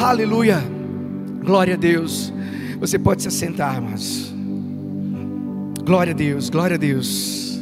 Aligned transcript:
Aleluia. 0.00 0.62
Glória 1.44 1.74
a 1.74 1.76
Deus. 1.76 2.32
Você 2.78 2.96
pode 3.00 3.20
se 3.20 3.28
assentar, 3.28 3.82
mas 3.82 4.32
glória 5.84 6.12
a 6.12 6.16
Deus, 6.16 6.48
glória 6.48 6.76
a 6.76 6.78
Deus. 6.78 7.60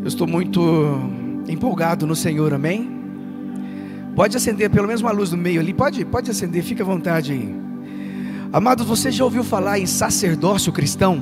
Eu 0.00 0.06
estou 0.06 0.28
muito 0.28 0.60
empolgado 1.48 2.06
no 2.06 2.14
Senhor, 2.14 2.54
amém? 2.54 2.88
Pode 4.14 4.36
acender 4.36 4.70
pelo 4.70 4.86
menos 4.86 5.02
uma 5.02 5.10
luz 5.10 5.32
no 5.32 5.36
meio 5.36 5.60
ali, 5.60 5.74
pode, 5.74 6.04
pode 6.04 6.30
acender, 6.30 6.62
fica 6.62 6.84
à 6.84 6.86
vontade 6.86 7.32
aí. 7.32 7.52
Amados, 8.52 8.86
você 8.86 9.10
já 9.10 9.24
ouviu 9.24 9.42
falar 9.42 9.80
em 9.80 9.86
sacerdócio 9.86 10.72
cristão? 10.72 11.20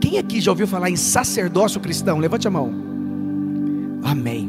Quem 0.00 0.18
aqui 0.18 0.40
já 0.40 0.52
ouviu 0.52 0.68
falar 0.68 0.88
em 0.88 0.96
sacerdócio 0.96 1.80
cristão? 1.80 2.18
Levante 2.18 2.46
a 2.46 2.50
mão. 2.50 2.72
Amém. 4.04 4.48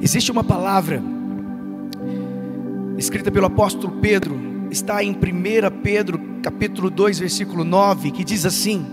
Existe 0.00 0.32
uma 0.32 0.42
palavra 0.42 1.11
escrita 2.98 3.30
pelo 3.30 3.46
apóstolo 3.46 3.98
Pedro, 4.00 4.68
está 4.70 5.02
em 5.02 5.12
1 5.12 5.16
Pedro, 5.82 6.20
capítulo 6.42 6.90
2, 6.90 7.18
versículo 7.18 7.64
9, 7.64 8.10
que 8.10 8.24
diz 8.24 8.44
assim: 8.44 8.84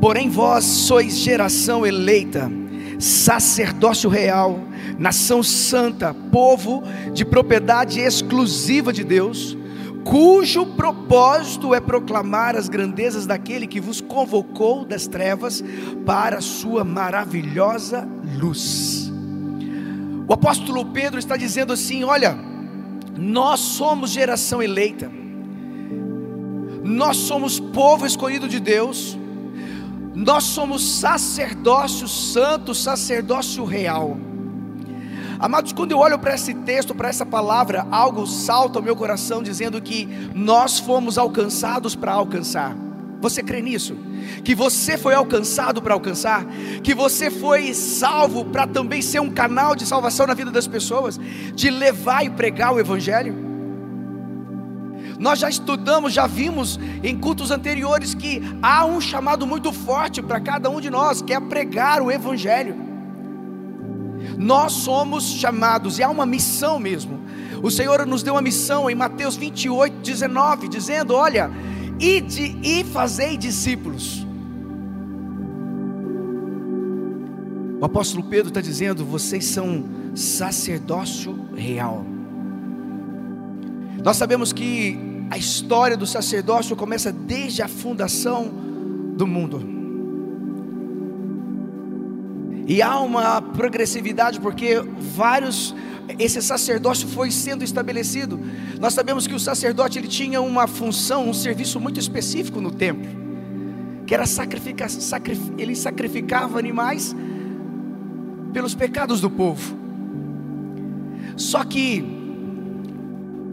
Porém 0.00 0.28
vós 0.28 0.64
sois 0.64 1.18
geração 1.18 1.86
eleita, 1.86 2.50
sacerdócio 2.98 4.10
real, 4.10 4.60
nação 4.98 5.42
santa, 5.42 6.14
povo 6.14 6.82
de 7.12 7.24
propriedade 7.24 8.00
exclusiva 8.00 8.92
de 8.92 9.04
Deus, 9.04 9.56
cujo 10.04 10.66
propósito 10.66 11.74
é 11.74 11.80
proclamar 11.80 12.56
as 12.56 12.68
grandezas 12.68 13.26
daquele 13.26 13.66
que 13.66 13.80
vos 13.80 14.00
convocou 14.00 14.84
das 14.84 15.06
trevas 15.06 15.62
para 16.04 16.38
a 16.38 16.42
sua 16.42 16.84
maravilhosa 16.84 18.08
luz. 18.38 19.12
O 20.26 20.32
apóstolo 20.32 20.86
Pedro 20.86 21.18
está 21.18 21.36
dizendo 21.36 21.72
assim: 21.72 22.04
olha, 22.04 22.51
nós 23.16 23.60
somos 23.60 24.10
geração 24.10 24.62
eleita, 24.62 25.10
nós 26.82 27.16
somos 27.16 27.60
povo 27.60 28.06
escolhido 28.06 28.48
de 28.48 28.58
Deus, 28.58 29.18
nós 30.14 30.44
somos 30.44 30.82
sacerdócio 31.00 32.06
santo, 32.08 32.74
sacerdócio 32.74 33.64
real. 33.64 34.16
Amados, 35.38 35.72
quando 35.72 35.90
eu 35.90 35.98
olho 35.98 36.18
para 36.18 36.34
esse 36.34 36.54
texto, 36.54 36.94
para 36.94 37.08
essa 37.08 37.26
palavra, 37.26 37.86
algo 37.90 38.26
salta 38.26 38.78
ao 38.78 38.82
meu 38.82 38.94
coração 38.94 39.42
dizendo 39.42 39.80
que 39.80 40.06
nós 40.34 40.78
fomos 40.78 41.18
alcançados 41.18 41.96
para 41.96 42.12
alcançar. 42.12 42.76
Você 43.22 43.40
crê 43.40 43.62
nisso? 43.62 43.96
Que 44.42 44.52
você 44.52 44.98
foi 44.98 45.14
alcançado 45.14 45.80
para 45.80 45.94
alcançar? 45.94 46.44
Que 46.82 46.92
você 46.92 47.30
foi 47.30 47.72
salvo 47.72 48.44
para 48.44 48.66
também 48.66 49.00
ser 49.00 49.20
um 49.20 49.30
canal 49.30 49.76
de 49.76 49.86
salvação 49.86 50.26
na 50.26 50.34
vida 50.34 50.50
das 50.50 50.66
pessoas? 50.66 51.20
De 51.54 51.70
levar 51.70 52.24
e 52.24 52.30
pregar 52.30 52.74
o 52.74 52.80
Evangelho? 52.80 53.50
Nós 55.20 55.38
já 55.38 55.48
estudamos, 55.48 56.12
já 56.12 56.26
vimos 56.26 56.80
em 57.00 57.16
cultos 57.16 57.52
anteriores 57.52 58.12
que 58.12 58.42
há 58.60 58.84
um 58.84 59.00
chamado 59.00 59.46
muito 59.46 59.72
forte 59.72 60.20
para 60.20 60.40
cada 60.40 60.68
um 60.68 60.80
de 60.80 60.90
nós, 60.90 61.22
que 61.22 61.32
é 61.32 61.38
pregar 61.38 62.02
o 62.02 62.10
Evangelho. 62.10 62.74
Nós 64.36 64.72
somos 64.72 65.24
chamados, 65.24 66.00
e 66.00 66.02
há 66.02 66.08
uma 66.08 66.26
missão 66.26 66.80
mesmo. 66.80 67.20
O 67.62 67.70
Senhor 67.70 68.04
nos 68.04 68.24
deu 68.24 68.34
uma 68.34 68.42
missão 68.42 68.90
em 68.90 68.96
Mateus 68.96 69.36
28, 69.36 69.98
19, 69.98 70.66
dizendo: 70.66 71.14
Olha, 71.14 71.48
ide 71.98 72.58
e 72.62 72.84
fazei 72.84 73.36
discípulos. 73.36 74.26
O 77.80 77.84
apóstolo 77.84 78.22
Pedro 78.24 78.48
está 78.48 78.60
dizendo: 78.60 79.04
vocês 79.04 79.44
são 79.44 79.84
sacerdócio 80.14 81.48
real. 81.54 82.04
Nós 84.04 84.16
sabemos 84.16 84.52
que 84.52 84.98
a 85.30 85.38
história 85.38 85.96
do 85.96 86.06
sacerdócio 86.06 86.76
começa 86.76 87.12
desde 87.12 87.62
a 87.62 87.68
fundação 87.68 88.52
do 89.16 89.26
mundo. 89.26 89.82
E 92.66 92.80
há 92.80 93.00
uma 93.00 93.42
progressividade 93.42 94.40
porque 94.40 94.76
vários 94.98 95.74
esse 96.18 96.40
sacerdócio 96.42 97.08
foi 97.08 97.30
sendo 97.30 97.64
estabelecido. 97.64 98.38
Nós 98.80 98.94
sabemos 98.94 99.26
que 99.26 99.34
o 99.34 99.40
sacerdote 99.40 99.98
ele 99.98 100.08
tinha 100.08 100.40
uma 100.40 100.66
função, 100.66 101.28
um 101.28 101.34
serviço 101.34 101.80
muito 101.80 101.98
específico 101.98 102.60
no 102.60 102.70
templo, 102.70 103.08
que 104.06 104.14
era 104.14 104.26
sacrificar, 104.26 104.90
sacrif, 104.90 105.40
ele 105.56 105.74
sacrificava 105.74 106.58
animais 106.58 107.14
pelos 108.52 108.74
pecados 108.74 109.20
do 109.20 109.30
povo. 109.30 109.76
Só 111.36 111.64
que 111.64 112.04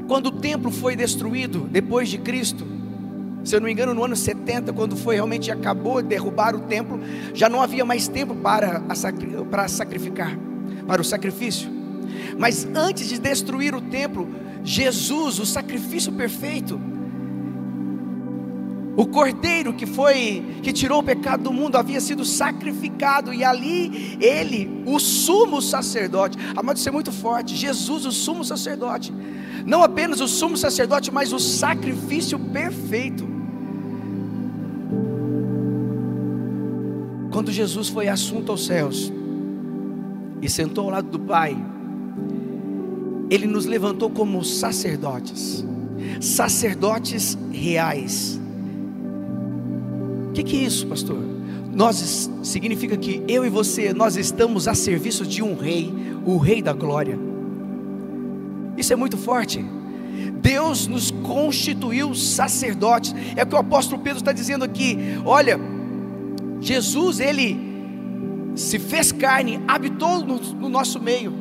quando 0.08 0.28
o 0.28 0.32
templo 0.32 0.72
foi 0.72 0.96
destruído, 0.96 1.68
depois 1.72 2.10
de 2.10 2.18
Cristo, 2.18 2.66
se 3.44 3.56
eu 3.56 3.62
não 3.62 3.68
me 3.68 3.72
engano, 3.72 3.94
no 3.94 4.04
ano 4.04 4.16
70, 4.16 4.74
quando 4.74 4.98
foi 4.98 5.16
realmente 5.16 5.50
acabou 5.50 6.02
de 6.02 6.08
derrubar 6.10 6.56
o 6.56 6.62
templo, 6.62 7.00
já 7.34 7.48
não 7.48 7.62
havia 7.62 7.86
mais 7.86 8.08
tempo 8.08 8.36
para, 8.36 8.82
para 9.50 9.68
sacrificar, 9.68 10.38
para 10.86 11.02
o 11.02 11.06
sacrifício. 11.06 11.79
Mas 12.38 12.68
antes 12.76 13.08
de 13.08 13.20
destruir 13.20 13.76
o 13.76 13.82
templo, 13.82 14.28
Jesus, 14.64 15.40
o 15.40 15.46
sacrifício 15.46 16.12
perfeito, 16.12 16.80
o 19.00 19.06
cordeiro 19.06 19.72
que 19.74 19.86
foi 19.86 20.44
que 20.62 20.74
tirou 20.74 21.00
o 21.00 21.04
pecado 21.04 21.44
do 21.44 21.54
mundo 21.54 21.78
havia 21.78 22.02
sido 22.02 22.26
sacrificado 22.26 23.34
e 23.34 23.46
ali 23.46 24.18
ele, 24.20 24.84
o 24.86 25.00
sumo 25.00 25.62
sacerdote, 25.62 26.38
amado, 26.54 26.76
isso 26.76 26.90
é 26.90 26.92
muito 26.92 27.10
forte. 27.10 27.56
Jesus, 27.56 28.06
o 28.06 28.12
sumo 28.12 28.44
sacerdote, 28.44 29.14
não 29.66 29.84
apenas 29.84 30.20
o 30.20 30.28
sumo 30.28 30.58
sacerdote, 30.58 31.14
mas 31.14 31.32
o 31.32 31.40
sacrifício 31.40 32.38
perfeito. 32.38 33.26
Quando 37.32 37.54
Jesus 37.54 37.88
foi 37.88 38.10
assunto 38.10 38.52
aos 38.52 38.66
céus 38.66 39.14
e 40.42 40.50
sentou 40.50 40.84
ao 40.86 40.90
lado 40.90 41.10
do 41.10 41.20
Pai, 41.20 41.56
ele 43.30 43.48
nos 43.48 43.66
levantou 43.66 44.10
como 44.10 44.44
sacerdotes, 44.44 45.66
sacerdotes 46.20 47.38
reais 47.52 48.40
o 50.30 50.32
que, 50.32 50.44
que 50.44 50.58
é 50.58 50.60
isso, 50.68 50.86
pastor? 50.86 51.18
Nós 51.74 52.30
significa 52.44 52.96
que 52.96 53.24
eu 53.28 53.46
e 53.46 53.50
você 53.50 53.94
nós 53.94 54.16
estamos 54.16 54.68
a 54.68 54.76
serviço 54.76 55.26
de 55.26 55.42
um 55.42 55.56
rei, 55.56 55.92
o 56.26 56.38
rei 56.38 56.62
da 56.62 56.72
glória. 56.72 57.18
Isso 58.78 58.94
é 58.94 58.96
muito 58.96 59.18
forte. 59.18 59.66
Deus 60.42 60.88
nos 60.88 61.10
constituiu 61.12 62.14
sacerdotes. 62.14 63.14
É 63.36 63.44
o 63.44 63.48
que 63.48 63.56
o 63.56 63.58
apóstolo 63.58 64.02
Pedro 64.02 64.20
está 64.20 64.32
dizendo 64.32 64.64
aqui. 64.64 64.98
Olha, 65.26 65.60
Jesus, 66.62 67.20
ele 67.20 67.58
se 68.56 68.78
fez 68.78 69.12
carne, 69.12 69.60
habitou 69.68 70.20
no, 70.24 70.40
no, 70.40 70.70
nosso 70.70 71.02
meio, 71.02 71.34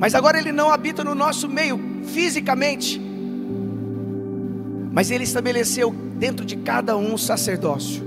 mas 0.00 0.14
agora 0.14 0.38
ele 0.38 0.50
não 0.50 0.72
habita 0.72 1.04
no 1.04 1.14
nosso 1.14 1.46
meio 1.46 1.78
fisicamente, 2.06 2.98
mas 4.90 5.10
ele 5.10 5.24
estabeleceu 5.24 5.94
dentro 6.16 6.46
de 6.46 6.56
cada 6.56 6.96
um 6.96 7.18
sacerdócio. 7.18 8.02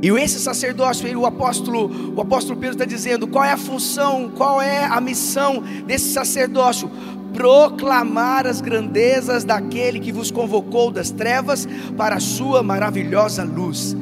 E 0.00 0.08
esse 0.08 0.38
sacerdócio, 0.38 1.18
o 1.18 1.26
apóstolo, 1.26 2.14
o 2.14 2.20
apóstolo 2.20 2.56
Pedro 2.56 2.76
está 2.76 2.84
dizendo 2.84 3.26
qual 3.26 3.42
é 3.42 3.50
a 3.50 3.56
função, 3.56 4.30
qual 4.36 4.62
é 4.62 4.84
a 4.84 5.00
missão 5.00 5.60
desse 5.84 6.12
sacerdócio? 6.12 6.88
Proclamar 7.34 8.46
as 8.46 8.60
grandezas 8.60 9.42
daquele 9.42 9.98
que 9.98 10.12
vos 10.12 10.30
convocou 10.30 10.92
das 10.92 11.10
trevas 11.10 11.66
para 11.96 12.14
a 12.14 12.20
sua 12.20 12.62
maravilhosa 12.62 13.42
luz. 13.42 13.96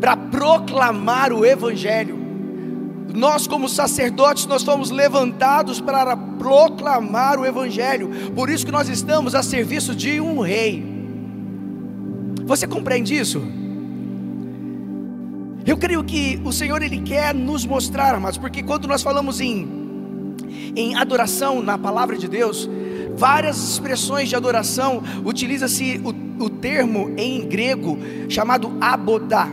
Para 0.00 0.16
proclamar 0.16 1.32
o 1.32 1.46
evangelho. 1.46 2.19
Nós 3.14 3.46
como 3.46 3.68
sacerdotes 3.68 4.46
nós 4.46 4.62
fomos 4.62 4.90
levantados 4.90 5.80
para 5.80 6.16
proclamar 6.16 7.38
o 7.38 7.46
evangelho. 7.46 8.08
Por 8.34 8.48
isso 8.48 8.64
que 8.64 8.72
nós 8.72 8.88
estamos 8.88 9.34
a 9.34 9.42
serviço 9.42 9.94
de 9.94 10.20
um 10.20 10.40
rei. 10.40 10.84
Você 12.44 12.66
compreende 12.66 13.16
isso? 13.16 13.42
Eu 15.66 15.76
creio 15.76 16.02
que 16.02 16.40
o 16.44 16.52
Senhor 16.52 16.82
ele 16.82 17.00
quer 17.00 17.34
nos 17.34 17.66
mostrar, 17.66 18.14
amados, 18.14 18.38
porque 18.38 18.62
quando 18.62 18.88
nós 18.88 19.02
falamos 19.02 19.40
em 19.40 19.80
em 20.76 20.94
adoração 20.94 21.62
na 21.62 21.76
palavra 21.76 22.16
de 22.16 22.28
Deus, 22.28 22.68
várias 23.16 23.56
expressões 23.56 24.28
de 24.28 24.36
adoração 24.36 25.02
utiliza-se 25.24 26.00
o, 26.04 26.44
o 26.44 26.50
termo 26.50 27.12
em 27.16 27.46
grego 27.46 27.98
chamado 28.28 28.72
abodá, 28.80 29.48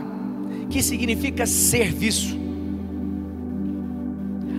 que 0.70 0.82
significa 0.82 1.46
serviço. 1.46 2.38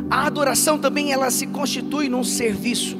A 0.09 0.25
adoração 0.25 0.77
também 0.77 1.11
ela 1.11 1.29
se 1.29 1.47
constitui 1.47 2.09
num 2.09 2.23
serviço. 2.23 2.97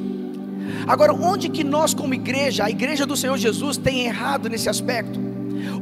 Agora, 0.86 1.12
onde 1.12 1.48
que 1.48 1.64
nós 1.64 1.92
como 1.92 2.14
igreja, 2.14 2.64
a 2.64 2.70
igreja 2.70 3.04
do 3.04 3.16
Senhor 3.16 3.36
Jesus 3.36 3.76
tem 3.76 4.06
errado 4.06 4.48
nesse 4.48 4.68
aspecto? 4.68 5.18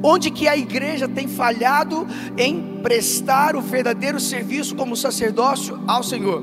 Onde 0.02 0.30
que 0.30 0.48
a 0.48 0.56
igreja 0.56 1.08
tem 1.08 1.28
falhado 1.28 2.06
em 2.36 2.80
prestar 2.82 3.56
o 3.56 3.60
verdadeiro 3.60 4.19
serviço 4.19 4.75
como 4.75 4.96
sacerdócio 4.96 5.78
ao 5.86 6.02
Senhor? 6.02 6.42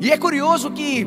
E 0.00 0.10
é 0.10 0.16
curioso 0.16 0.70
que 0.70 1.06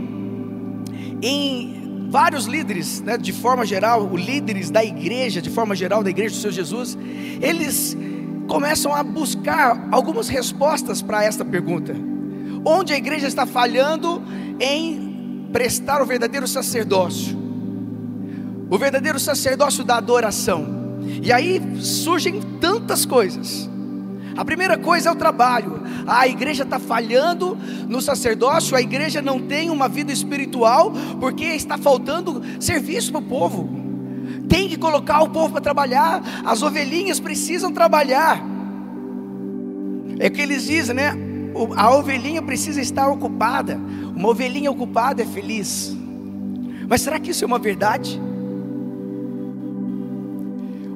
em 1.21 2.07
vários 2.10 2.45
líderes, 2.45 3.01
né, 3.01 3.18
de 3.18 3.31
forma 3.31 3.65
geral, 3.65 4.07
os 4.12 4.21
líderes 4.21 4.69
da 4.69 4.83
igreja, 4.83 5.42
de 5.42 5.50
forma 5.50 5.75
geral, 5.75 6.04
da 6.04 6.10
igreja 6.10 6.36
do 6.36 6.42
Senhor 6.42 6.54
Jesus, 6.54 6.98
eles 7.42 7.98
começam 8.48 8.94
a 8.94 9.04
buscar 9.04 9.88
algumas 9.92 10.28
respostas 10.28 11.01
para 11.01 11.24
esta 11.24 11.44
pergunta: 11.44 11.95
onde 12.66 12.94
a 12.94 12.98
igreja 12.98 13.28
está 13.28 13.45
falhando 13.45 14.22
em 14.60 15.48
prestar 15.51 16.01
o 16.01 16.06
verdadeiro 16.06 16.48
sacerdócio, 16.48 17.38
o 18.69 18.78
verdadeiro 18.78 19.19
sacerdócio 19.19 19.84
da 19.84 19.98
adoração. 19.98 20.81
E 21.22 21.31
aí 21.31 21.62
surgem 21.80 22.42
tantas 22.60 23.06
coisas. 23.06 23.69
A 24.36 24.44
primeira 24.44 24.78
coisa 24.78 25.10
é 25.10 25.12
o 25.12 25.16
trabalho. 25.16 25.84
A 26.07 26.28
igreja 26.28 26.63
está 26.63 26.80
falhando 26.80 27.57
no 27.88 28.01
sacerdócio, 28.01 28.75
a 28.75 28.81
igreja 28.81 29.22
não 29.22 29.39
tem 29.39 29.69
uma 29.69 29.88
vida 29.88 30.12
espiritual, 30.12 30.92
porque 31.19 31.46
está 31.46 31.78
faltando 31.78 32.42
serviço 32.60 33.12
para 33.12 33.22
o 33.22 33.24
povo. 33.24 33.82
Tem 34.53 34.69
que 34.69 34.77
colocar 34.77 35.23
o 35.23 35.29
povo 35.31 35.53
para 35.53 35.61
trabalhar, 35.61 36.21
as 36.45 36.61
ovelhinhas 36.61 37.19
precisam 37.19 37.73
trabalhar. 37.73 38.39
É 40.19 40.27
o 40.27 40.31
que 40.31 40.44
eles 40.44 40.65
dizem, 40.65 40.95
né? 40.95 41.11
A 41.75 41.89
ovelhinha 41.89 42.39
precisa 42.39 42.79
estar 42.79 43.09
ocupada. 43.09 43.81
Uma 44.15 44.29
ovelhinha 44.29 44.69
ocupada 44.69 45.23
é 45.23 45.25
feliz. 45.25 45.97
Mas 46.88 47.01
será 47.01 47.19
que 47.19 47.31
isso 47.31 47.44
é 47.44 47.47
uma 47.47 47.57
verdade? 47.57 48.21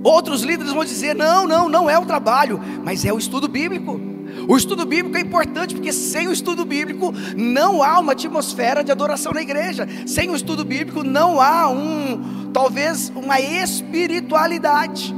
Outros 0.03 0.43
líderes 0.43 0.71
vão 0.71 0.85
dizer: 0.85 1.15
não, 1.15 1.47
não, 1.47 1.67
não 1.67 1.89
é 1.89 1.97
o 1.97 2.05
trabalho, 2.05 2.61
mas 2.83 3.05
é 3.05 3.11
o 3.11 3.17
estudo 3.17 3.47
bíblico. 3.47 3.99
O 4.47 4.57
estudo 4.57 4.85
bíblico 4.85 5.17
é 5.17 5.21
importante 5.21 5.75
porque 5.75 5.93
sem 5.93 6.27
o 6.27 6.31
estudo 6.31 6.65
bíblico 6.65 7.13
não 7.35 7.81
há 7.81 7.99
uma 7.99 8.11
atmosfera 8.11 8.83
de 8.83 8.91
adoração 8.91 9.31
na 9.31 9.41
igreja. 9.41 9.87
Sem 10.05 10.29
o 10.29 10.35
estudo 10.35 10.65
bíblico 10.65 11.03
não 11.03 11.39
há 11.39 11.69
um, 11.69 12.51
talvez 12.53 13.11
uma 13.15 13.39
espiritualidade. 13.39 15.15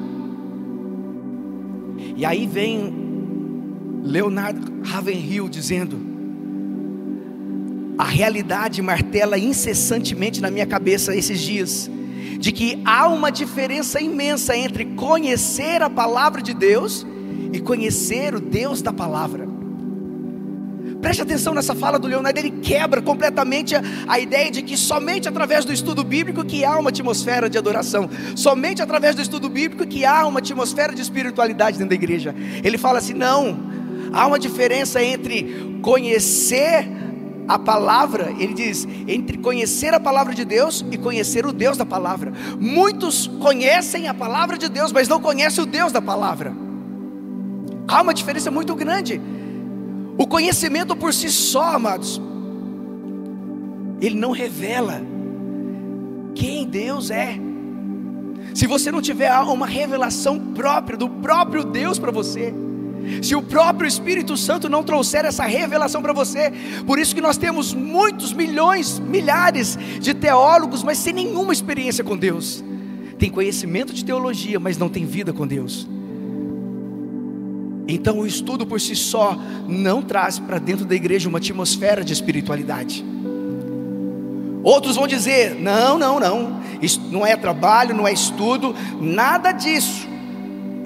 E 2.16 2.26
aí 2.26 2.46
vem 2.46 2.94
Leonardo 4.04 4.84
Ravenhill 4.84 5.48
dizendo: 5.50 6.00
a 7.98 8.04
realidade 8.04 8.82
martela 8.82 9.38
incessantemente 9.38 10.42
na 10.42 10.50
minha 10.50 10.66
cabeça 10.66 11.16
esses 11.16 11.40
dias 11.40 11.90
de 12.40 12.54
que 12.54 12.82
há 12.86 13.08
uma 13.08 13.30
diferença 13.30 14.02
imensa 14.02 14.56
entre 14.56 14.86
conhecer 14.86 15.82
a 15.82 15.90
palavra 15.90 16.42
de 16.42 16.54
Deus 16.54 17.06
e 17.52 17.60
conhecer 17.60 18.36
o 18.36 18.40
Deus 18.40 18.82
da 18.82 18.94
palavra. 18.94 19.48
Preste 21.02 21.22
atenção 21.22 21.54
nessa 21.54 21.74
fala 21.74 21.98
do 21.98 22.08
Leonardo, 22.08 22.38
ele 22.38 22.52
quebra 22.52 23.02
completamente 23.02 23.74
a, 23.74 23.82
a, 24.08 24.20
ideia 24.20 24.52
de 24.52 24.62
que 24.62 24.76
somente 24.76 25.30
através 25.30 25.64
do 25.64 25.72
estudo 25.72 26.04
bíblico 26.04 26.44
que 26.44 26.66
há 26.66 26.78
uma 26.78 26.90
atmosfera 26.90 27.50
de 27.50 27.58
adoração, 27.58 28.10
somente 28.36 28.82
através 28.82 29.16
do 29.16 29.22
estudo 29.22 29.48
bíblico 29.48 29.88
que 29.88 30.04
há 30.04 30.26
uma 30.26 30.40
atmosfera 30.40 30.94
de 30.94 31.02
espiritualidade 31.02 31.78
dentro 31.78 31.90
da 31.90 31.96
igreja. 31.96 32.36
Ele 32.64 32.78
fala 32.78 33.00
assim: 33.00 33.14
não, 33.14 33.58
há 34.12 34.28
uma 34.28 34.38
diferença 34.38 35.02
entre 35.02 35.80
conhecer 35.82 36.86
a 37.48 37.58
palavra, 37.58 38.32
ele 38.38 38.54
diz, 38.54 38.88
entre 39.08 39.38
conhecer 39.38 39.94
a 39.94 40.00
palavra 40.00 40.36
de 40.36 40.44
Deus 40.44 40.86
e 40.92 40.98
conhecer 40.98 41.46
o 41.46 41.54
Deus 41.54 41.78
da 41.78 41.86
palavra. 41.86 42.32
Muitos 42.60 43.26
conhecem 43.40 44.08
a 44.08 44.14
palavra 44.14 44.58
de 44.58 44.68
Deus, 44.68 44.92
mas 44.92 45.08
não 45.08 45.20
conhecem 45.20 45.64
o 45.64 45.66
Deus 45.66 45.92
da 45.92 46.02
palavra. 46.02 46.69
Há 47.90 48.04
uma 48.04 48.14
diferença 48.14 48.52
muito 48.52 48.76
grande. 48.76 49.20
O 50.16 50.28
conhecimento 50.28 50.96
por 50.96 51.12
si 51.12 51.28
só, 51.32 51.76
amados, 51.76 52.22
ele 54.00 54.16
não 54.16 54.30
revela 54.30 55.02
quem 56.36 56.68
Deus 56.68 57.10
é. 57.10 57.36
Se 58.54 58.68
você 58.68 58.92
não 58.92 59.02
tiver 59.02 59.34
uma 59.40 59.66
revelação 59.66 60.40
própria 60.40 60.96
do 60.96 61.10
próprio 61.10 61.64
Deus 61.64 61.98
para 61.98 62.12
você, 62.12 62.54
se 63.24 63.34
o 63.34 63.42
próprio 63.42 63.88
Espírito 63.88 64.38
Santo 64.38 64.70
não 64.70 64.84
trouxer 64.84 65.26
essa 65.26 65.46
revelação 65.46 66.00
para 66.00 66.14
você, 66.14 66.54
por 66.86 67.00
isso 67.00 67.16
que 67.16 67.22
nós 67.22 67.38
temos 67.38 67.74
muitos 67.74 68.34
milhões, 68.34 69.00
milhares 69.00 69.80
de 70.00 70.14
teólogos, 70.14 70.84
mas 70.84 71.00
sem 71.00 71.14
nenhuma 71.14 71.54
experiência 71.54 72.04
com 72.04 72.16
Deus. 72.16 72.64
Tem 73.18 73.32
conhecimento 73.32 73.94
de 73.94 74.06
teologia, 74.06 74.60
mas 74.60 74.78
não 74.78 74.90
tem 74.90 75.06
vida 75.08 75.34
com 75.34 75.48
Deus. 75.48 75.88
Então 77.92 78.20
o 78.20 78.28
estudo 78.28 78.68
por 78.68 78.80
si 78.80 78.96
só 78.96 79.36
não 79.68 80.04
traz 80.04 80.38
para 80.38 80.60
dentro 80.60 80.86
da 80.86 80.94
igreja 80.94 81.28
uma 81.28 81.40
atmosfera 81.40 82.04
de 82.04 82.14
espiritualidade. 82.14 83.04
Outros 84.62 84.96
vão 84.96 85.08
dizer: 85.08 85.56
não, 85.56 85.98
não, 85.98 86.20
não, 86.20 86.62
isso 86.84 87.02
não 87.12 87.26
é 87.26 87.36
trabalho, 87.36 87.96
não 87.96 88.08
é 88.08 88.14
estudo, 88.14 88.76
nada 89.02 89.52
disso 89.52 90.08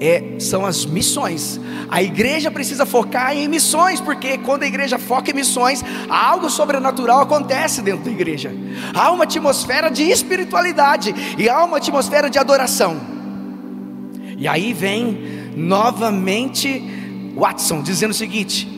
é, 0.00 0.36
são 0.38 0.64
as 0.64 0.86
missões. 0.86 1.60
A 1.90 2.02
igreja 2.02 2.50
precisa 2.50 2.86
focar 2.86 3.36
em 3.36 3.48
missões, 3.48 4.00
porque 4.00 4.38
quando 4.38 4.62
a 4.62 4.66
igreja 4.66 4.98
foca 4.98 5.30
em 5.30 5.34
missões, 5.34 5.84
algo 6.08 6.48
sobrenatural 6.48 7.20
acontece 7.20 7.82
dentro 7.82 8.04
da 8.04 8.10
igreja. 8.10 8.50
Há 8.94 9.10
uma 9.10 9.24
atmosfera 9.24 9.90
de 9.90 10.04
espiritualidade 10.04 11.14
e 11.36 11.50
há 11.50 11.62
uma 11.64 11.76
atmosfera 11.76 12.30
de 12.30 12.38
adoração. 12.38 12.96
E 14.38 14.48
aí 14.48 14.72
vem 14.72 15.43
novamente 15.56 16.82
Watson 17.36 17.82
dizendo 17.82 18.10
o 18.10 18.14
seguinte: 18.14 18.68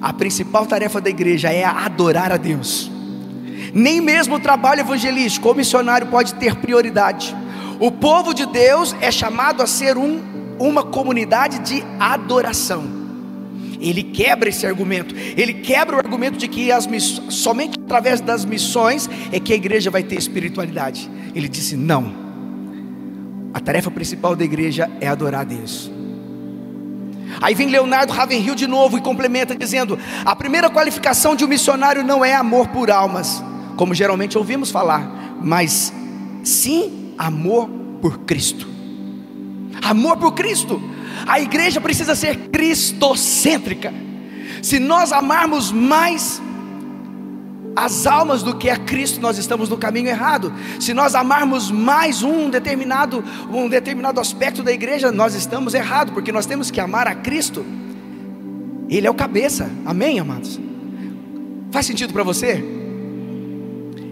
a 0.00 0.12
principal 0.12 0.66
tarefa 0.66 1.00
da 1.00 1.10
igreja 1.10 1.50
é 1.50 1.64
adorar 1.64 2.32
a 2.32 2.36
Deus. 2.36 2.90
Nem 3.72 4.00
mesmo 4.00 4.36
o 4.36 4.40
trabalho 4.40 4.80
evangelístico 4.80 5.48
ou 5.48 5.54
missionário 5.54 6.06
pode 6.06 6.34
ter 6.34 6.56
prioridade. 6.56 7.34
O 7.78 7.90
povo 7.90 8.32
de 8.32 8.46
Deus 8.46 8.94
é 9.00 9.10
chamado 9.10 9.62
a 9.62 9.66
ser 9.66 9.98
um 9.98 10.36
uma 10.58 10.82
comunidade 10.82 11.58
de 11.58 11.84
adoração. 12.00 12.84
Ele 13.78 14.02
quebra 14.02 14.48
esse 14.48 14.66
argumento, 14.66 15.14
ele 15.36 15.52
quebra 15.52 15.96
o 15.96 15.98
argumento 15.98 16.38
de 16.38 16.48
que 16.48 16.72
as 16.72 16.88
somente 17.28 17.78
através 17.78 18.22
das 18.22 18.44
missões 18.44 19.08
é 19.30 19.38
que 19.38 19.52
a 19.52 19.56
igreja 19.56 19.90
vai 19.90 20.02
ter 20.02 20.16
espiritualidade. 20.16 21.10
Ele 21.34 21.46
disse: 21.46 21.76
não, 21.76 22.10
a 23.52 23.60
tarefa 23.60 23.90
principal 23.90 24.34
da 24.34 24.44
igreja 24.44 24.90
é 24.98 25.08
adorar 25.08 25.42
a 25.42 25.44
Deus. 25.44 25.90
Aí 27.40 27.54
vem 27.54 27.68
Leonardo 27.68 28.12
Ravenhill 28.12 28.54
de 28.54 28.66
novo 28.66 28.98
e 28.98 29.00
complementa 29.00 29.54
dizendo: 29.54 29.98
a 30.24 30.34
primeira 30.34 30.70
qualificação 30.70 31.36
de 31.36 31.44
um 31.44 31.48
missionário 31.48 32.04
não 32.04 32.24
é 32.24 32.34
amor 32.34 32.68
por 32.68 32.90
almas, 32.90 33.42
como 33.76 33.94
geralmente 33.94 34.38
ouvimos 34.38 34.70
falar, 34.70 35.36
mas 35.42 35.92
sim 36.42 37.14
amor 37.18 37.68
por 38.00 38.18
Cristo 38.20 38.76
amor 39.90 40.16
por 40.16 40.32
Cristo. 40.32 40.82
A 41.26 41.40
igreja 41.40 41.80
precisa 41.80 42.14
ser 42.14 42.48
cristocêntrica. 42.50 43.92
Se 44.62 44.78
nós 44.78 45.12
amarmos 45.12 45.70
mais 45.72 46.42
as 47.76 48.06
almas 48.06 48.42
do 48.42 48.56
que 48.56 48.70
a 48.70 48.78
Cristo, 48.78 49.20
nós 49.20 49.36
estamos 49.36 49.68
no 49.68 49.76
caminho 49.76 50.08
errado. 50.08 50.50
Se 50.80 50.94
nós 50.94 51.14
amarmos 51.14 51.70
mais 51.70 52.22
um 52.22 52.48
determinado, 52.48 53.22
um 53.52 53.68
determinado 53.68 54.18
aspecto 54.18 54.62
da 54.62 54.72
igreja, 54.72 55.12
nós 55.12 55.34
estamos 55.34 55.74
errados, 55.74 56.14
porque 56.14 56.32
nós 56.32 56.46
temos 56.46 56.70
que 56.70 56.80
amar 56.80 57.06
a 57.06 57.14
Cristo. 57.14 57.66
Ele 58.88 59.06
é 59.06 59.10
o 59.10 59.14
cabeça. 59.14 59.70
Amém, 59.84 60.18
amados? 60.18 60.58
Faz 61.70 61.84
sentido 61.84 62.14
para 62.14 62.22
você? 62.22 62.64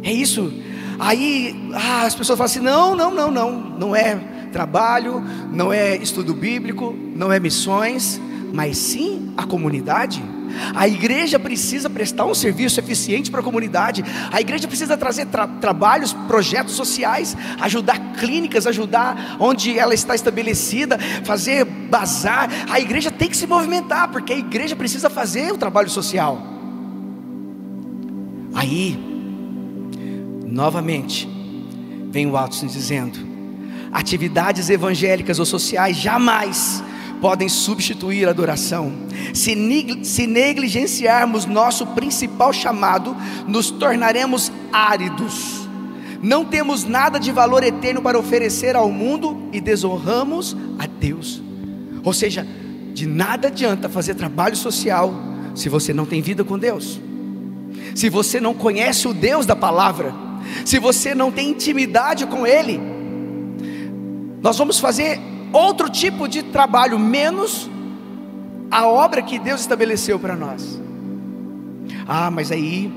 É 0.02 0.12
isso. 0.12 0.52
Aí 0.98 1.70
ah, 1.72 2.02
as 2.02 2.14
pessoas 2.14 2.36
falam 2.36 2.50
assim: 2.50 2.60
não, 2.60 2.94
não, 2.94 3.10
não, 3.10 3.30
não, 3.30 3.50
não 3.50 3.96
é 3.96 4.16
trabalho, 4.52 5.24
não 5.50 5.72
é 5.72 5.96
estudo 5.96 6.34
bíblico, 6.34 6.94
não 7.16 7.32
é 7.32 7.40
missões, 7.40 8.20
mas 8.52 8.76
sim 8.76 9.32
a 9.38 9.44
comunidade. 9.44 10.22
A 10.74 10.88
igreja 10.88 11.38
precisa 11.38 11.88
prestar 11.88 12.26
um 12.26 12.34
serviço 12.34 12.80
eficiente 12.80 13.30
para 13.30 13.40
a 13.40 13.42
comunidade. 13.42 14.04
A 14.30 14.40
igreja 14.40 14.66
precisa 14.68 14.96
trazer 14.96 15.26
tra 15.26 15.46
trabalhos, 15.46 16.12
projetos 16.12 16.74
sociais, 16.74 17.36
ajudar 17.60 17.98
clínicas, 18.18 18.66
ajudar 18.66 19.36
onde 19.38 19.78
ela 19.78 19.94
está 19.94 20.14
estabelecida, 20.14 20.98
fazer 21.24 21.64
bazar. 21.64 22.48
A 22.70 22.80
igreja 22.80 23.10
tem 23.10 23.28
que 23.28 23.36
se 23.36 23.46
movimentar, 23.46 24.10
porque 24.10 24.32
a 24.32 24.38
igreja 24.38 24.76
precisa 24.76 25.10
fazer 25.10 25.52
o 25.52 25.58
trabalho 25.58 25.90
social. 25.90 26.40
Aí, 28.54 28.98
novamente, 30.46 31.28
vem 32.10 32.26
o 32.26 32.32
Watson 32.32 32.66
dizendo: 32.66 33.18
Atividades 33.92 34.70
evangélicas 34.70 35.38
ou 35.38 35.46
sociais 35.46 35.96
jamais 35.96 36.82
podem 37.24 37.48
substituir 37.48 38.28
a 38.28 38.32
adoração. 38.32 38.92
Se, 39.32 39.56
se 40.02 40.26
negligenciarmos 40.26 41.46
nosso 41.46 41.86
principal 41.86 42.52
chamado, 42.52 43.16
nos 43.48 43.70
tornaremos 43.70 44.52
áridos. 44.70 45.66
Não 46.22 46.44
temos 46.44 46.84
nada 46.84 47.18
de 47.18 47.32
valor 47.32 47.64
eterno 47.64 48.02
para 48.02 48.18
oferecer 48.18 48.76
ao 48.76 48.90
mundo 48.90 49.48
e 49.54 49.58
desonramos 49.58 50.54
a 50.78 50.84
Deus. 50.84 51.42
Ou 52.04 52.12
seja, 52.12 52.46
de 52.92 53.06
nada 53.06 53.48
adianta 53.48 53.88
fazer 53.88 54.16
trabalho 54.16 54.54
social 54.54 55.14
se 55.54 55.70
você 55.70 55.94
não 55.94 56.04
tem 56.04 56.20
vida 56.20 56.44
com 56.44 56.58
Deus. 56.58 57.00
se 57.94 58.10
você 58.10 58.38
não 58.38 58.52
conhece 58.52 59.08
o 59.08 59.14
Deus 59.14 59.46
da 59.46 59.56
palavra, 59.56 60.14
se 60.62 60.78
você 60.78 61.14
não 61.14 61.32
tem 61.32 61.48
intimidade 61.48 62.26
com 62.26 62.46
Ele, 62.46 62.78
nós 64.42 64.58
vamos 64.58 64.78
fazer 64.78 65.18
outro 65.56 65.88
tipo 65.88 66.28
de 66.28 66.42
trabalho, 66.42 66.98
menos 66.98 67.70
a 68.70 68.86
obra 68.86 69.22
que 69.22 69.38
Deus 69.38 69.60
estabeleceu 69.60 70.18
para 70.18 70.34
nós. 70.34 70.80
Ah, 72.06 72.30
mas 72.30 72.50
aí 72.50 72.92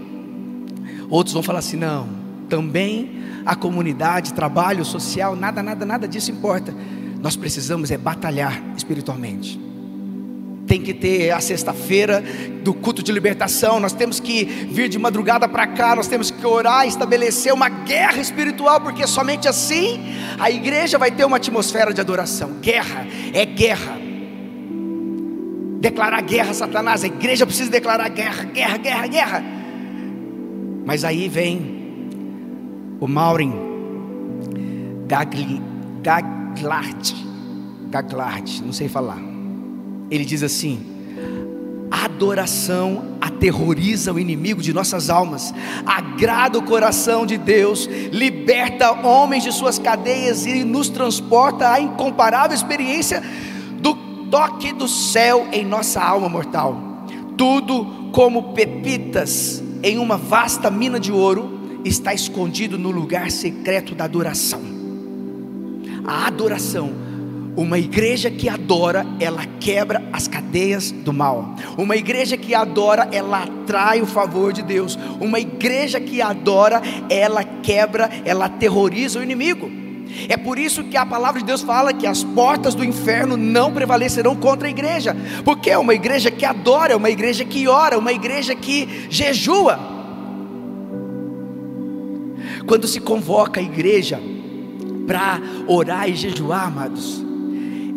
outros 1.10 1.34
vão 1.34 1.44
falar 1.44 1.60
assim: 1.60 1.78
não, 1.78 2.10
também 2.50 3.22
a 3.46 3.56
comunidade, 3.56 4.34
trabalho 4.34 4.84
social, 4.84 5.36
nada, 5.36 5.62
nada, 5.62 5.86
nada 5.86 6.08
disso 6.08 6.32
importa. 6.32 6.74
Nós 7.22 7.36
precisamos 7.36 7.92
é 7.92 7.98
batalhar 7.98 8.62
espiritualmente 8.76 9.67
tem 10.68 10.82
que 10.82 10.94
ter 10.94 11.32
a 11.32 11.40
sexta-feira 11.40 12.22
do 12.62 12.74
culto 12.74 13.02
de 13.02 13.12
libertação, 13.12 13.80
nós 13.80 13.94
temos 13.94 14.20
que 14.20 14.44
vir 14.44 14.90
de 14.90 15.00
madrugada 15.00 15.48
para 15.48 15.66
cá, 15.66 15.96
nós 15.96 16.08
temos 16.08 16.30
que 16.30 16.46
orar, 16.46 16.86
estabelecer 16.86 17.54
uma 17.54 17.70
guerra 17.70 18.20
espiritual, 18.20 18.82
porque 18.82 19.08
somente 19.08 19.48
assim 19.48 20.14
a 20.38 20.52
igreja 20.52 20.98
vai 20.98 21.10
ter 21.10 21.24
uma 21.24 21.38
atmosfera 21.38 21.94
de 21.94 22.02
adoração. 22.02 22.58
Guerra 22.62 23.08
é 23.34 23.46
guerra. 23.46 23.98
Declarar 25.80 26.22
guerra 26.22 26.52
a 26.52 26.54
Satanás, 26.54 27.04
a 27.04 27.08
igreja 27.08 27.46
precisa 27.46 27.72
declarar 27.72 28.10
guerra, 28.10 28.44
guerra, 28.44 28.78
guerra, 28.78 29.08
guerra. 29.08 29.44
Mas 30.86 31.06
aí 31.06 31.30
vem 31.30 31.78
o 33.00 33.08
Maureen 33.08 33.54
Gagli, 35.08 35.62
Gaglart, 36.02 37.14
Gaglart, 37.90 38.60
não 38.62 38.74
sei 38.74 38.90
falar 38.90 39.37
ele 40.10 40.26
diz 40.26 40.44
assim: 40.44 40.80
adoração 41.92 43.18
aterroriza 43.22 44.12
o 44.12 44.20
inimigo 44.20 44.62
de 44.62 44.74
nossas 44.74 45.10
almas, 45.10 45.54
agrada 45.86 46.58
o 46.58 46.64
coração 46.64 47.26
de 47.26 47.38
Deus, 47.38 47.88
liberta 48.12 48.92
homens 48.92 49.44
de 49.44 49.52
suas 49.52 49.78
cadeias 49.78 50.46
e 50.46 50.64
nos 50.64 50.90
transporta 50.90 51.70
à 51.70 51.80
incomparável 51.80 52.56
experiência 52.56 53.24
do 53.80 53.94
toque 54.30 54.74
do 54.74 54.88
céu 54.88 55.48
em 55.52 55.64
nossa 55.66 56.02
alma 56.02 56.28
mortal. 56.28 57.06
Tudo 57.38 58.10
como 58.12 58.54
pepitas 58.54 59.64
em 59.84 60.00
uma 60.00 60.18
vasta 60.18 60.72
mina 60.72 61.00
de 61.00 61.12
ouro 61.12 61.80
está 61.86 62.14
escondido 62.14 62.78
no 62.78 62.90
lugar 62.90 63.30
secreto 63.30 63.94
da 63.94 64.06
adoração. 64.06 64.62
A 66.06 66.26
adoração 66.26 67.07
uma 67.58 67.80
igreja 67.80 68.30
que 68.30 68.48
adora, 68.48 69.04
ela 69.20 69.44
quebra 69.60 70.08
as 70.14 70.28
cadeias 70.28 70.92
do 70.92 71.12
mal. 71.12 71.56
Uma 71.76 71.96
igreja 71.96 72.38
que 72.38 72.54
adora, 72.54 73.10
ela 73.12 73.44
atrai 73.44 74.00
o 74.00 74.06
favor 74.06 74.54
de 74.54 74.62
Deus. 74.62 74.98
Uma 75.20 75.40
igreja 75.40 76.00
que 76.00 76.22
adora, 76.22 76.80
ela 77.10 77.44
quebra, 77.44 78.12
ela 78.24 78.46
aterroriza 78.46 79.20
o 79.20 79.24
inimigo. 79.24 79.72
É 80.30 80.38
por 80.38 80.60
isso 80.60 80.84
que 80.84 80.96
a 80.96 81.06
palavra 81.06 81.42
de 81.42 81.48
Deus 81.48 81.64
fala 81.64 81.92
que 81.92 82.06
as 82.06 82.24
portas 82.24 82.76
do 82.76 82.86
inferno 82.86 83.36
não 83.36 83.74
prevalecerão 83.74 84.36
contra 84.36 84.68
a 84.68 84.72
igreja, 84.72 85.16
porque 85.44 85.72
é 85.72 85.78
uma 85.80 85.96
igreja 85.96 86.30
que 86.30 86.46
adora, 86.46 86.94
é 86.94 86.96
uma 86.96 87.10
igreja 87.10 87.44
que 87.44 87.68
ora, 87.68 87.98
uma 87.98 88.14
igreja 88.14 88.54
que 88.54 89.08
jejua. 89.10 89.80
Quando 92.68 92.88
se 92.88 93.00
convoca 93.00 93.60
a 93.60 93.64
igreja 93.64 94.20
para 95.08 95.42
orar 95.68 96.08
e 96.08 96.16
jejuar, 96.16 96.68
amados, 96.68 97.27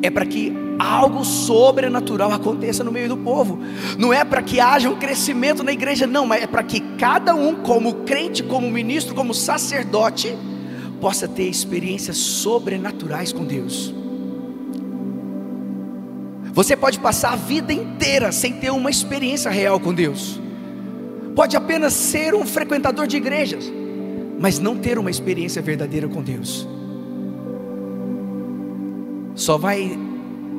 é 0.03 0.11
para 0.11 0.25
que 0.25 0.53
algo 0.79 1.25
sobrenatural 1.25 2.33
aconteça 2.33 2.83
no 2.83 2.91
meio 2.91 3.09
do 3.09 3.17
povo. 3.17 3.59
Não 3.99 4.13
é 4.13 4.25
para 4.25 4.43
que 4.43 4.59
haja 4.61 4.89
um 4.89 4.97
crescimento 4.97 5.63
na 5.63 5.73
igreja, 5.73 6.07
não, 6.07 6.27
mas 6.27 6.43
é 6.43 6.47
para 6.47 6.63
que 6.63 6.81
cada 6.97 7.35
um, 7.35 7.57
como 7.57 7.95
crente, 8.05 8.43
como 8.43 8.71
ministro, 8.71 9.15
como 9.15 9.35
sacerdote, 9.35 10.37
possa 11.01 11.29
ter 11.29 11.45
experiências 11.45 12.17
sobrenaturais 12.17 13.33
com 13.33 13.45
Deus. 13.45 13.95
Você 16.53 16.77
pode 16.77 16.99
passar 16.99 17.35
a 17.35 17.37
vida 17.37 17.73
inteira 17.73 18.33
sem 18.33 18.55
ter 18.55 18.71
uma 18.71 18.91
experiência 18.91 19.51
real 19.51 19.79
com 19.79 19.95
Deus. 19.95 20.41
Pode 21.35 21.57
apenas 21.57 21.93
ser 21.93 22.35
um 22.35 22.45
frequentador 22.45 23.07
de 23.07 23.17
igrejas, 23.17 23.71
mas 24.39 24.59
não 24.59 24.77
ter 24.77 24.99
uma 24.99 25.11
experiência 25.11 25.63
verdadeira 25.63 26.09
com 26.09 26.23
Deus 26.23 26.67
só 29.35 29.57
vai 29.57 29.99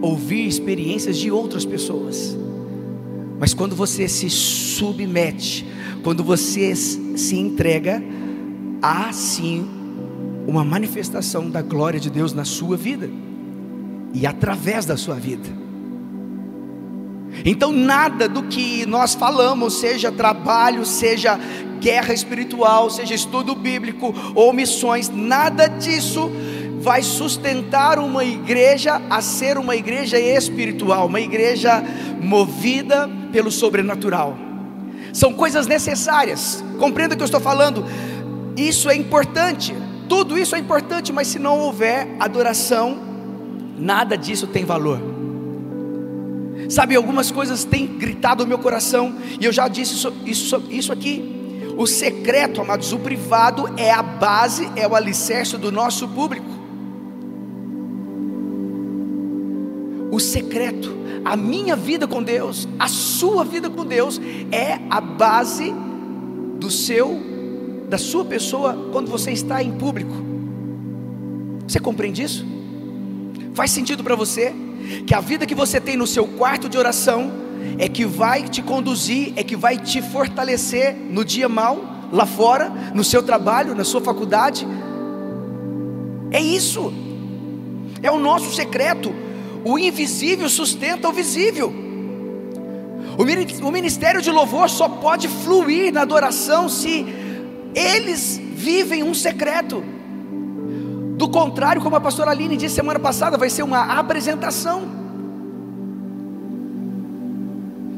ouvir 0.02 0.48
experiências 0.48 1.18
de 1.18 1.32
outras 1.32 1.66
pessoas. 1.66 2.38
Mas 3.40 3.54
quando 3.54 3.76
você 3.76 4.08
se 4.08 4.30
submete, 4.30 5.66
quando 6.04 6.24
você 6.24 6.76
se 6.76 7.36
entrega, 7.36 8.04
há 8.82 9.12
sim 9.12 9.68
uma 10.48 10.64
manifestação 10.64 11.50
da 11.50 11.62
glória 11.62 12.00
de 12.00 12.10
Deus 12.10 12.34
na 12.34 12.46
sua 12.46 12.76
vida 12.76 13.10
e 14.14 14.26
através 14.26 14.86
da 14.86 14.98
sua 14.98 15.16
vida. 15.16 15.50
Então, 17.46 17.72
nada 17.72 18.28
do 18.28 18.44
que 18.44 18.86
nós 18.86 19.16
falamos, 19.16 19.76
seja 19.80 20.12
trabalho, 20.12 20.86
seja 20.86 21.40
guerra 21.80 22.14
espiritual, 22.14 22.90
seja 22.90 23.16
estudo 23.16 23.56
bíblico 23.56 24.14
ou 24.36 24.54
missões, 24.54 25.10
nada 25.10 25.68
disso 25.68 26.30
vai 26.82 27.04
sustentar 27.04 28.00
uma 28.00 28.26
igreja 28.26 29.02
a 29.10 29.22
ser 29.22 29.58
uma 29.58 29.76
igreja 29.76 30.20
espiritual, 30.20 31.06
uma 31.06 31.22
igreja 31.22 31.84
movida 32.20 33.10
pelo 33.32 33.52
sobrenatural. 33.52 34.36
São 35.14 35.34
coisas 35.34 35.68
necessárias. 35.68 36.64
Compreenda 36.80 37.14
o 37.14 37.18
que 37.18 37.24
eu 37.24 37.26
estou 37.26 37.40
falando. 37.40 37.86
Isso 38.58 38.90
é 38.90 38.96
importante. 38.96 39.76
Tudo 40.10 40.38
isso 40.38 40.56
é 40.56 40.60
importante, 40.60 41.14
mas 41.14 41.28
se 41.28 41.38
não 41.40 41.60
houver 41.60 42.16
adoração, 42.20 42.98
nada 43.78 44.18
disso 44.18 44.48
tem 44.48 44.66
valor. 44.66 45.00
Sabe, 46.70 46.96
algumas 46.96 47.32
coisas 47.32 47.64
têm 47.64 47.86
gritado 47.86 48.44
no 48.44 48.50
meu 48.50 48.60
coração, 48.60 49.16
e 49.40 49.46
eu 49.46 49.52
já 49.52 49.68
disse 49.68 49.94
isso, 49.96 50.14
isso, 50.26 50.64
isso 50.70 50.94
aqui. 50.94 51.74
O 51.78 51.88
secreto, 51.88 52.62
amados, 52.62 52.92
o 52.94 53.00
privado 53.00 53.70
é 53.78 53.92
a 53.92 54.04
base, 54.04 54.70
é 54.76 54.88
o 54.88 54.96
alicerce 54.96 55.58
do 55.58 55.72
nosso 55.72 56.08
público. 56.08 56.61
Secreto, 60.22 60.96
a 61.26 61.36
minha 61.36 61.76
vida 61.76 62.08
com 62.08 62.24
Deus, 62.24 62.68
a 62.80 62.88
sua 62.88 63.44
vida 63.44 63.70
com 63.70 63.86
Deus 63.86 64.20
é 64.52 64.80
a 64.90 65.02
base 65.02 65.74
do 66.58 66.70
seu 66.70 67.32
da 67.90 67.98
sua 67.98 68.24
pessoa 68.24 68.90
quando 68.94 69.12
você 69.12 69.32
está 69.32 69.62
em 69.62 69.74
público. 69.74 70.14
Você 71.68 71.78
compreende 71.78 72.24
isso? 72.24 72.46
Faz 73.54 73.72
sentido 73.72 74.02
para 74.02 74.16
você 74.16 74.54
que 75.06 75.14
a 75.14 75.20
vida 75.20 75.46
que 75.46 75.54
você 75.54 75.80
tem 75.80 75.98
no 75.98 76.08
seu 76.08 76.26
quarto 76.26 76.70
de 76.70 76.78
oração 76.78 77.32
é 77.78 77.90
que 77.90 78.06
vai 78.06 78.44
te 78.44 78.62
conduzir, 78.62 79.34
é 79.36 79.44
que 79.44 79.56
vai 79.56 79.78
te 79.78 80.02
fortalecer 80.02 80.96
no 80.96 81.26
dia 81.26 81.50
mal, 81.50 82.08
lá 82.12 82.26
fora, 82.26 82.70
no 82.94 83.04
seu 83.04 83.22
trabalho, 83.22 83.76
na 83.76 83.84
sua 83.84 84.02
faculdade. 84.02 84.66
É 86.32 86.40
isso. 86.40 86.94
É 88.02 88.10
o 88.10 88.18
nosso 88.18 88.56
secreto. 88.56 89.14
O 89.64 89.78
invisível 89.78 90.50
sustenta 90.50 91.08
o 91.08 91.14
visível. 91.14 91.74
O 93.62 93.72
ministério 93.72 94.22
de 94.22 94.32
louvor 94.32 94.70
só 94.70 94.88
pode 94.90 95.28
fluir 95.28 95.94
na 95.94 96.02
adoração 96.02 96.68
se 96.70 97.06
eles 97.76 98.40
vivem 98.54 99.04
um 99.04 99.14
secreto. 99.14 99.84
Do 101.18 101.30
contrário, 101.30 101.82
como 101.82 101.96
a 101.96 102.02
pastora 102.02 102.32
Aline 102.32 102.58
disse 102.58 102.76
semana 102.76 103.00
passada, 103.00 103.38
vai 103.38 103.50
ser 103.50 103.64
uma 103.64 104.00
apresentação. 104.00 104.84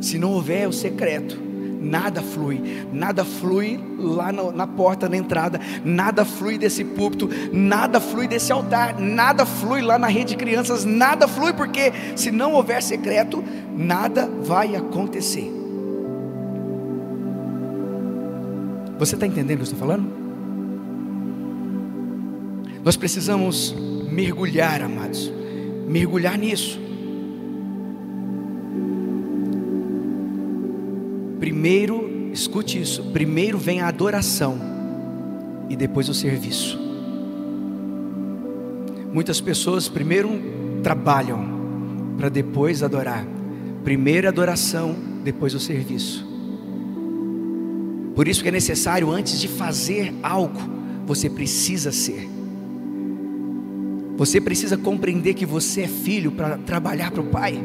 Se 0.02 0.18
não 0.18 0.32
houver 0.34 0.68
o 0.68 0.74
secreto, 0.74 1.40
nada 1.84 2.22
flui, 2.22 2.88
nada 2.92 3.26
flui 3.26 3.80
lá 4.00 4.32
na, 4.32 4.52
na, 4.52 4.68
porta, 4.68 5.10
na 5.10 5.18
entrada, 5.18 5.60
nada 5.84 6.24
flui 6.24 6.58
desse 6.58 6.84
púlpito, 6.84 7.30
nada 7.52 8.00
flui 8.00 8.28
desse 8.28 8.52
altar, 8.52 9.00
nada 9.00 9.46
flui 9.46 9.82
lá 9.82 10.00
na 10.00 10.08
rede 10.08 10.30
de 10.30 10.38
crianças, 10.38 10.86
nada 10.86 11.28
flui, 11.28 11.54
porque 11.54 11.92
se 12.16 12.32
não 12.32 12.54
houver 12.54 12.82
secreto, 12.82 13.44
nada 13.76 14.30
vai 14.42 14.76
acontecer. 14.76 15.52
Você 18.98 19.16
está 19.16 19.28
entendendo 19.28 19.56
o 19.62 19.64
que 19.64 19.70
eu 19.70 19.74
estou 19.74 19.80
falando? 19.80 20.24
Nós 22.84 22.96
precisamos 22.96 23.76
mergulhar, 24.10 24.82
amados, 24.82 25.32
mergulhar 25.88 26.38
nisso. 26.38 26.83
Primeiro, 31.64 32.30
escute 32.34 32.82
isso: 32.82 33.02
primeiro 33.14 33.58
vem 33.58 33.80
a 33.80 33.88
adoração 33.88 34.60
e 35.70 35.78
depois 35.78 36.10
o 36.10 36.14
serviço. 36.14 36.78
Muitas 39.14 39.40
pessoas 39.40 39.88
primeiro 39.88 40.30
trabalham 40.84 41.40
para 42.18 42.28
depois 42.28 42.84
adorar. 42.84 43.26
Primeiro 43.82 44.28
a 44.28 44.30
adoração, 44.30 44.94
depois 45.24 45.56
o 45.56 45.60
serviço. 45.60 46.28
Por 48.14 48.28
isso 48.28 48.44
que 48.44 48.50
é 48.50 48.52
necessário, 48.52 49.10
antes 49.10 49.40
de 49.40 49.48
fazer 49.48 50.14
algo, 50.22 50.60
você 51.06 51.30
precisa 51.30 51.94
ser. 51.94 52.28
Você 54.18 54.42
precisa 54.42 54.76
compreender 54.76 55.34
que 55.34 55.46
você 55.46 55.84
é 55.84 55.88
filho 55.88 56.34
para 56.34 56.58
trabalhar 56.58 57.10
para 57.10 57.22
o 57.22 57.28
Pai. 57.28 57.58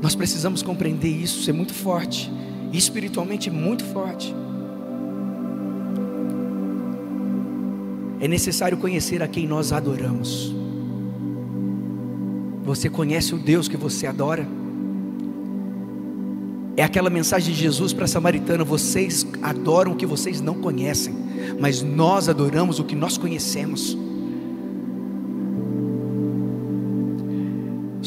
Nós 0.00 0.14
precisamos 0.14 0.62
compreender 0.62 1.08
isso, 1.08 1.42
ser 1.42 1.52
muito 1.52 1.74
forte, 1.74 2.30
espiritualmente 2.72 3.50
muito 3.50 3.84
forte. 3.84 4.34
É 8.20 8.26
necessário 8.26 8.78
conhecer 8.78 9.22
a 9.22 9.28
quem 9.28 9.46
nós 9.46 9.72
adoramos. 9.72 10.54
Você 12.64 12.90
conhece 12.90 13.34
o 13.34 13.38
Deus 13.38 13.68
que 13.68 13.76
você 13.76 14.06
adora? 14.06 14.46
É 16.76 16.82
aquela 16.82 17.10
mensagem 17.10 17.52
de 17.52 17.60
Jesus 17.60 17.92
para 17.92 18.04
a 18.04 18.08
samaritana: 18.08 18.62
vocês 18.62 19.26
adoram 19.42 19.92
o 19.92 19.96
que 19.96 20.06
vocês 20.06 20.40
não 20.40 20.54
conhecem, 20.54 21.14
mas 21.58 21.82
nós 21.82 22.28
adoramos 22.28 22.78
o 22.78 22.84
que 22.84 22.94
nós 22.94 23.18
conhecemos. 23.18 23.96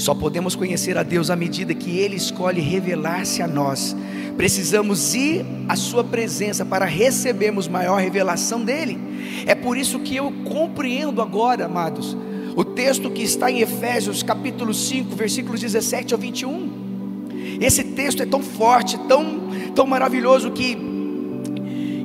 Só 0.01 0.15
podemos 0.15 0.55
conhecer 0.55 0.97
a 0.97 1.03
Deus 1.03 1.29
à 1.29 1.35
medida 1.35 1.75
que 1.75 1.99
Ele 1.99 2.15
escolhe 2.15 2.59
revelar-se 2.59 3.39
a 3.43 3.47
nós. 3.47 3.95
Precisamos 4.35 5.13
ir 5.13 5.45
à 5.69 5.75
Sua 5.75 6.03
presença 6.03 6.65
para 6.65 6.85
recebermos 6.85 7.67
maior 7.67 8.01
revelação 8.01 8.65
dEle. 8.65 8.97
É 9.45 9.53
por 9.53 9.77
isso 9.77 9.99
que 9.99 10.15
eu 10.15 10.33
compreendo 10.43 11.21
agora, 11.21 11.65
amados, 11.65 12.17
o 12.55 12.65
texto 12.65 13.11
que 13.11 13.21
está 13.21 13.51
em 13.51 13.59
Efésios 13.59 14.23
capítulo 14.23 14.73
5, 14.73 15.15
versículos 15.15 15.61
17 15.61 16.15
ao 16.15 16.19
21. 16.19 17.59
Esse 17.61 17.83
texto 17.83 18.23
é 18.23 18.25
tão 18.25 18.41
forte, 18.41 18.97
tão, 19.07 19.51
tão 19.75 19.85
maravilhoso 19.85 20.49
que, 20.49 20.75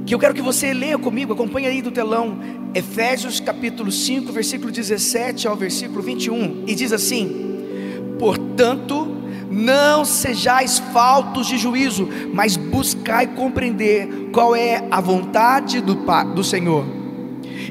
que 0.05 0.15
eu 0.15 0.19
quero 0.19 0.35
que 0.35 0.43
você 0.43 0.75
leia 0.75 0.99
comigo, 0.99 1.33
acompanhe 1.33 1.67
aí 1.67 1.81
do 1.81 1.91
telão, 1.91 2.39
Efésios 2.75 3.41
capítulo 3.41 3.91
5, 3.91 4.31
versículo 4.33 4.71
17 4.71 5.49
ao 5.49 5.57
versículo 5.57 6.03
21, 6.03 6.65
e 6.67 6.75
diz 6.75 6.93
assim: 6.93 7.46
Portanto, 8.19 9.17
não 9.51 10.05
sejais 10.05 10.79
faltos 10.79 11.47
de 11.47 11.57
juízo, 11.59 12.09
mas 12.33 12.57
buscai 12.57 13.27
compreender 13.27 14.31
qual 14.33 14.55
é 14.57 14.85
a 14.91 15.01
vontade 15.01 15.81
do, 15.81 15.95
do 16.35 16.45
Senhor. 16.45 16.85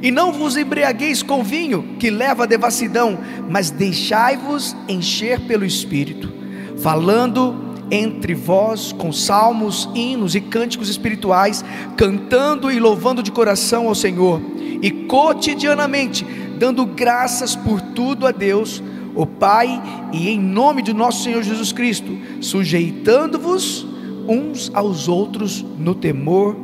E 0.01 0.11
não 0.11 0.31
vos 0.31 0.57
embriagueis 0.57 1.21
com 1.21 1.43
vinho, 1.43 1.95
que 1.99 2.09
leva 2.09 2.43
à 2.43 2.45
devassidão, 2.45 3.17
mas 3.49 3.69
deixai-vos 3.69 4.75
encher 4.87 5.39
pelo 5.41 5.65
Espírito, 5.65 6.31
falando 6.77 7.63
entre 7.91 8.33
vós 8.33 8.91
com 8.91 9.11
salmos, 9.11 9.89
hinos 9.93 10.35
e 10.35 10.41
cânticos 10.41 10.89
espirituais, 10.89 11.63
cantando 11.95 12.71
e 12.71 12.79
louvando 12.79 13.21
de 13.21 13.31
coração 13.31 13.87
ao 13.87 13.95
Senhor, 13.95 14.41
e 14.81 14.91
cotidianamente 14.91 16.25
dando 16.57 16.85
graças 16.85 17.55
por 17.55 17.81
tudo 17.81 18.25
a 18.25 18.31
Deus, 18.31 18.81
o 19.15 19.25
Pai, 19.25 19.81
e 20.11 20.29
em 20.29 20.39
nome 20.39 20.81
de 20.81 20.93
nosso 20.93 21.23
Senhor 21.23 21.41
Jesus 21.41 21.71
Cristo, 21.71 22.17
sujeitando-vos 22.41 23.87
uns 24.27 24.69
aos 24.73 25.07
outros 25.07 25.63
no 25.79 25.95
temor 25.95 26.55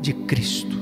de 0.00 0.12
Cristo. 0.12 0.76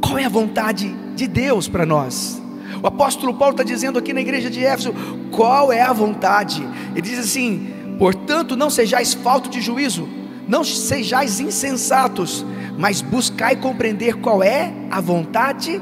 Qual 0.00 0.18
é 0.18 0.24
a 0.24 0.28
vontade 0.28 0.94
de 1.14 1.26
Deus 1.26 1.68
para 1.68 1.86
nós? 1.86 2.42
O 2.82 2.86
apóstolo 2.86 3.34
Paulo 3.34 3.52
está 3.52 3.62
dizendo 3.62 3.98
aqui 3.98 4.12
na 4.12 4.20
igreja 4.20 4.50
de 4.50 4.64
Éfeso: 4.64 4.94
qual 5.30 5.72
é 5.72 5.82
a 5.82 5.92
vontade? 5.92 6.66
Ele 6.92 7.02
diz 7.02 7.18
assim: 7.18 7.68
Portanto, 7.98 8.56
não 8.56 8.68
sejais 8.68 9.14
falto 9.14 9.48
de 9.48 9.60
juízo, 9.60 10.08
não 10.48 10.64
sejais 10.64 11.40
insensatos, 11.40 12.44
mas 12.78 13.00
buscai 13.00 13.56
compreender 13.56 14.16
qual 14.16 14.42
é 14.42 14.72
a 14.90 15.00
vontade 15.00 15.80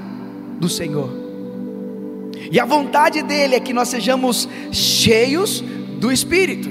do 0.58 0.68
Senhor. 0.68 1.23
E 2.50 2.60
a 2.60 2.64
vontade 2.64 3.22
dele 3.22 3.54
é 3.54 3.60
que 3.60 3.72
nós 3.72 3.88
sejamos 3.88 4.48
cheios 4.72 5.62
do 5.98 6.12
Espírito. 6.12 6.70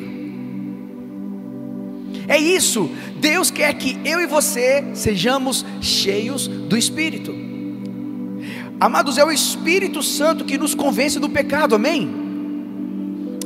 É 2.28 2.38
isso, 2.38 2.90
Deus 3.18 3.52
quer 3.52 3.74
que 3.74 4.00
eu 4.06 4.22
e 4.22 4.26
você 4.28 4.84
sejamos 4.94 5.66
cheios 5.82 6.48
do 6.48 6.78
Espírito. 6.78 7.36
Amados, 8.80 9.18
é 9.18 9.24
o 9.24 9.32
Espírito 9.32 10.02
Santo 10.02 10.46
que 10.46 10.58
nos 10.58 10.74
convence 10.74 11.20
do 11.20 11.30
pecado, 11.30 11.76
amém? 11.76 12.24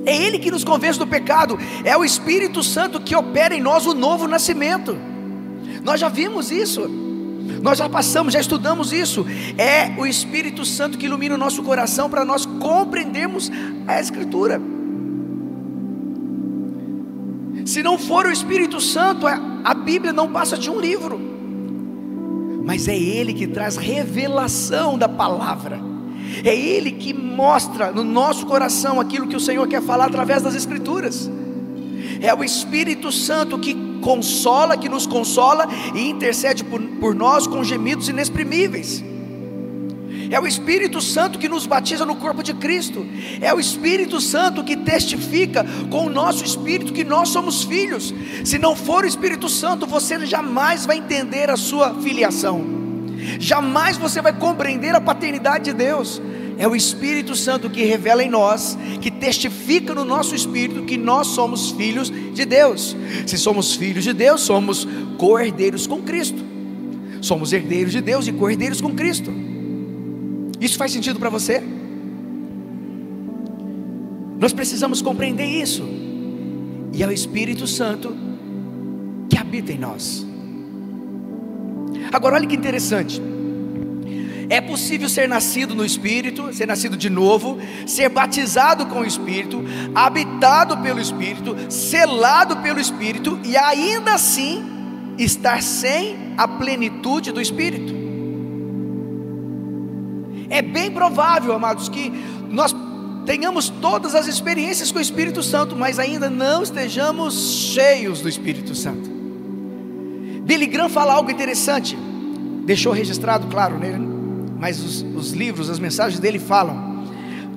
é 0.07 0.15
Ele 0.15 0.39
que 0.39 0.49
nos 0.49 0.63
convence 0.63 0.97
do 0.97 1.05
pecado, 1.05 1.59
é 1.83 1.95
o 1.97 2.03
Espírito 2.05 2.63
Santo 2.63 3.01
que 3.01 3.13
opera 3.13 3.53
em 3.53 3.61
nós 3.61 3.85
o 3.85 3.93
novo 3.93 4.25
nascimento. 4.25 4.97
Nós 5.83 5.99
já 5.99 6.07
vimos 6.07 6.49
isso, 6.49 6.89
nós 7.61 7.77
já 7.77 7.89
passamos, 7.89 8.33
já 8.33 8.39
estudamos 8.39 8.91
isso. 8.91 9.25
É 9.57 9.93
o 9.97 10.05
Espírito 10.05 10.65
Santo 10.65 10.97
que 10.97 11.05
ilumina 11.05 11.35
o 11.35 11.37
nosso 11.37 11.63
coração 11.63 12.09
para 12.09 12.23
nós 12.23 12.45
compreendermos 12.45 13.51
a 13.87 13.99
Escritura. 13.99 14.61
Se 17.65 17.83
não 17.83 17.97
for 17.97 18.25
o 18.25 18.31
Espírito 18.31 18.79
Santo, 18.79 19.27
a 19.27 19.73
Bíblia 19.73 20.13
não 20.13 20.31
passa 20.31 20.57
de 20.57 20.69
um 20.69 20.79
livro, 20.79 21.19
mas 22.63 22.87
é 22.87 22.97
Ele 22.97 23.33
que 23.33 23.47
traz 23.47 23.75
revelação 23.75 24.97
da 24.97 25.09
palavra. 25.09 25.79
É 26.43 26.55
Ele 26.55 26.91
que 26.91 27.13
mostra 27.13 27.91
no 27.91 28.03
nosso 28.03 28.45
coração 28.45 28.99
aquilo 28.99 29.27
que 29.27 29.35
o 29.35 29.39
Senhor 29.39 29.67
quer 29.67 29.81
falar 29.81 30.05
através 30.05 30.41
das 30.41 30.55
Escrituras. 30.55 31.29
É 32.21 32.33
o 32.33 32.43
Espírito 32.43 33.11
Santo 33.11 33.59
que 33.59 33.86
consola, 33.97 34.77
que 34.77 34.89
nos 34.89 35.05
consola 35.05 35.67
e 35.93 36.09
intercede 36.09 36.63
por, 36.63 36.81
por 36.81 37.15
nós 37.15 37.47
com 37.47 37.63
gemidos 37.63 38.09
inexprimíveis. 38.09 39.03
É 40.29 40.39
o 40.39 40.47
Espírito 40.47 40.99
Santo 41.01 41.39
que 41.39 41.47
nos 41.47 41.65
batiza 41.65 42.05
no 42.05 42.15
corpo 42.15 42.43
de 42.43 42.53
Cristo. 42.53 43.05
É 43.41 43.53
o 43.53 43.59
Espírito 43.59 44.19
Santo 44.19 44.63
que 44.63 44.75
testifica 44.75 45.65
com 45.89 46.05
o 46.05 46.09
nosso 46.09 46.43
espírito 46.43 46.91
que 46.91 47.03
nós 47.03 47.29
somos 47.29 47.63
filhos. 47.63 48.13
Se 48.43 48.57
não 48.57 48.75
for 48.75 49.03
o 49.03 49.07
Espírito 49.07 49.47
Santo, 49.47 49.85
você 49.85 50.25
jamais 50.25 50.85
vai 50.85 50.97
entender 50.97 51.49
a 51.49 51.57
sua 51.57 51.93
filiação. 51.95 52.77
Jamais 53.39 53.97
você 53.97 54.21
vai 54.21 54.33
compreender 54.33 54.93
a 54.95 55.01
paternidade 55.01 55.65
de 55.65 55.73
Deus. 55.73 56.21
É 56.57 56.67
o 56.67 56.75
Espírito 56.75 57.35
Santo 57.35 57.69
que 57.69 57.83
revela 57.83 58.23
em 58.23 58.29
nós, 58.29 58.77
que 58.99 59.11
testifica 59.11 59.93
no 59.93 60.03
nosso 60.03 60.33
espírito 60.33 60.83
que 60.83 60.97
nós 60.97 61.27
somos 61.27 61.71
filhos 61.71 62.11
de 62.33 62.45
Deus. 62.45 62.95
Se 63.27 63.37
somos 63.37 63.75
filhos 63.75 64.03
de 64.03 64.11
Deus, 64.11 64.41
somos 64.41 64.87
co-herdeiros 65.17 65.85
com 65.85 66.01
Cristo. 66.01 66.43
Somos 67.21 67.53
herdeiros 67.53 67.91
de 67.91 68.01
Deus 68.01 68.27
e 68.27 68.31
co-herdeiros 68.31 68.81
com 68.81 68.95
Cristo. 68.95 69.31
Isso 70.59 70.77
faz 70.77 70.91
sentido 70.91 71.19
para 71.19 71.29
você? 71.29 71.61
Nós 74.39 74.51
precisamos 74.51 75.01
compreender 75.01 75.45
isso. 75.45 75.83
E 76.93 77.03
é 77.03 77.07
o 77.07 77.11
Espírito 77.11 77.67
Santo 77.67 78.15
que 79.29 79.37
habita 79.37 79.71
em 79.71 79.77
nós. 79.77 80.25
Agora, 82.11 82.35
olha 82.35 82.47
que 82.47 82.55
interessante. 82.55 83.21
É 84.49 84.61
possível 84.61 85.09
ser 85.09 85.27
nascido 85.27 85.75
no 85.75 85.83
Espírito, 85.83 86.53
ser 86.53 86.65
nascido 86.65 86.95
de 86.95 87.09
novo, 87.09 87.57
ser 87.85 88.07
batizado 88.09 88.85
com 88.85 88.99
o 88.99 89.05
Espírito, 89.05 89.63
habitado 89.93 90.77
pelo 90.77 91.01
Espírito, 91.01 91.55
selado 91.69 92.57
pelo 92.57 92.79
Espírito 92.79 93.39
e 93.43 93.57
ainda 93.57 94.13
assim 94.13 94.63
estar 95.17 95.61
sem 95.61 96.33
a 96.37 96.47
plenitude 96.47 97.31
do 97.31 97.41
Espírito. 97.41 97.93
É 100.49 100.61
bem 100.61 100.91
provável, 100.91 101.53
amados, 101.53 101.89
que 101.89 102.09
nós 102.49 102.73
tenhamos 103.25 103.67
todas 103.67 104.15
as 104.15 104.27
experiências 104.27 104.93
com 104.93 104.99
o 104.99 105.01
Espírito 105.01 105.43
Santo, 105.43 105.75
mas 105.75 105.99
ainda 105.99 106.29
não 106.29 106.63
estejamos 106.63 107.33
cheios 107.73 108.21
do 108.21 108.29
Espírito 108.29 108.73
Santo. 108.73 109.09
Billy 110.43 110.67
Graham 110.67 110.87
fala 110.87 111.13
algo 111.13 111.29
interessante, 111.29 111.97
deixou 112.63 112.93
registrado, 112.93 113.47
claro, 113.47 113.77
né? 113.77 113.99
Mas 114.59 114.83
os, 114.83 115.01
os 115.15 115.31
livros, 115.31 115.69
as 115.69 115.79
mensagens 115.79 116.19
dele 116.19 116.39
falam: 116.39 117.03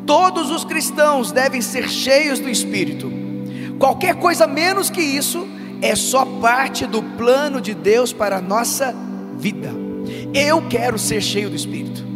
todos 0.07 0.51
os 0.51 0.65
cristãos 0.65 1.33
devem 1.33 1.61
ser 1.61 1.89
cheios 1.89 2.39
do 2.39 2.49
Espírito, 2.49 3.11
qualquer 3.79 4.15
coisa 4.17 4.47
menos 4.47 4.91
que 4.91 5.01
isso 5.01 5.47
é 5.83 5.95
só 5.95 6.25
parte 6.25 6.87
do 6.87 7.03
plano 7.03 7.61
de 7.61 7.75
Deus 7.75 8.13
para 8.13 8.37
a 8.37 8.41
nossa 8.41 8.95
vida. 9.39 9.73
Eu 10.35 10.63
quero 10.69 10.99
ser 10.99 11.23
cheio 11.23 11.49
do 11.49 11.57
Espírito. 11.57 12.11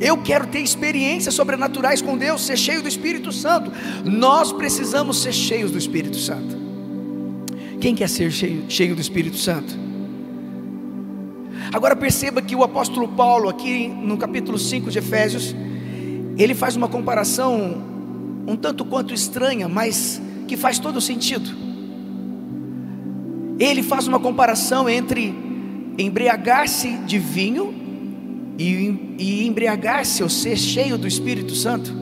Eu 0.00 0.18
quero 0.18 0.48
ter 0.48 0.58
experiências 0.58 1.34
sobrenaturais 1.34 2.02
com 2.02 2.18
Deus, 2.18 2.44
ser 2.44 2.58
cheio 2.58 2.82
do 2.82 2.88
Espírito 2.88 3.30
Santo. 3.30 3.70
Nós 4.04 4.52
precisamos 4.52 5.22
ser 5.22 5.32
cheios 5.32 5.70
do 5.70 5.78
Espírito 5.78 6.16
Santo. 6.16 6.60
Quem 7.80 7.94
quer 7.94 8.08
ser 8.08 8.30
cheio, 8.30 8.64
cheio 8.68 8.94
do 8.94 9.00
Espírito 9.00 9.36
Santo? 9.36 9.91
Agora 11.72 11.96
perceba 11.96 12.42
que 12.42 12.54
o 12.54 12.62
apóstolo 12.62 13.08
Paulo, 13.08 13.48
aqui 13.48 13.88
no 13.88 14.18
capítulo 14.18 14.58
5 14.58 14.90
de 14.90 14.98
Efésios, 14.98 15.54
ele 16.36 16.54
faz 16.54 16.76
uma 16.76 16.88
comparação 16.88 17.90
um 18.46 18.56
tanto 18.56 18.84
quanto 18.84 19.14
estranha, 19.14 19.68
mas 19.68 20.20
que 20.46 20.56
faz 20.56 20.78
todo 20.78 21.00
sentido. 21.00 21.48
Ele 23.58 23.82
faz 23.82 24.06
uma 24.06 24.18
comparação 24.18 24.88
entre 24.88 25.34
embriagar-se 25.96 26.96
de 26.98 27.18
vinho 27.18 27.74
e, 28.58 29.16
e 29.18 29.46
embriagar-se 29.46 30.22
ou 30.22 30.28
ser 30.28 30.56
cheio 30.58 30.98
do 30.98 31.06
Espírito 31.06 31.54
Santo. 31.54 31.92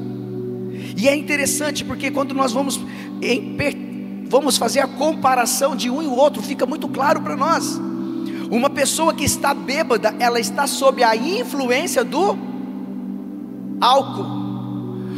E 0.97 1.09
é 1.09 1.15
interessante 1.15 1.85
porque 1.85 2.11
quando 2.11 2.35
nós 2.35 2.53
vamos, 2.53 2.81
em, 3.23 3.57
vamos 4.29 4.57
fazer 4.57 4.81
a 4.81 4.89
comparação 4.89 5.77
de 5.77 5.91
um 5.91 6.03
e 6.03 6.07
o 6.07 6.15
outro, 6.15 6.43
fica 6.43 6.67
muito 6.67 6.89
claro 6.89 7.21
para 7.21 7.37
nós. 7.37 7.81
Uma 8.51 8.69
pessoa 8.69 9.15
que 9.15 9.25
está 9.25 9.55
bêbada, 9.55 10.13
ela 10.19 10.41
está 10.41 10.67
sob 10.67 11.05
a 11.05 11.15
influência 11.15 12.03
do 12.03 12.37
álcool. 13.81 14.27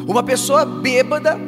Uma 0.06 0.22
pessoa 0.22 0.66
bêbada, 0.66 1.38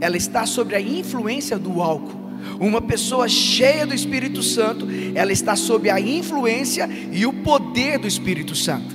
ela 0.00 0.16
está 0.16 0.46
sob 0.46 0.74
a 0.74 0.80
influência 0.80 1.58
do 1.58 1.82
álcool. 1.82 2.24
Uma 2.58 2.80
pessoa 2.80 3.28
cheia 3.28 3.86
do 3.86 3.94
Espírito 3.94 4.42
Santo, 4.42 4.86
ela 5.14 5.32
está 5.32 5.54
sob 5.54 5.90
a 5.90 6.00
influência 6.00 6.88
e 7.12 7.26
o 7.26 7.32
poder 7.32 7.98
do 7.98 8.06
Espírito 8.06 8.54
Santo. 8.54 8.94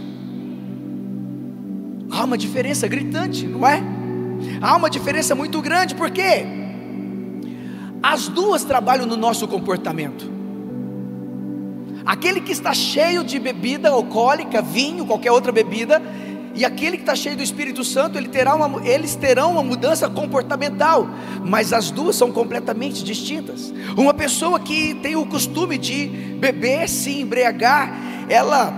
Há 2.09 2.23
uma 2.23 2.37
diferença 2.37 2.87
gritante, 2.87 3.45
não 3.45 3.67
é? 3.67 3.83
Há 4.59 4.75
uma 4.75 4.89
diferença 4.89 5.35
muito 5.35 5.61
grande, 5.61 5.93
porque 5.93 6.45
as 8.01 8.27
duas 8.27 8.63
trabalham 8.63 9.05
no 9.05 9.15
nosso 9.15 9.47
comportamento. 9.47 10.38
Aquele 12.09 12.41
que 12.41 12.51
está 12.51 12.73
cheio 12.73 13.23
de 13.23 13.37
bebida 13.37 13.89
alcoólica, 13.91 14.63
vinho, 14.63 15.05
qualquer 15.05 15.31
outra 15.31 15.51
bebida, 15.51 16.01
e 16.55 16.65
aquele 16.65 16.97
que 16.97 17.03
está 17.03 17.15
cheio 17.15 17.37
do 17.37 17.43
Espírito 17.43 17.83
Santo, 17.83 18.17
ele 18.17 18.27
terá 18.27 18.55
uma, 18.55 18.83
eles 18.83 19.13
terão 19.13 19.51
uma 19.51 19.61
mudança 19.61 20.09
comportamental, 20.09 21.07
mas 21.45 21.71
as 21.71 21.91
duas 21.91 22.15
são 22.15 22.31
completamente 22.31 23.03
distintas. 23.03 23.71
Uma 23.95 24.11
pessoa 24.11 24.59
que 24.59 24.95
tem 24.95 25.15
o 25.15 25.23
costume 25.27 25.77
de 25.77 26.07
beber, 26.39 26.89
se 26.89 27.21
embriagar, 27.21 27.95
ela 28.27 28.73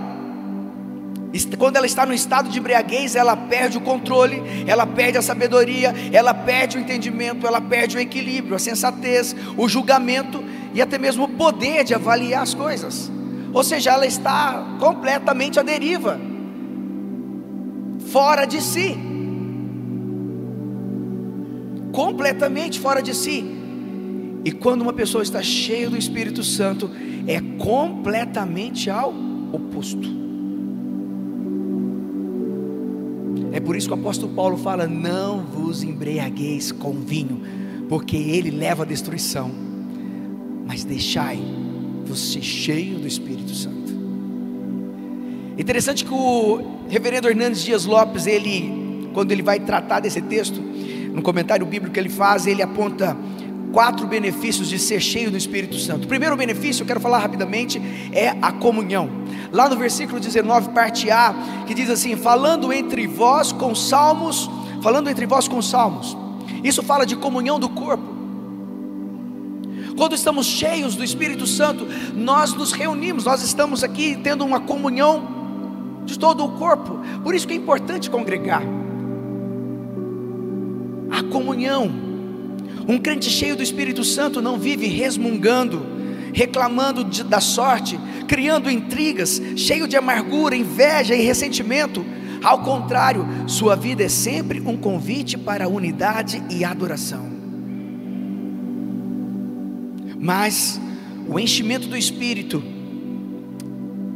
quando 1.56 1.76
ela 1.76 1.86
está 1.86 2.04
no 2.04 2.12
estado 2.12 2.50
de 2.50 2.58
embriaguez, 2.58 3.16
ela 3.16 3.34
perde 3.34 3.78
o 3.78 3.80
controle, 3.80 4.42
ela 4.66 4.86
perde 4.86 5.16
a 5.16 5.22
sabedoria, 5.22 5.94
ela 6.12 6.34
perde 6.34 6.76
o 6.76 6.80
entendimento, 6.80 7.46
ela 7.46 7.62
perde 7.62 7.96
o 7.96 8.00
equilíbrio, 8.00 8.54
a 8.54 8.58
sensatez, 8.58 9.34
o 9.56 9.66
julgamento 9.66 10.44
e 10.74 10.82
até 10.82 10.98
mesmo 10.98 11.24
o 11.24 11.28
poder 11.28 11.82
de 11.84 11.94
avaliar 11.94 12.42
as 12.42 12.52
coisas. 12.52 13.10
Ou 13.52 13.62
seja, 13.62 13.90
ela 13.90 14.06
está 14.06 14.76
completamente 14.78 15.60
à 15.60 15.62
deriva 15.62 16.18
fora 18.12 18.44
de 18.46 18.60
si. 18.60 18.96
Completamente 21.92 22.80
fora 22.80 23.02
de 23.02 23.14
si. 23.14 23.44
E 24.44 24.50
quando 24.50 24.82
uma 24.82 24.92
pessoa 24.92 25.22
está 25.22 25.42
cheia 25.42 25.88
do 25.88 25.96
Espírito 25.96 26.42
Santo, 26.42 26.90
é 27.26 27.40
completamente 27.58 28.90
ao 28.90 29.14
oposto. 29.52 30.22
É 33.52 33.60
por 33.60 33.76
isso 33.76 33.86
que 33.86 33.94
o 33.94 33.98
apóstolo 33.98 34.32
Paulo 34.34 34.56
fala: 34.56 34.86
Não 34.86 35.44
vos 35.44 35.82
embriagueis 35.82 36.72
com 36.72 36.92
vinho, 36.92 37.42
porque 37.88 38.16
ele 38.16 38.50
leva 38.50 38.82
à 38.82 38.86
destruição, 38.86 39.50
mas 40.66 40.82
deixai-vos 40.84 41.61
ser 42.14 42.42
cheio 42.42 42.98
do 42.98 43.06
Espírito 43.06 43.54
Santo. 43.54 43.92
Interessante 45.58 46.04
que 46.04 46.12
o 46.12 46.62
reverendo 46.88 47.28
Hernandes 47.28 47.62
Dias 47.62 47.84
Lopes, 47.84 48.26
ele, 48.26 49.08
quando 49.12 49.32
ele 49.32 49.42
vai 49.42 49.60
tratar 49.60 50.00
desse 50.00 50.20
texto, 50.20 50.60
no 50.60 51.22
comentário 51.22 51.64
bíblico 51.66 51.92
que 51.92 52.00
ele 52.00 52.08
faz, 52.08 52.46
ele 52.46 52.62
aponta 52.62 53.16
quatro 53.72 54.06
benefícios 54.06 54.68
de 54.68 54.78
ser 54.78 55.00
cheio 55.00 55.30
do 55.30 55.36
Espírito 55.36 55.78
Santo. 55.78 56.04
O 56.04 56.08
primeiro 56.08 56.36
benefício, 56.36 56.82
eu 56.82 56.86
quero 56.86 57.00
falar 57.00 57.18
rapidamente, 57.18 57.80
é 58.12 58.28
a 58.40 58.52
comunhão. 58.52 59.08
Lá 59.50 59.68
no 59.68 59.76
versículo 59.76 60.20
19, 60.20 60.70
parte 60.70 61.10
A, 61.10 61.34
que 61.66 61.74
diz 61.74 61.90
assim: 61.90 62.16
falando 62.16 62.72
entre 62.72 63.06
vós 63.06 63.52
com 63.52 63.74
salmos, 63.74 64.48
falando 64.82 65.08
entre 65.08 65.26
vós 65.26 65.48
com 65.48 65.60
salmos. 65.60 66.16
Isso 66.62 66.82
fala 66.82 67.04
de 67.04 67.16
comunhão 67.16 67.58
do 67.58 67.68
corpo. 67.68 68.21
Quando 69.96 70.14
estamos 70.14 70.46
cheios 70.46 70.96
do 70.96 71.04
Espírito 71.04 71.46
Santo, 71.46 71.86
nós 72.14 72.54
nos 72.54 72.72
reunimos, 72.72 73.24
nós 73.24 73.42
estamos 73.42 73.84
aqui 73.84 74.18
tendo 74.22 74.44
uma 74.44 74.60
comunhão 74.60 75.42
de 76.04 76.18
todo 76.18 76.44
o 76.44 76.52
corpo. 76.52 77.00
Por 77.22 77.34
isso 77.34 77.46
que 77.46 77.54
é 77.54 77.56
importante 77.56 78.10
congregar. 78.10 78.62
A 81.10 81.22
comunhão. 81.24 81.90
Um 82.88 82.98
crente 82.98 83.30
cheio 83.30 83.54
do 83.54 83.62
Espírito 83.62 84.02
Santo 84.02 84.42
não 84.42 84.58
vive 84.58 84.86
resmungando, 84.86 85.86
reclamando 86.32 87.04
de, 87.04 87.22
da 87.22 87.40
sorte, 87.40 87.98
criando 88.26 88.70
intrigas, 88.70 89.40
cheio 89.56 89.86
de 89.86 89.96
amargura, 89.96 90.56
inveja 90.56 91.14
e 91.14 91.22
ressentimento. 91.22 92.04
Ao 92.42 92.60
contrário, 92.60 93.24
sua 93.46 93.76
vida 93.76 94.02
é 94.02 94.08
sempre 94.08 94.60
um 94.60 94.76
convite 94.76 95.38
para 95.38 95.68
unidade 95.68 96.42
e 96.50 96.64
adoração. 96.64 97.41
Mas 100.22 100.80
o 101.28 101.36
enchimento 101.36 101.88
do 101.88 101.96
Espírito 101.96 102.62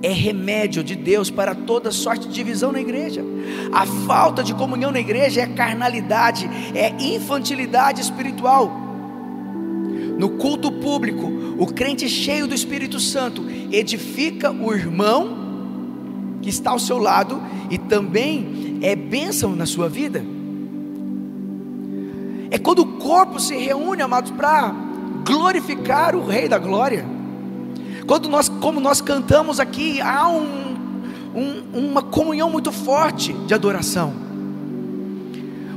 é 0.00 0.12
remédio 0.12 0.84
de 0.84 0.94
Deus 0.94 1.30
para 1.30 1.52
toda 1.52 1.90
sorte 1.90 2.28
de 2.28 2.34
divisão 2.34 2.70
na 2.70 2.80
igreja. 2.80 3.24
A 3.72 3.84
falta 3.84 4.44
de 4.44 4.54
comunhão 4.54 4.92
na 4.92 5.00
igreja 5.00 5.40
é 5.40 5.46
carnalidade, 5.48 6.48
é 6.76 6.94
infantilidade 7.02 8.00
espiritual. 8.00 8.70
No 10.16 10.30
culto 10.30 10.70
público, 10.70 11.26
o 11.58 11.66
crente 11.66 12.08
cheio 12.08 12.46
do 12.46 12.54
Espírito 12.54 13.00
Santo 13.00 13.44
edifica 13.72 14.52
o 14.52 14.72
irmão 14.72 15.44
que 16.40 16.48
está 16.48 16.70
ao 16.70 16.78
seu 16.78 16.98
lado 16.98 17.42
e 17.68 17.78
também 17.78 18.78
é 18.80 18.94
bênção 18.94 19.56
na 19.56 19.66
sua 19.66 19.88
vida. 19.88 20.24
É 22.48 22.58
quando 22.58 22.82
o 22.82 22.86
corpo 22.98 23.40
se 23.40 23.56
reúne, 23.56 24.02
amados, 24.02 24.30
para 24.30 24.85
glorificar 25.26 26.14
o 26.14 26.24
Rei 26.24 26.48
da 26.48 26.56
Glória. 26.56 27.04
Quando 28.06 28.28
nós, 28.28 28.48
como 28.48 28.78
nós 28.78 29.00
cantamos 29.00 29.58
aqui, 29.58 30.00
há 30.00 30.28
um, 30.28 30.76
um, 31.34 31.90
uma 31.90 32.02
comunhão 32.02 32.48
muito 32.48 32.70
forte 32.70 33.32
de 33.32 33.52
adoração. 33.52 34.14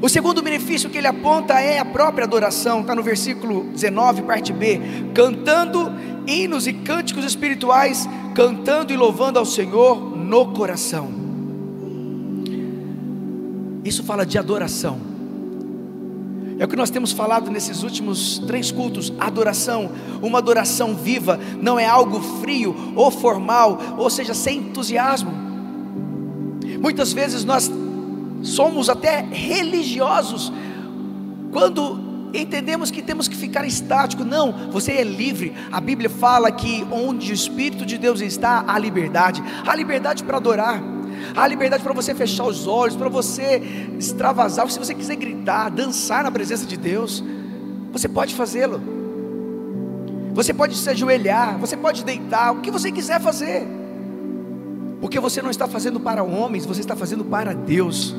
O 0.01 0.07
segundo 0.07 0.41
benefício 0.41 0.89
que 0.89 0.97
ele 0.97 1.07
aponta 1.07 1.59
é 1.59 1.79
a 1.79 1.83
própria 1.83 2.23
adoração, 2.23 2.81
está 2.81 2.95
no 2.95 3.03
versículo 3.03 3.65
19, 3.73 4.21
parte 4.21 4.53
B: 4.53 4.79
cantando 5.13 5.91
hinos 6.25 6.67
e 6.67 6.73
cânticos 6.73 7.25
espirituais, 7.25 8.07
cantando 8.35 8.93
e 8.93 8.95
louvando 8.95 9.39
ao 9.39 9.45
Senhor 9.45 10.15
no 10.15 10.53
coração. 10.53 11.09
Isso 13.83 14.03
fala 14.03 14.25
de 14.25 14.37
adoração. 14.37 15.08
É 16.59 16.65
o 16.65 16.67
que 16.67 16.75
nós 16.75 16.89
temos 16.89 17.13
falado 17.13 17.49
nesses 17.49 17.83
últimos 17.83 18.37
três 18.39 18.69
cultos: 18.69 19.13
adoração, 19.17 19.89
uma 20.21 20.39
adoração 20.39 20.93
viva, 20.93 21.39
não 21.61 21.79
é 21.79 21.85
algo 21.85 22.19
frio 22.41 22.93
ou 22.97 23.09
formal, 23.09 23.79
ou 23.97 24.09
seja, 24.09 24.33
sem 24.33 24.59
entusiasmo. 24.59 25.31
Muitas 26.81 27.13
vezes 27.13 27.45
nós 27.45 27.71
somos 28.43 28.89
até 28.89 29.21
religiosos 29.21 30.51
quando 31.51 32.29
entendemos 32.33 32.91
que 32.91 33.01
temos 33.01 33.29
que 33.29 33.37
ficar 33.37 33.65
estático. 33.65 34.25
Não, 34.25 34.51
você 34.69 34.91
é 34.93 35.03
livre. 35.03 35.55
A 35.71 35.79
Bíblia 35.79 36.09
fala 36.09 36.51
que 36.51 36.85
onde 36.91 37.31
o 37.31 37.33
Espírito 37.33 37.85
de 37.85 37.97
Deus 37.97 38.19
está, 38.19 38.65
há 38.67 38.77
liberdade. 38.77 39.41
Há 39.65 39.73
liberdade 39.75 40.23
para 40.23 40.37
adorar. 40.37 40.98
Há 41.35 41.47
liberdade 41.47 41.83
para 41.83 41.93
você 41.93 42.13
fechar 42.13 42.45
os 42.45 42.67
olhos, 42.67 42.95
para 42.95 43.09
você 43.09 43.61
extravasar. 43.97 44.69
Se 44.69 44.79
você 44.79 44.93
quiser 44.93 45.15
gritar, 45.15 45.69
dançar 45.69 46.23
na 46.23 46.31
presença 46.31 46.65
de 46.65 46.77
Deus, 46.77 47.23
você 47.91 48.07
pode 48.07 48.35
fazê-lo. 48.35 48.81
Você 50.33 50.53
pode 50.53 50.75
se 50.75 50.89
ajoelhar, 50.89 51.57
você 51.57 51.75
pode 51.75 52.03
deitar, 52.03 52.53
o 52.53 52.61
que 52.61 52.71
você 52.71 52.91
quiser 52.91 53.19
fazer. 53.19 53.67
Porque 55.01 55.19
você 55.19 55.41
não 55.41 55.49
está 55.49 55.67
fazendo 55.67 55.99
para 55.99 56.23
homens, 56.23 56.65
você 56.65 56.81
está 56.81 56.95
fazendo 56.95 57.23
para 57.23 57.53
Deus. 57.53 58.15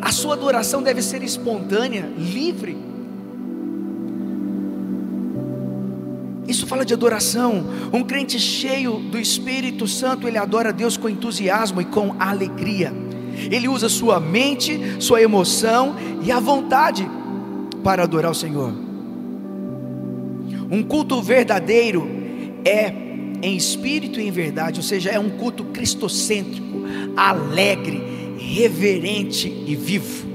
A 0.00 0.12
sua 0.12 0.34
adoração 0.34 0.82
deve 0.82 1.02
ser 1.02 1.22
espontânea, 1.22 2.10
livre. 2.16 2.76
Isso 6.48 6.66
fala 6.66 6.84
de 6.84 6.94
adoração. 6.94 7.64
Um 7.92 8.02
crente 8.02 8.38
cheio 8.40 8.94
do 8.94 9.18
Espírito 9.18 9.86
Santo, 9.86 10.26
ele 10.26 10.38
adora 10.38 10.72
Deus 10.72 10.96
com 10.96 11.08
entusiasmo 11.08 11.80
e 11.80 11.84
com 11.84 12.16
alegria. 12.18 12.92
Ele 13.50 13.68
usa 13.68 13.88
sua 13.88 14.18
mente, 14.18 14.80
sua 14.98 15.22
emoção 15.22 15.94
e 16.22 16.32
a 16.32 16.40
vontade 16.40 17.08
para 17.84 18.02
adorar 18.02 18.32
o 18.32 18.34
Senhor. 18.34 18.72
Um 20.70 20.82
culto 20.82 21.22
verdadeiro 21.22 22.08
é 22.64 22.92
em 23.40 23.56
espírito 23.56 24.18
e 24.18 24.26
em 24.26 24.30
verdade, 24.32 24.80
ou 24.80 24.82
seja, 24.82 25.10
é 25.10 25.18
um 25.18 25.30
culto 25.30 25.64
cristocêntrico, 25.66 26.82
alegre, 27.16 28.02
reverente 28.38 29.48
e 29.66 29.76
vivo. 29.76 30.28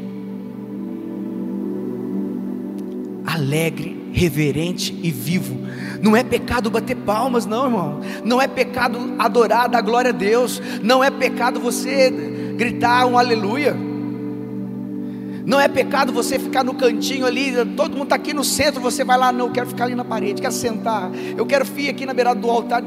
alegre, 3.34 3.98
reverente 4.14 4.98
e 5.02 5.12
vivo. 5.12 5.58
Não 6.02 6.16
é 6.16 6.24
pecado 6.24 6.70
bater 6.70 6.96
palmas, 6.96 7.46
não, 7.46 7.66
irmão. 7.66 8.00
Não 8.24 8.42
é 8.42 8.48
pecado 8.48 9.16
adorar, 9.18 9.68
dar 9.68 9.82
glória 9.82 10.10
a 10.10 10.14
Deus. 10.14 10.62
Não 10.82 11.04
é 11.04 11.10
pecado 11.10 11.60
você 11.60 12.10
gritar 12.56 13.06
um 13.08 13.18
aleluia. 13.18 13.76
Não 15.46 15.60
é 15.60 15.68
pecado 15.68 16.14
você 16.14 16.40
ficar 16.40 16.64
no 16.64 16.74
cantinho 16.74 17.26
ali, 17.26 17.54
todo 17.76 17.94
mundo 17.94 18.04
está 18.04 18.16
aqui 18.16 18.34
no 18.34 18.46
centro, 18.46 18.80
você 18.80 19.04
vai 19.04 19.18
lá, 19.18 19.30
não, 19.30 19.48
eu 19.48 19.52
quero 19.52 19.68
ficar 19.68 19.84
ali 19.84 19.94
na 19.94 20.06
parede, 20.06 20.42
quero 20.42 20.54
sentar, 20.54 21.12
eu 21.36 21.46
quero 21.46 21.66
ficar 21.66 21.90
aqui 21.90 22.06
na 22.06 22.14
beirada 22.14 22.40
do 22.40 22.50
altar. 22.50 22.82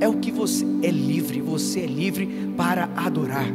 É 0.00 0.08
o 0.08 0.14
que 0.14 0.32
você 0.32 0.66
é 0.82 0.90
livre, 0.90 1.40
você 1.40 1.80
é 1.80 1.86
livre 1.86 2.52
para 2.56 2.88
adorar. 2.96 3.46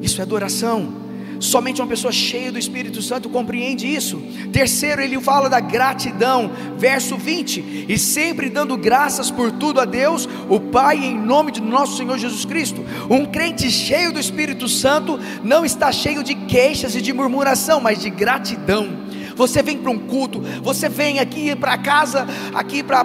Isso 0.00 0.20
é 0.20 0.22
adoração. 0.22 1.09
Somente 1.40 1.80
uma 1.80 1.88
pessoa 1.88 2.12
cheia 2.12 2.52
do 2.52 2.58
Espírito 2.58 3.00
Santo 3.00 3.30
compreende 3.30 3.86
isso. 3.86 4.22
Terceiro, 4.52 5.00
ele 5.00 5.18
fala 5.20 5.48
da 5.48 5.58
gratidão, 5.58 6.52
verso 6.76 7.16
20: 7.16 7.86
e 7.88 7.98
sempre 7.98 8.50
dando 8.50 8.76
graças 8.76 9.30
por 9.30 9.50
tudo 9.50 9.80
a 9.80 9.86
Deus, 9.86 10.28
o 10.50 10.60
Pai, 10.60 10.98
em 10.98 11.18
nome 11.18 11.50
de 11.50 11.62
nosso 11.62 11.96
Senhor 11.96 12.18
Jesus 12.18 12.44
Cristo. 12.44 12.84
Um 13.08 13.24
crente 13.24 13.70
cheio 13.70 14.12
do 14.12 14.20
Espírito 14.20 14.68
Santo 14.68 15.18
não 15.42 15.64
está 15.64 15.90
cheio 15.90 16.22
de 16.22 16.34
queixas 16.34 16.94
e 16.94 17.00
de 17.00 17.12
murmuração, 17.12 17.80
mas 17.80 18.00
de 18.00 18.10
gratidão 18.10 18.99
você 19.40 19.62
vem 19.62 19.78
para 19.78 19.90
um 19.90 19.98
culto, 19.98 20.42
você 20.62 20.86
vem 20.86 21.18
aqui 21.18 21.56
para 21.56 21.78
casa, 21.78 22.26
aqui 22.54 22.82
para 22.82 23.02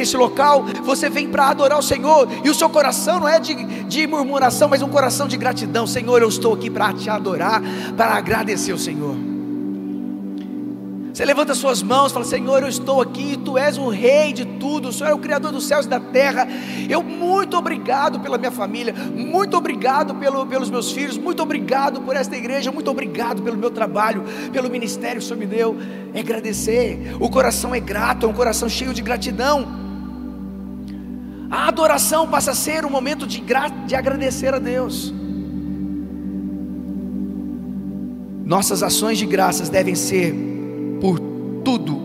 esse 0.00 0.16
local, 0.16 0.64
você 0.84 1.10
vem 1.10 1.28
para 1.28 1.48
adorar 1.48 1.76
o 1.76 1.82
Senhor, 1.82 2.28
e 2.44 2.48
o 2.48 2.54
seu 2.54 2.70
coração 2.70 3.18
não 3.18 3.28
é 3.28 3.40
de, 3.40 3.52
de 3.84 4.06
murmuração, 4.06 4.68
mas 4.68 4.80
um 4.80 4.88
coração 4.88 5.26
de 5.26 5.36
gratidão. 5.36 5.84
Senhor, 5.84 6.22
eu 6.22 6.28
estou 6.28 6.54
aqui 6.54 6.70
para 6.70 6.92
te 6.92 7.10
adorar, 7.10 7.60
para 7.96 8.14
agradecer 8.14 8.72
o 8.72 8.78
Senhor. 8.78 9.31
Você 11.12 11.26
levanta 11.26 11.54
suas 11.54 11.82
mãos 11.82 12.10
fala: 12.10 12.24
Senhor, 12.24 12.62
eu 12.62 12.68
estou 12.68 13.02
aqui, 13.02 13.36
tu 13.36 13.58
és 13.58 13.76
o 13.76 13.88
rei 13.90 14.32
de 14.32 14.46
tudo, 14.46 14.88
o 14.88 14.92
Senhor 14.92 15.10
é 15.10 15.14
o 15.14 15.18
Criador 15.18 15.52
dos 15.52 15.66
céus 15.66 15.84
e 15.84 15.88
da 15.88 16.00
terra. 16.00 16.48
Eu, 16.88 17.02
muito 17.02 17.54
obrigado 17.54 18.18
pela 18.20 18.38
minha 18.38 18.50
família, 18.50 18.94
muito 18.94 19.54
obrigado 19.54 20.14
pelo, 20.14 20.46
pelos 20.46 20.70
meus 20.70 20.90
filhos, 20.90 21.18
muito 21.18 21.42
obrigado 21.42 22.00
por 22.00 22.16
esta 22.16 22.34
igreja, 22.34 22.72
muito 22.72 22.90
obrigado 22.90 23.42
pelo 23.42 23.58
meu 23.58 23.70
trabalho, 23.70 24.24
pelo 24.52 24.70
ministério 24.70 25.18
que 25.18 25.24
o 25.24 25.28
Senhor 25.28 25.38
me 25.38 25.46
deu. 25.46 25.76
É 26.14 26.20
agradecer, 26.20 27.14
o 27.20 27.28
coração 27.28 27.74
é 27.74 27.80
grato, 27.80 28.24
é 28.24 28.28
um 28.28 28.34
coração 28.34 28.66
cheio 28.66 28.94
de 28.94 29.02
gratidão. 29.02 29.68
A 31.50 31.68
adoração 31.68 32.26
passa 32.26 32.52
a 32.52 32.54
ser 32.54 32.86
um 32.86 32.90
momento 32.90 33.26
de, 33.26 33.44
de 33.86 33.94
agradecer 33.94 34.54
a 34.54 34.58
Deus. 34.58 35.12
Nossas 38.46 38.82
ações 38.82 39.18
de 39.18 39.26
graças 39.26 39.68
devem 39.68 39.94
ser 39.94 40.51
por 41.02 41.18
tudo 41.64 42.00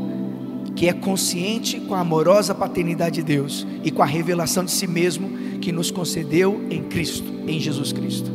que 0.76 0.88
é 0.88 0.94
consciente 0.94 1.80
com 1.80 1.94
a 1.94 2.00
amorosa 2.00 2.56
paternidade 2.56 3.18
de 3.18 3.22
Deus 3.22 3.68
e 3.84 3.92
com 3.92 4.02
a 4.02 4.08
revelação 4.08 4.66
de 4.66 4.72
si 4.72 4.88
mesmo 4.88 5.60
que 5.60 5.72
nos 5.72 5.92
concedeu 5.92 6.66
em 6.68 6.82
Cristo, 6.82 7.32
em 7.48 7.60
Jesus 7.60 7.94
Cristo. 7.94 8.32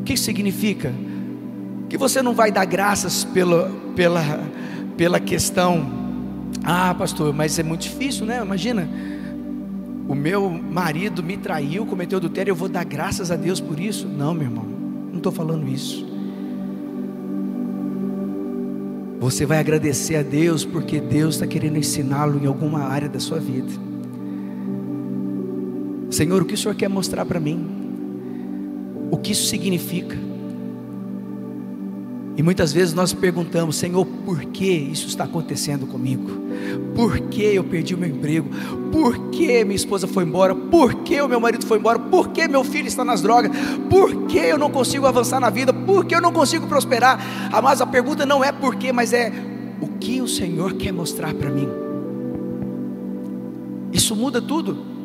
O 0.00 0.02
que 0.02 0.16
significa? 0.16 0.92
Que 1.88 1.96
você 1.96 2.20
não 2.20 2.34
vai 2.34 2.50
dar 2.50 2.64
graças 2.64 3.22
pela, 3.22 3.70
pela, 3.94 4.22
pela 4.96 5.20
questão, 5.20 5.88
ah, 6.64 6.92
pastor, 6.92 7.32
mas 7.32 7.60
é 7.60 7.62
muito 7.62 7.82
difícil, 7.82 8.26
né? 8.26 8.40
Imagina, 8.42 8.88
o 10.08 10.16
meu 10.16 10.50
marido 10.50 11.22
me 11.22 11.36
traiu, 11.36 11.86
cometeu 11.86 12.18
adultério, 12.18 12.50
eu 12.50 12.56
vou 12.56 12.68
dar 12.68 12.84
graças 12.84 13.30
a 13.30 13.36
Deus 13.36 13.60
por 13.60 13.78
isso? 13.78 14.08
Não, 14.08 14.34
meu 14.34 14.44
irmão, 14.44 14.64
não 14.64 15.18
estou 15.18 15.30
falando 15.30 15.68
isso. 15.68 16.07
Você 19.18 19.44
vai 19.44 19.58
agradecer 19.58 20.16
a 20.16 20.22
Deus 20.22 20.64
porque 20.64 21.00
Deus 21.00 21.34
está 21.34 21.46
querendo 21.46 21.76
ensiná-lo 21.76 22.42
em 22.42 22.46
alguma 22.46 22.84
área 22.84 23.08
da 23.08 23.18
sua 23.18 23.40
vida. 23.40 23.72
Senhor, 26.10 26.40
o 26.40 26.44
que 26.44 26.54
o 26.54 26.56
Senhor 26.56 26.74
quer 26.74 26.88
mostrar 26.88 27.24
para 27.26 27.40
mim? 27.40 27.66
O 29.10 29.18
que 29.18 29.32
isso 29.32 29.46
significa? 29.46 30.16
E 32.38 32.42
muitas 32.42 32.72
vezes 32.72 32.94
nós 32.94 33.12
perguntamos, 33.12 33.74
Senhor, 33.74 34.06
por 34.06 34.44
que 34.44 34.64
isso 34.64 35.08
está 35.08 35.24
acontecendo 35.24 35.88
comigo? 35.88 36.30
Por 36.94 37.18
que 37.22 37.42
eu 37.42 37.64
perdi 37.64 37.96
o 37.96 37.98
meu 37.98 38.08
emprego? 38.08 38.48
Por 38.92 39.30
que 39.30 39.64
minha 39.64 39.74
esposa 39.74 40.06
foi 40.06 40.22
embora? 40.22 40.54
Por 40.54 41.02
que 41.02 41.20
o 41.20 41.26
meu 41.26 41.40
marido 41.40 41.66
foi 41.66 41.78
embora? 41.78 41.98
Por 41.98 42.28
que 42.28 42.46
meu 42.46 42.62
filho 42.62 42.86
está 42.86 43.04
nas 43.04 43.20
drogas? 43.22 43.50
Por 43.90 44.28
que 44.28 44.38
eu 44.38 44.56
não 44.56 44.70
consigo 44.70 45.04
avançar 45.04 45.40
na 45.40 45.50
vida? 45.50 45.72
Por 45.72 46.04
que 46.04 46.14
eu 46.14 46.20
não 46.20 46.32
consigo 46.32 46.68
prosperar? 46.68 47.20
Mas 47.60 47.80
a 47.80 47.86
pergunta 47.86 48.24
não 48.24 48.44
é 48.44 48.52
por 48.52 48.76
quê, 48.76 48.92
mas 48.92 49.12
é 49.12 49.32
o 49.80 49.88
que 49.98 50.22
o 50.22 50.28
Senhor 50.28 50.74
quer 50.74 50.92
mostrar 50.92 51.34
para 51.34 51.50
mim? 51.50 51.68
Isso 53.92 54.14
muda 54.14 54.40
tudo. 54.40 54.97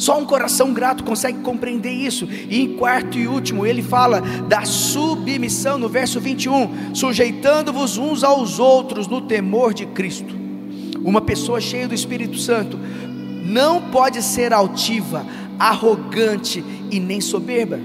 Só 0.00 0.18
um 0.18 0.24
coração 0.24 0.72
grato 0.72 1.04
consegue 1.04 1.40
compreender 1.40 1.92
isso. 1.92 2.26
E 2.48 2.62
em 2.62 2.72
quarto 2.78 3.18
e 3.18 3.28
último, 3.28 3.66
ele 3.66 3.82
fala 3.82 4.22
da 4.48 4.64
submissão 4.64 5.76
no 5.76 5.90
verso 5.90 6.18
21, 6.18 6.94
sujeitando-vos 6.94 7.98
uns 7.98 8.24
aos 8.24 8.58
outros 8.58 9.06
no 9.06 9.20
temor 9.20 9.74
de 9.74 9.84
Cristo. 9.84 10.34
Uma 11.04 11.20
pessoa 11.20 11.60
cheia 11.60 11.86
do 11.86 11.94
Espírito 11.94 12.38
Santo 12.38 12.78
não 13.44 13.90
pode 13.90 14.22
ser 14.22 14.54
altiva, 14.54 15.26
arrogante 15.58 16.64
e 16.90 16.98
nem 16.98 17.20
soberba. 17.20 17.78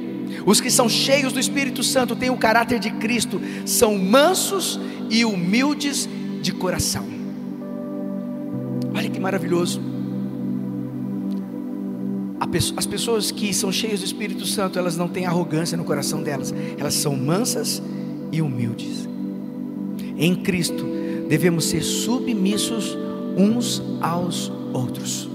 Os 0.46 0.62
que 0.62 0.72
são 0.72 0.88
cheios 0.88 1.34
do 1.34 1.40
Espírito 1.40 1.84
Santo 1.84 2.16
têm 2.16 2.30
o 2.30 2.38
caráter 2.38 2.80
de 2.80 2.92
Cristo, 2.92 3.42
são 3.66 3.98
mansos 3.98 4.80
e 5.10 5.26
humildes 5.26 6.08
de 6.42 6.54
coração. 6.54 7.06
Olha 8.96 9.10
que 9.10 9.20
maravilhoso 9.20 9.95
as 12.76 12.86
pessoas 12.86 13.32
que 13.32 13.54
são 13.54 13.72
cheias 13.72 14.02
do 14.02 14.06
Espírito 14.06 14.46
Santo, 14.46 14.78
elas 14.78 14.98
não 14.98 15.08
têm 15.08 15.26
arrogância 15.26 15.78
no 15.78 15.84
coração 15.84 16.22
delas, 16.22 16.54
elas 16.78 16.94
são 16.94 17.16
mansas 17.16 17.82
e 18.32 18.42
humildes. 18.42 19.08
Em 20.18 20.36
Cristo, 20.36 20.86
devemos 21.28 21.66
ser 21.66 21.82
submissos 21.82 22.98
uns 23.38 23.82
aos 24.02 24.52
outros. 24.74 25.30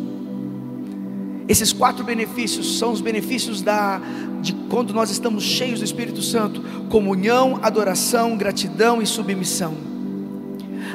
Esses 1.49 1.73
quatro 1.73 2.05
benefícios 2.05 2.79
são 2.79 2.93
os 2.93 3.01
benefícios 3.01 3.61
da, 3.61 4.01
de 4.41 4.53
quando 4.69 4.95
nós 4.95 5.11
estamos 5.11 5.43
cheios 5.43 5.81
do 5.81 5.85
Espírito 5.85 6.23
Santo: 6.23 6.63
comunhão, 6.89 7.59
adoração, 7.63 8.37
gratidão 8.37 9.03
e 9.03 9.07
submissão. 9.07 9.90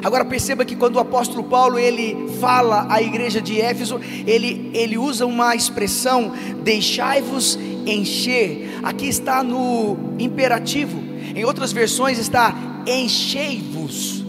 Agora 0.04 0.24
perceba 0.24 0.64
que 0.64 0.76
quando 0.76 0.96
o 0.96 1.00
apóstolo 1.00 1.44
Paulo 1.44 1.78
ele 1.78 2.28
fala 2.40 2.86
à 2.88 3.00
igreja 3.02 3.40
de 3.40 3.60
Éfeso, 3.60 4.00
ele, 4.26 4.70
ele 4.74 4.98
usa 4.98 5.26
uma 5.26 5.54
expressão: 5.54 6.32
deixai-vos 6.62 7.58
encher. 7.86 8.80
Aqui 8.82 9.08
está 9.08 9.42
no 9.42 9.96
imperativo. 10.18 11.02
Em 11.34 11.44
outras 11.44 11.72
versões 11.72 12.18
está 12.18 12.54
enchei-vos. 12.86 14.24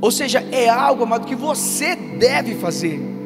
Ou 0.00 0.10
seja, 0.10 0.40
é 0.52 0.68
algo, 0.68 1.02
amado, 1.04 1.26
que 1.26 1.34
você 1.34 1.94
deve 1.96 2.54
fazer. 2.56 3.16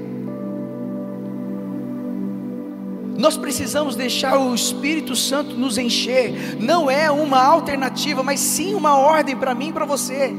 Nós 3.17 3.37
precisamos 3.37 3.97
deixar 3.97 4.39
o 4.39 4.55
Espírito 4.55 5.15
Santo 5.15 5.55
nos 5.55 5.77
encher. 5.77 6.57
Não 6.59 6.91
é 6.91 7.11
uma 7.11 7.43
alternativa, 7.43 8.23
mas 8.23 8.41
sim 8.41 8.75
uma 8.75 8.97
ordem 8.97 9.37
para 9.37 9.55
mim 9.55 9.69
e 9.69 9.73
para 9.73 9.85
você. 9.85 10.33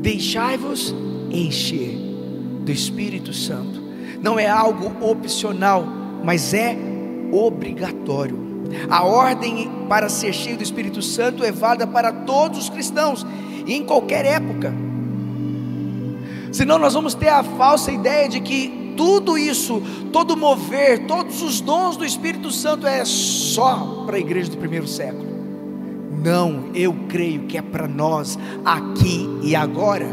Deixai-vos 0.00 0.94
encher 1.30 1.98
do 2.64 2.70
Espírito 2.70 3.32
Santo. 3.32 3.82
Não 4.22 4.38
é 4.38 4.48
algo 4.48 4.92
opcional, 5.04 5.84
mas 6.24 6.54
é 6.54 6.76
obrigatório. 7.32 8.48
A 8.90 9.04
ordem 9.04 9.70
para 9.88 10.08
ser 10.08 10.32
cheio 10.32 10.56
do 10.56 10.62
Espírito 10.62 11.00
Santo 11.00 11.44
é 11.44 11.50
válida 11.50 11.86
para 11.86 12.12
todos 12.12 12.58
os 12.58 12.68
cristãos 12.68 13.26
em 13.66 13.84
qualquer 13.84 14.24
época. 14.24 14.74
Senão 16.52 16.78
nós 16.78 16.94
vamos 16.94 17.14
ter 17.14 17.28
a 17.28 17.42
falsa 17.42 17.92
ideia 17.92 18.28
de 18.28 18.40
que 18.40 18.94
tudo 18.96 19.38
isso, 19.38 19.80
todo 20.12 20.36
mover, 20.36 21.06
todos 21.06 21.40
os 21.42 21.60
dons 21.60 21.96
do 21.96 22.04
Espírito 22.04 22.50
Santo 22.50 22.86
é 22.86 23.04
só 23.04 24.04
para 24.04 24.16
a 24.16 24.20
igreja 24.20 24.50
do 24.50 24.56
primeiro 24.56 24.88
século. 24.88 25.27
Não, 26.22 26.70
eu 26.74 26.94
creio 27.08 27.42
que 27.42 27.56
é 27.56 27.62
para 27.62 27.86
nós 27.86 28.38
aqui 28.64 29.28
e 29.42 29.54
agora. 29.54 30.06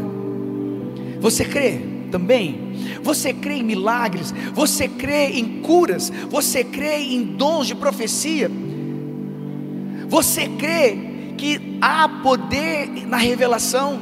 Você 1.20 1.44
crê 1.44 1.80
também? 2.10 2.74
Você 3.02 3.32
crê 3.32 3.54
em 3.54 3.62
milagres? 3.62 4.32
Você 4.54 4.88
crê 4.88 5.30
em 5.38 5.60
curas? 5.62 6.12
Você 6.30 6.62
crê 6.62 6.98
em 6.98 7.22
dons 7.22 7.66
de 7.66 7.74
profecia? 7.74 8.50
Você 10.08 10.48
crê 10.48 10.96
que 11.36 11.78
há 11.80 12.08
poder 12.08 12.88
na 13.06 13.16
revelação? 13.16 13.98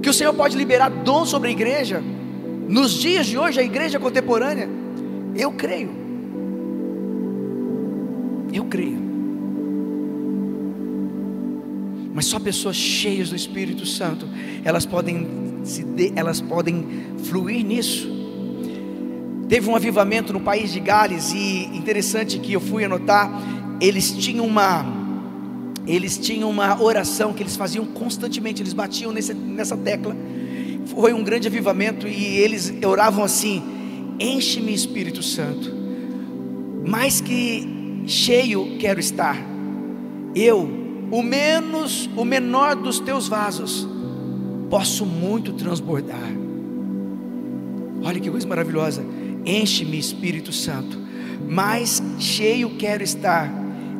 Que 0.00 0.08
o 0.08 0.14
Senhor 0.14 0.32
pode 0.34 0.56
liberar 0.56 0.88
dons 0.88 1.28
sobre 1.28 1.48
a 1.48 1.52
igreja? 1.52 2.02
Nos 2.68 2.92
dias 2.92 3.26
de 3.26 3.36
hoje, 3.36 3.60
a 3.60 3.64
igreja 3.64 3.98
contemporânea? 3.98 4.68
Eu 5.34 5.52
creio. 5.52 5.90
Eu 8.52 8.64
creio. 8.66 9.03
Mas 12.14 12.26
só 12.26 12.38
pessoas 12.38 12.76
cheias 12.76 13.30
do 13.30 13.36
Espírito 13.36 13.84
Santo, 13.84 14.28
elas 14.64 14.86
podem 14.86 15.26
se 15.64 15.82
de, 15.82 16.12
elas 16.14 16.40
podem 16.40 16.86
fluir 17.24 17.64
nisso. 17.64 18.08
Teve 19.48 19.68
um 19.68 19.74
avivamento 19.74 20.32
no 20.32 20.40
país 20.40 20.72
de 20.72 20.78
Gales 20.78 21.32
e 21.32 21.64
interessante 21.74 22.38
que 22.38 22.52
eu 22.52 22.60
fui 22.60 22.84
anotar, 22.84 23.30
eles 23.80 24.12
tinham 24.12 24.46
uma 24.46 25.02
eles 25.86 26.16
tinham 26.16 26.48
uma 26.48 26.80
oração 26.80 27.34
que 27.34 27.42
eles 27.42 27.56
faziam 27.56 27.84
constantemente, 27.84 28.62
eles 28.62 28.72
batiam 28.72 29.12
nesse, 29.12 29.34
nessa 29.34 29.76
tecla. 29.76 30.16
Foi 30.86 31.12
um 31.12 31.22
grande 31.22 31.46
avivamento 31.46 32.06
e 32.08 32.38
eles 32.38 32.72
oravam 32.86 33.24
assim: 33.24 33.62
Enche-me, 34.18 34.72
Espírito 34.72 35.22
Santo, 35.22 35.70
mais 36.86 37.20
que 37.20 38.04
cheio 38.06 38.78
quero 38.78 39.00
estar. 39.00 39.36
Eu, 40.34 40.83
o 41.14 41.22
menos, 41.22 42.10
o 42.16 42.24
menor 42.24 42.74
dos 42.74 42.98
teus 42.98 43.28
vasos, 43.28 43.86
posso 44.68 45.06
muito 45.06 45.52
transbordar. 45.52 46.18
Olha 48.02 48.18
que 48.18 48.28
coisa 48.28 48.48
maravilhosa. 48.48 49.04
Enche-me, 49.46 49.96
Espírito 49.96 50.52
Santo, 50.52 50.98
mais 51.48 52.02
cheio 52.18 52.70
quero 52.70 53.04
estar. 53.04 53.48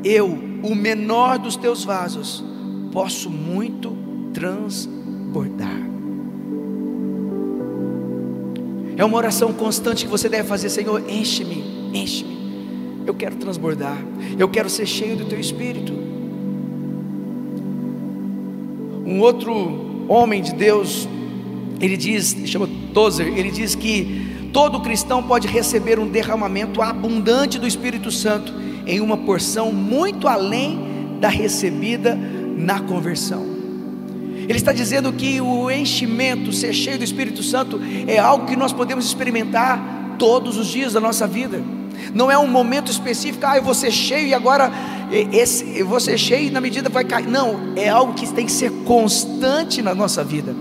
Eu, 0.03 0.27
o 0.65 0.75
menor 0.75 1.39
dos 1.39 1.55
teus 1.55 1.85
vasos, 1.85 2.43
posso 2.91 3.31
muito 3.31 3.97
transbordar. 4.33 5.71
É 8.97 9.05
uma 9.05 9.17
oração 9.17 9.53
constante 9.53 10.05
que 10.05 10.11
você 10.11 10.29
deve 10.29 10.49
fazer, 10.49 10.69
Senhor, 10.69 11.01
enche-me, 11.09 11.63
enche-me. 11.95 13.05
Eu 13.07 13.15
quero 13.15 13.37
transbordar, 13.37 13.99
eu 14.37 14.49
quero 14.49 14.69
ser 14.69 14.87
cheio 14.87 15.17
do 15.17 15.27
teu 15.27 15.39
espírito. 15.39 16.04
Um 19.07 19.21
outro 19.21 20.07
homem 20.09 20.43
de 20.43 20.55
Deus, 20.55 21.09
ele 21.81 21.97
diz, 21.97 22.37
chama 22.47 22.69
Tozer, 22.93 23.27
ele 23.37 23.51
diz 23.51 23.75
que 23.75 24.49
todo 24.53 24.81
cristão 24.81 25.23
pode 25.23 25.49
receber 25.49 25.99
um 25.99 26.09
derramamento 26.09 26.81
abundante 26.81 27.59
do 27.59 27.67
Espírito 27.67 28.11
Santo 28.11 28.53
em 28.87 29.01
uma 29.01 29.17
porção 29.17 29.73
muito 29.73 30.29
além 30.29 31.19
da 31.21 31.29
recebida 31.29 32.15
na 32.57 32.81
conversão. 32.81 33.55
Ele 34.49 34.59
está 34.59 34.73
dizendo 34.73 35.13
que 35.13 35.41
o 35.41 35.71
enchimento, 35.71 36.53
ser 36.53 36.73
cheio 36.73 36.99
do 36.99 37.05
Espírito 37.05 37.43
Santo, 37.43 37.81
é 38.07 38.19
algo 38.19 38.47
que 38.47 38.57
nós 38.57 38.73
podemos 38.73 39.07
experimentar 39.07 40.17
todos 40.19 40.57
os 40.57 40.67
dias 40.69 40.93
da 40.93 41.01
nossa 41.01 41.27
vida. 41.27 41.63
Não 42.13 42.31
é 42.31 42.39
um 42.39 42.47
momento 42.47 42.91
específico, 42.91 43.45
ah, 43.47 43.57
eu 43.57 43.63
vou 43.63 43.75
ser 43.75 43.91
cheio 43.91 44.29
e 44.29 44.35
agora 44.35 44.71
esse, 45.11 45.83
vou 45.83 46.01
ser 46.01 46.19
cheio 46.19 46.53
na 46.53 46.61
medida 46.61 46.89
vai 46.89 47.05
cair. 47.05 47.27
Não, 47.27 47.73
é 47.77 47.89
algo 47.89 48.15
que 48.15 48.33
tem 48.33 48.47
que 48.47 48.53
ser 48.53 48.71
constante 48.85 49.83
na 49.83 49.95
nossa 49.95 50.25
vida. 50.25 50.55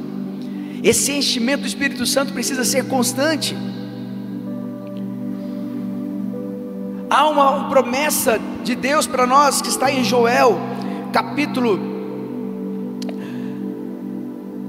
Esse 0.83 1.11
enchimento 1.13 1.61
do 1.61 1.67
Espírito 1.67 2.05
Santo 2.05 2.33
precisa 2.33 2.63
ser 2.63 2.85
constante. 2.85 3.55
Há 7.09 7.29
uma 7.29 7.69
promessa 7.69 8.39
de 8.63 8.75
Deus 8.75 9.05
para 9.07 9.25
nós 9.25 9.61
que 9.61 9.69
está 9.69 9.91
em 9.91 10.03
Joel, 10.03 10.59
capítulo. 11.11 11.79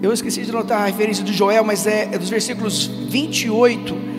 Eu 0.03 0.13
esqueci 0.13 0.43
de 0.43 0.53
notar 0.53 0.83
a 0.83 0.87
referência 0.87 1.25
de 1.25 1.33
Joel, 1.33 1.65
mas 1.65 1.87
é, 1.87 2.11
é 2.13 2.19
dos 2.19 2.29
versículos 2.29 2.87
28 2.87 4.14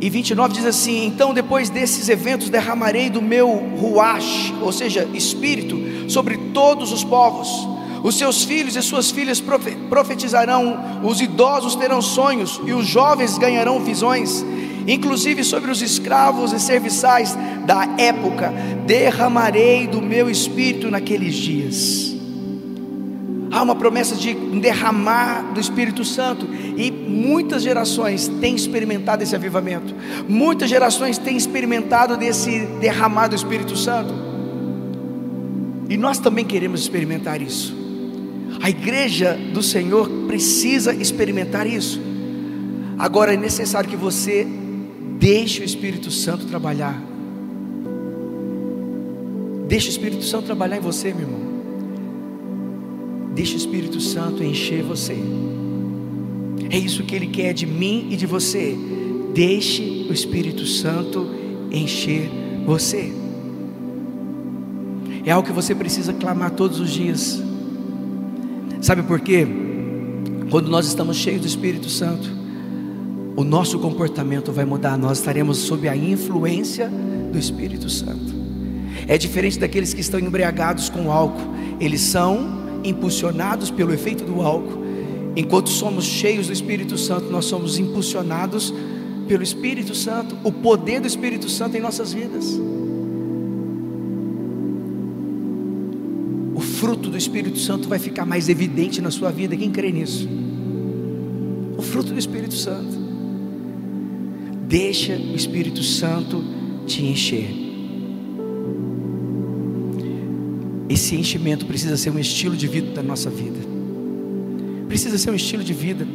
e 0.00 0.08
29 0.08 0.54
diz 0.54 0.64
assim: 0.64 1.06
Então, 1.06 1.34
depois 1.34 1.70
desses 1.70 2.08
eventos, 2.08 2.48
derramarei 2.48 3.10
do 3.10 3.20
meu 3.20 3.50
ruach, 3.78 4.54
ou 4.60 4.72
seja, 4.72 5.08
espírito, 5.14 6.10
sobre 6.10 6.36
todos 6.52 6.92
os 6.92 7.04
povos. 7.04 7.68
Os 8.02 8.16
seus 8.16 8.44
filhos 8.44 8.76
e 8.76 8.82
suas 8.82 9.10
filhas 9.10 9.42
profetizarão, 9.88 11.00
os 11.02 11.20
idosos 11.20 11.74
terão 11.74 12.00
sonhos 12.00 12.60
e 12.64 12.72
os 12.72 12.86
jovens 12.86 13.36
ganharão 13.36 13.80
visões 13.80 14.44
inclusive 14.88 15.44
sobre 15.44 15.70
os 15.70 15.82
escravos 15.82 16.52
e 16.52 16.58
serviçais 16.58 17.36
da 17.66 17.84
época, 17.98 18.52
derramarei 18.86 19.86
do 19.86 20.00
meu 20.00 20.30
espírito 20.30 20.90
naqueles 20.90 21.34
dias. 21.34 22.17
Há 23.50 23.62
uma 23.62 23.74
promessa 23.74 24.14
de 24.14 24.34
derramar 24.34 25.52
do 25.52 25.60
Espírito 25.60 26.04
Santo, 26.04 26.46
e 26.76 26.90
muitas 26.90 27.62
gerações 27.62 28.28
têm 28.40 28.54
experimentado 28.54 29.22
esse 29.22 29.34
avivamento, 29.34 29.94
muitas 30.28 30.68
gerações 30.68 31.18
têm 31.18 31.36
experimentado 31.36 32.16
desse 32.16 32.66
derramar 32.80 33.28
do 33.28 33.34
Espírito 33.36 33.76
Santo, 33.76 34.12
e 35.88 35.96
nós 35.96 36.18
também 36.18 36.44
queremos 36.44 36.80
experimentar 36.80 37.40
isso. 37.40 37.76
A 38.62 38.68
igreja 38.68 39.38
do 39.52 39.62
Senhor 39.62 40.08
precisa 40.26 40.94
experimentar 40.94 41.66
isso. 41.66 42.00
Agora 42.98 43.32
é 43.32 43.36
necessário 43.36 43.88
que 43.88 43.96
você 43.96 44.46
Deixe 45.18 45.60
o 45.60 45.64
Espírito 45.64 46.12
Santo 46.12 46.46
trabalhar. 46.46 47.02
Deixe 49.66 49.88
o 49.88 49.90
Espírito 49.90 50.22
Santo 50.24 50.46
trabalhar 50.46 50.76
em 50.76 50.80
você, 50.80 51.12
meu 51.12 51.22
irmão. 51.22 51.47
Deixe 53.38 53.54
o 53.54 53.56
Espírito 53.56 54.00
Santo 54.00 54.42
encher 54.42 54.82
você. 54.82 55.16
É 56.70 56.76
isso 56.76 57.04
que 57.04 57.14
Ele 57.14 57.28
quer 57.28 57.52
de 57.52 57.66
mim 57.66 58.08
e 58.10 58.16
de 58.16 58.26
você. 58.26 58.76
Deixe 59.32 60.08
o 60.10 60.12
Espírito 60.12 60.66
Santo 60.66 61.24
encher 61.70 62.28
você. 62.66 63.12
É 65.24 65.30
algo 65.30 65.46
que 65.46 65.54
você 65.54 65.72
precisa 65.72 66.12
clamar 66.12 66.50
todos 66.50 66.80
os 66.80 66.90
dias. 66.90 67.40
Sabe 68.80 69.04
por 69.04 69.20
quê? 69.20 69.46
Quando 70.50 70.68
nós 70.68 70.88
estamos 70.88 71.16
cheios 71.16 71.42
do 71.42 71.46
Espírito 71.46 71.88
Santo, 71.88 72.28
o 73.36 73.44
nosso 73.44 73.78
comportamento 73.78 74.50
vai 74.50 74.64
mudar, 74.64 74.98
nós 74.98 75.18
estaremos 75.18 75.58
sob 75.58 75.88
a 75.88 75.96
influência 75.96 76.90
do 77.30 77.38
Espírito 77.38 77.88
Santo. 77.88 78.34
É 79.06 79.16
diferente 79.16 79.60
daqueles 79.60 79.94
que 79.94 80.00
estão 80.00 80.18
embriagados 80.18 80.88
com 80.88 81.12
álcool, 81.12 81.54
eles 81.78 82.00
são 82.00 82.66
impulsionados 82.84 83.70
pelo 83.70 83.92
efeito 83.92 84.24
do 84.24 84.40
álcool, 84.42 84.84
enquanto 85.36 85.68
somos 85.68 86.04
cheios 86.04 86.46
do 86.46 86.52
Espírito 86.52 86.96
Santo, 86.96 87.30
nós 87.30 87.44
somos 87.44 87.78
impulsionados 87.78 88.72
pelo 89.26 89.42
Espírito 89.42 89.94
Santo, 89.94 90.36
o 90.42 90.50
poder 90.50 91.00
do 91.00 91.06
Espírito 91.06 91.48
Santo 91.48 91.76
em 91.76 91.80
nossas 91.80 92.12
vidas. 92.12 92.58
O 96.54 96.60
fruto 96.60 97.10
do 97.10 97.16
Espírito 97.16 97.58
Santo 97.58 97.88
vai 97.88 97.98
ficar 97.98 98.24
mais 98.24 98.48
evidente 98.48 99.00
na 99.00 99.10
sua 99.10 99.30
vida, 99.30 99.56
quem 99.56 99.70
crê 99.70 99.92
nisso? 99.92 100.28
O 101.76 101.82
fruto 101.82 102.12
do 102.12 102.18
Espírito 102.18 102.54
Santo. 102.54 102.98
Deixa 104.66 105.14
o 105.14 105.36
Espírito 105.36 105.82
Santo 105.82 106.42
te 106.86 107.04
encher. 107.04 107.67
Esse 110.88 111.14
enchimento 111.14 111.66
precisa 111.66 111.96
ser 111.96 112.10
um 112.10 112.18
estilo 112.18 112.56
de 112.56 112.66
vida 112.66 112.92
da 112.92 113.02
nossa 113.02 113.28
vida. 113.28 113.58
Precisa 114.88 115.18
ser 115.18 115.30
um 115.30 115.34
estilo 115.34 115.62
de 115.62 115.74
vida. 115.74 116.06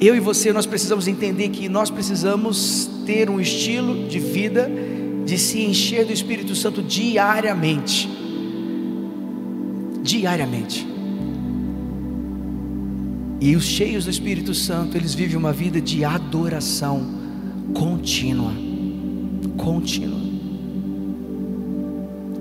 Eu 0.00 0.16
e 0.16 0.20
você, 0.20 0.52
nós 0.52 0.66
precisamos 0.66 1.06
entender 1.06 1.48
que 1.50 1.68
nós 1.68 1.90
precisamos 1.90 2.88
ter 3.04 3.28
um 3.28 3.40
estilo 3.40 4.08
de 4.08 4.18
vida 4.18 4.70
de 5.24 5.38
se 5.38 5.60
encher 5.60 6.06
do 6.06 6.12
Espírito 6.12 6.54
Santo 6.54 6.82
diariamente. 6.82 8.08
Diariamente. 10.02 10.86
E 13.40 13.54
os 13.54 13.64
cheios 13.64 14.04
do 14.04 14.10
Espírito 14.10 14.54
Santo, 14.54 14.96
eles 14.96 15.14
vivem 15.14 15.36
uma 15.36 15.52
vida 15.52 15.80
de 15.80 16.04
adoração 16.04 17.06
contínua. 17.74 18.52
Contínua. 19.56 20.25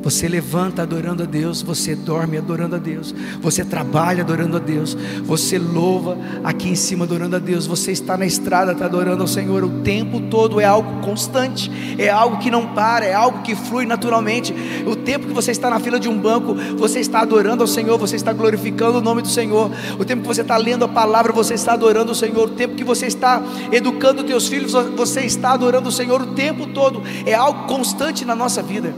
Você 0.06 0.28
levanta 0.28 0.84
adorando 0.84 1.24
a 1.24 1.26
Deus, 1.26 1.64
você 1.64 1.96
dorme 1.96 2.38
adorando 2.38 2.76
a 2.76 2.78
Deus, 2.78 3.12
você 3.42 3.66
trabalha 3.66 4.22
adorando 4.22 4.56
a 4.56 4.60
Deus, 4.60 4.96
você 5.24 5.58
louva 5.58 6.16
aqui 6.44 6.70
em 6.70 6.76
cima 6.76 7.06
adorando 7.06 7.36
a 7.36 7.40
Deus, 7.40 7.66
você 7.66 7.92
está 7.92 8.16
na 8.16 8.24
estrada 8.24 8.74
está 8.74 8.86
adorando 8.86 9.24
ao 9.24 9.28
Senhor 9.28 9.64
o 9.64 9.82
tempo 9.82 10.22
todo, 10.30 10.62
é 10.62 10.64
algo 10.64 11.02
constante, 11.02 11.72
é 11.98 12.08
algo 12.08 12.38
que 12.38 12.52
não 12.52 12.68
para, 12.76 13.04
é 13.04 13.16
algo 13.16 13.42
que 13.42 13.56
flui 13.56 13.88
naturalmente. 13.88 14.54
O 14.86 14.96
tempo 14.96 15.26
que 15.26 15.34
você 15.34 15.50
está 15.50 15.72
na 15.72 15.80
fila 15.80 16.00
de 16.00 16.08
um 16.08 16.20
banco, 16.20 16.54
você 16.78 17.00
está 17.00 17.22
adorando 17.22 17.64
ao 17.64 17.68
Senhor, 17.68 17.98
você 17.98 18.16
está 18.16 18.32
glorificando 18.32 19.00
o 19.00 19.02
nome 19.02 19.24
do 19.24 19.28
Senhor. 19.28 19.72
O 19.98 20.06
tempo 20.06 20.22
que 20.22 20.28
você 20.28 20.42
está 20.42 20.56
lendo 20.56 20.86
a 20.86 20.88
palavra, 20.88 21.34
você 21.34 21.56
está 21.56 21.74
adorando 21.74 22.12
o 22.12 22.16
Senhor. 22.16 22.46
O 22.46 22.52
tempo 22.52 22.76
que 22.76 22.84
você 22.84 23.08
está 23.08 23.42
educando 23.72 24.24
teus 24.24 24.48
filhos, 24.48 24.74
você 24.96 25.22
está 25.22 25.54
adorando 25.54 25.90
o 25.90 25.92
Senhor 25.92 26.22
o 26.22 26.28
tempo 26.28 26.68
todo. 26.68 27.02
É 27.26 27.34
algo 27.34 27.66
constante 27.66 28.24
na 28.24 28.36
nossa 28.36 28.62
vida. 28.62 28.94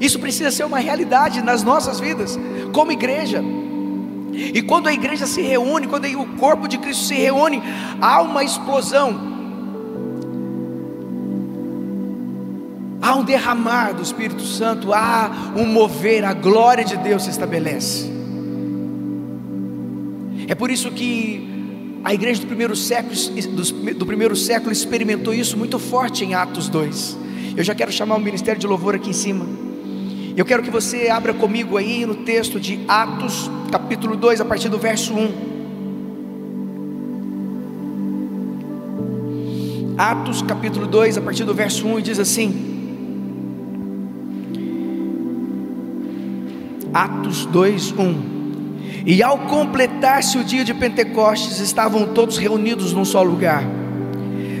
Isso 0.00 0.18
precisa 0.18 0.50
ser 0.50 0.64
uma 0.64 0.78
realidade 0.78 1.42
nas 1.42 1.62
nossas 1.62 2.00
vidas, 2.00 2.38
como 2.72 2.90
igreja. 2.90 3.44
E 4.32 4.62
quando 4.62 4.86
a 4.86 4.92
igreja 4.92 5.26
se 5.26 5.42
reúne, 5.42 5.86
quando 5.86 6.06
o 6.06 6.26
corpo 6.38 6.66
de 6.66 6.78
Cristo 6.78 7.04
se 7.04 7.14
reúne, 7.14 7.62
há 8.00 8.22
uma 8.22 8.42
explosão. 8.42 9.28
Há 13.02 13.14
um 13.14 13.24
derramar 13.24 13.92
do 13.92 14.02
Espírito 14.02 14.42
Santo, 14.42 14.92
há 14.92 15.52
um 15.56 15.66
mover, 15.66 16.24
a 16.24 16.32
glória 16.32 16.84
de 16.84 16.96
Deus 16.96 17.24
se 17.24 17.30
estabelece. 17.30 18.10
É 20.46 20.54
por 20.54 20.70
isso 20.70 20.90
que 20.90 21.48
a 22.02 22.14
igreja 22.14 22.40
do 22.40 22.46
primeiro 22.46 22.74
século, 22.74 23.14
do 23.94 24.06
primeiro 24.06 24.34
século 24.34 24.72
experimentou 24.72 25.34
isso 25.34 25.58
muito 25.58 25.78
forte 25.78 26.24
em 26.24 26.34
Atos 26.34 26.68
2. 26.68 27.18
Eu 27.56 27.64
já 27.64 27.74
quero 27.74 27.92
chamar 27.92 28.16
o 28.16 28.20
ministério 28.20 28.60
de 28.60 28.66
louvor 28.66 28.94
aqui 28.94 29.10
em 29.10 29.14
cima. 29.14 29.69
Eu 30.40 30.44
quero 30.46 30.62
que 30.62 30.70
você 30.70 31.10
abra 31.10 31.34
comigo 31.34 31.76
aí 31.76 32.06
no 32.06 32.14
texto 32.14 32.58
de 32.58 32.80
Atos, 32.88 33.50
capítulo 33.70 34.16
2, 34.16 34.40
a 34.40 34.44
partir 34.46 34.70
do 34.70 34.78
verso 34.78 35.12
1. 35.12 35.32
Atos 39.98 40.40
capítulo 40.40 40.86
2, 40.86 41.18
a 41.18 41.20
partir 41.20 41.44
do 41.44 41.52
verso 41.52 41.86
1, 41.86 42.00
diz 42.00 42.18
assim: 42.18 42.54
Atos 46.94 47.44
2, 47.44 47.92
1. 47.92 49.04
E 49.04 49.22
ao 49.22 49.40
completar-se 49.40 50.38
o 50.38 50.42
dia 50.42 50.64
de 50.64 50.72
Pentecostes, 50.72 51.60
estavam 51.60 52.14
todos 52.14 52.38
reunidos 52.38 52.94
num 52.94 53.04
só 53.04 53.22
lugar. 53.22 53.62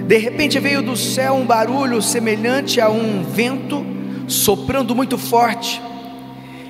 De 0.06 0.18
repente 0.18 0.58
veio 0.58 0.82
do 0.82 0.94
céu 0.94 1.36
um 1.36 1.46
barulho 1.46 2.02
semelhante 2.02 2.82
a 2.82 2.90
um 2.90 3.22
vento 3.22 3.89
soprando 4.30 4.94
muito 4.94 5.18
forte. 5.18 5.82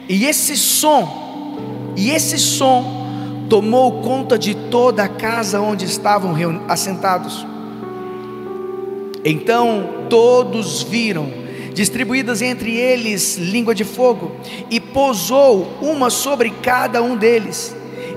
E 0.08 0.24
esse 0.24 0.56
som, 0.56 1.92
e 1.96 2.10
esse 2.10 2.38
som 2.38 3.46
tomou 3.48 4.00
conta 4.02 4.38
de 4.38 4.54
toda 4.54 5.04
a 5.04 5.08
casa 5.08 5.60
onde 5.60 5.84
estavam 5.84 6.34
assentados. 6.68 7.46
Então 9.24 10.06
todos 10.08 10.82
viram 10.82 11.40
distribuídas 11.74 12.42
entre 12.42 12.74
eles 12.74 13.36
língua 13.36 13.74
de 13.74 13.84
fogo, 13.84 14.32
e 14.68 14.80
pousou 14.80 15.78
uma 15.80 16.10
sobre 16.10 16.50
cada 16.50 17.02
um 17.02 17.16
deles. 17.16 17.76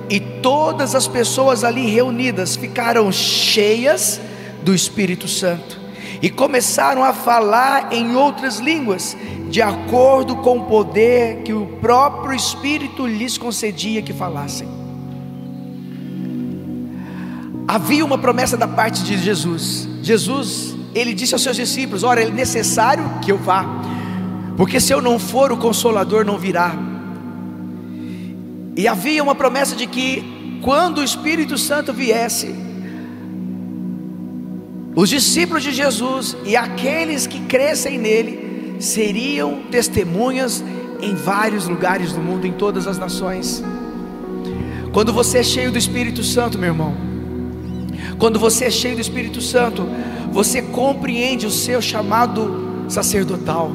E 0.09 0.19
todas 0.19 0.95
as 0.95 1.07
pessoas 1.07 1.63
ali 1.63 1.85
reunidas 1.85 2.55
ficaram 2.55 3.11
cheias 3.11 4.19
do 4.63 4.73
Espírito 4.73 5.27
Santo 5.27 5.82
e 6.23 6.29
começaram 6.29 7.03
a 7.03 7.11
falar 7.11 7.91
em 7.91 8.15
outras 8.15 8.57
línguas, 8.59 9.17
de 9.49 9.61
acordo 9.61 10.37
com 10.37 10.59
o 10.59 10.63
poder 10.63 11.43
que 11.43 11.51
o 11.51 11.65
próprio 11.81 12.33
Espírito 12.33 13.05
lhes 13.05 13.37
concedia 13.37 14.01
que 14.01 14.13
falassem. 14.13 14.65
Havia 17.67 18.05
uma 18.05 18.17
promessa 18.17 18.55
da 18.55 18.65
parte 18.65 19.03
de 19.03 19.17
Jesus. 19.17 19.85
Jesus 20.01 20.73
ele 20.95 21.13
disse 21.13 21.35
aos 21.35 21.43
seus 21.43 21.57
discípulos: 21.57 22.03
Ora, 22.03 22.23
é 22.23 22.29
necessário 22.29 23.03
que 23.21 23.29
eu 23.29 23.37
vá, 23.37 23.65
porque 24.55 24.79
se 24.79 24.93
eu 24.93 25.01
não 25.01 25.19
for, 25.19 25.51
o 25.51 25.57
consolador 25.57 26.23
não 26.23 26.37
virá. 26.37 26.73
E 28.77 28.87
havia 28.87 29.21
uma 29.21 29.35
promessa 29.35 29.75
de 29.75 29.87
que, 29.87 30.59
quando 30.63 30.99
o 30.99 31.03
Espírito 31.03 31.57
Santo 31.57 31.91
viesse, 31.91 32.55
os 34.95 35.09
discípulos 35.09 35.63
de 35.63 35.71
Jesus 35.71 36.37
e 36.45 36.55
aqueles 36.55 37.25
que 37.25 37.39
crescem 37.41 37.97
nele 37.97 38.75
seriam 38.79 39.63
testemunhas 39.71 40.63
em 41.01 41.15
vários 41.15 41.67
lugares 41.67 42.13
do 42.13 42.19
mundo, 42.19 42.45
em 42.45 42.51
todas 42.51 42.87
as 42.87 42.97
nações. 42.97 43.63
Quando 44.91 45.11
você 45.11 45.39
é 45.39 45.43
cheio 45.43 45.71
do 45.71 45.77
Espírito 45.77 46.23
Santo, 46.23 46.57
meu 46.57 46.69
irmão, 46.69 46.95
quando 48.19 48.39
você 48.39 48.65
é 48.65 48.71
cheio 48.71 48.95
do 48.95 49.01
Espírito 49.01 49.41
Santo, 49.41 49.87
você 50.31 50.61
compreende 50.61 51.47
o 51.47 51.51
seu 51.51 51.81
chamado 51.81 52.85
sacerdotal. 52.87 53.71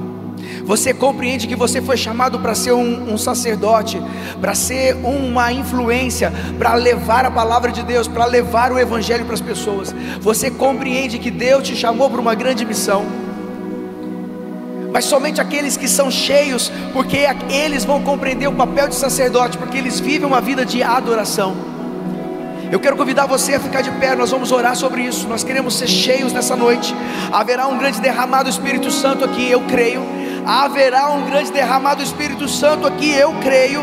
Você 0.68 0.92
compreende 0.92 1.46
que 1.46 1.56
você 1.56 1.80
foi 1.80 1.96
chamado 1.96 2.40
para 2.40 2.54
ser 2.54 2.72
um, 2.72 3.14
um 3.14 3.16
sacerdote, 3.16 4.02
para 4.38 4.54
ser 4.54 4.96
uma 4.96 5.50
influência, 5.50 6.30
para 6.58 6.74
levar 6.74 7.24
a 7.24 7.30
palavra 7.30 7.72
de 7.72 7.82
Deus, 7.82 8.06
para 8.06 8.26
levar 8.26 8.70
o 8.70 8.78
Evangelho 8.78 9.24
para 9.24 9.32
as 9.32 9.40
pessoas. 9.40 9.94
Você 10.20 10.50
compreende 10.50 11.18
que 11.18 11.30
Deus 11.30 11.66
te 11.66 11.74
chamou 11.74 12.10
para 12.10 12.20
uma 12.20 12.34
grande 12.34 12.66
missão. 12.66 13.06
Mas 14.92 15.06
somente 15.06 15.40
aqueles 15.40 15.74
que 15.74 15.88
são 15.88 16.10
cheios, 16.10 16.70
porque 16.92 17.20
eles 17.48 17.86
vão 17.86 18.02
compreender 18.02 18.46
o 18.46 18.52
papel 18.52 18.88
de 18.88 18.94
sacerdote, 18.94 19.56
porque 19.56 19.78
eles 19.78 19.98
vivem 19.98 20.28
uma 20.28 20.42
vida 20.42 20.66
de 20.66 20.82
adoração. 20.82 21.56
Eu 22.70 22.78
quero 22.78 22.94
convidar 22.94 23.24
você 23.24 23.54
a 23.54 23.60
ficar 23.60 23.80
de 23.80 23.90
pé, 23.92 24.14
nós 24.14 24.30
vamos 24.30 24.52
orar 24.52 24.76
sobre 24.76 25.00
isso. 25.00 25.26
Nós 25.28 25.42
queremos 25.42 25.78
ser 25.78 25.88
cheios 25.88 26.30
nessa 26.30 26.54
noite. 26.54 26.94
Haverá 27.32 27.66
um 27.66 27.78
grande 27.78 28.02
derramado 28.02 28.44
do 28.44 28.50
Espírito 28.50 28.90
Santo 28.90 29.24
aqui, 29.24 29.50
eu 29.50 29.62
creio. 29.62 30.27
Haverá 30.48 31.10
um 31.10 31.26
grande 31.26 31.52
derramado 31.52 31.96
do 31.96 32.02
Espírito 32.02 32.48
Santo 32.48 32.86
aqui, 32.86 33.12
eu 33.12 33.34
creio. 33.34 33.82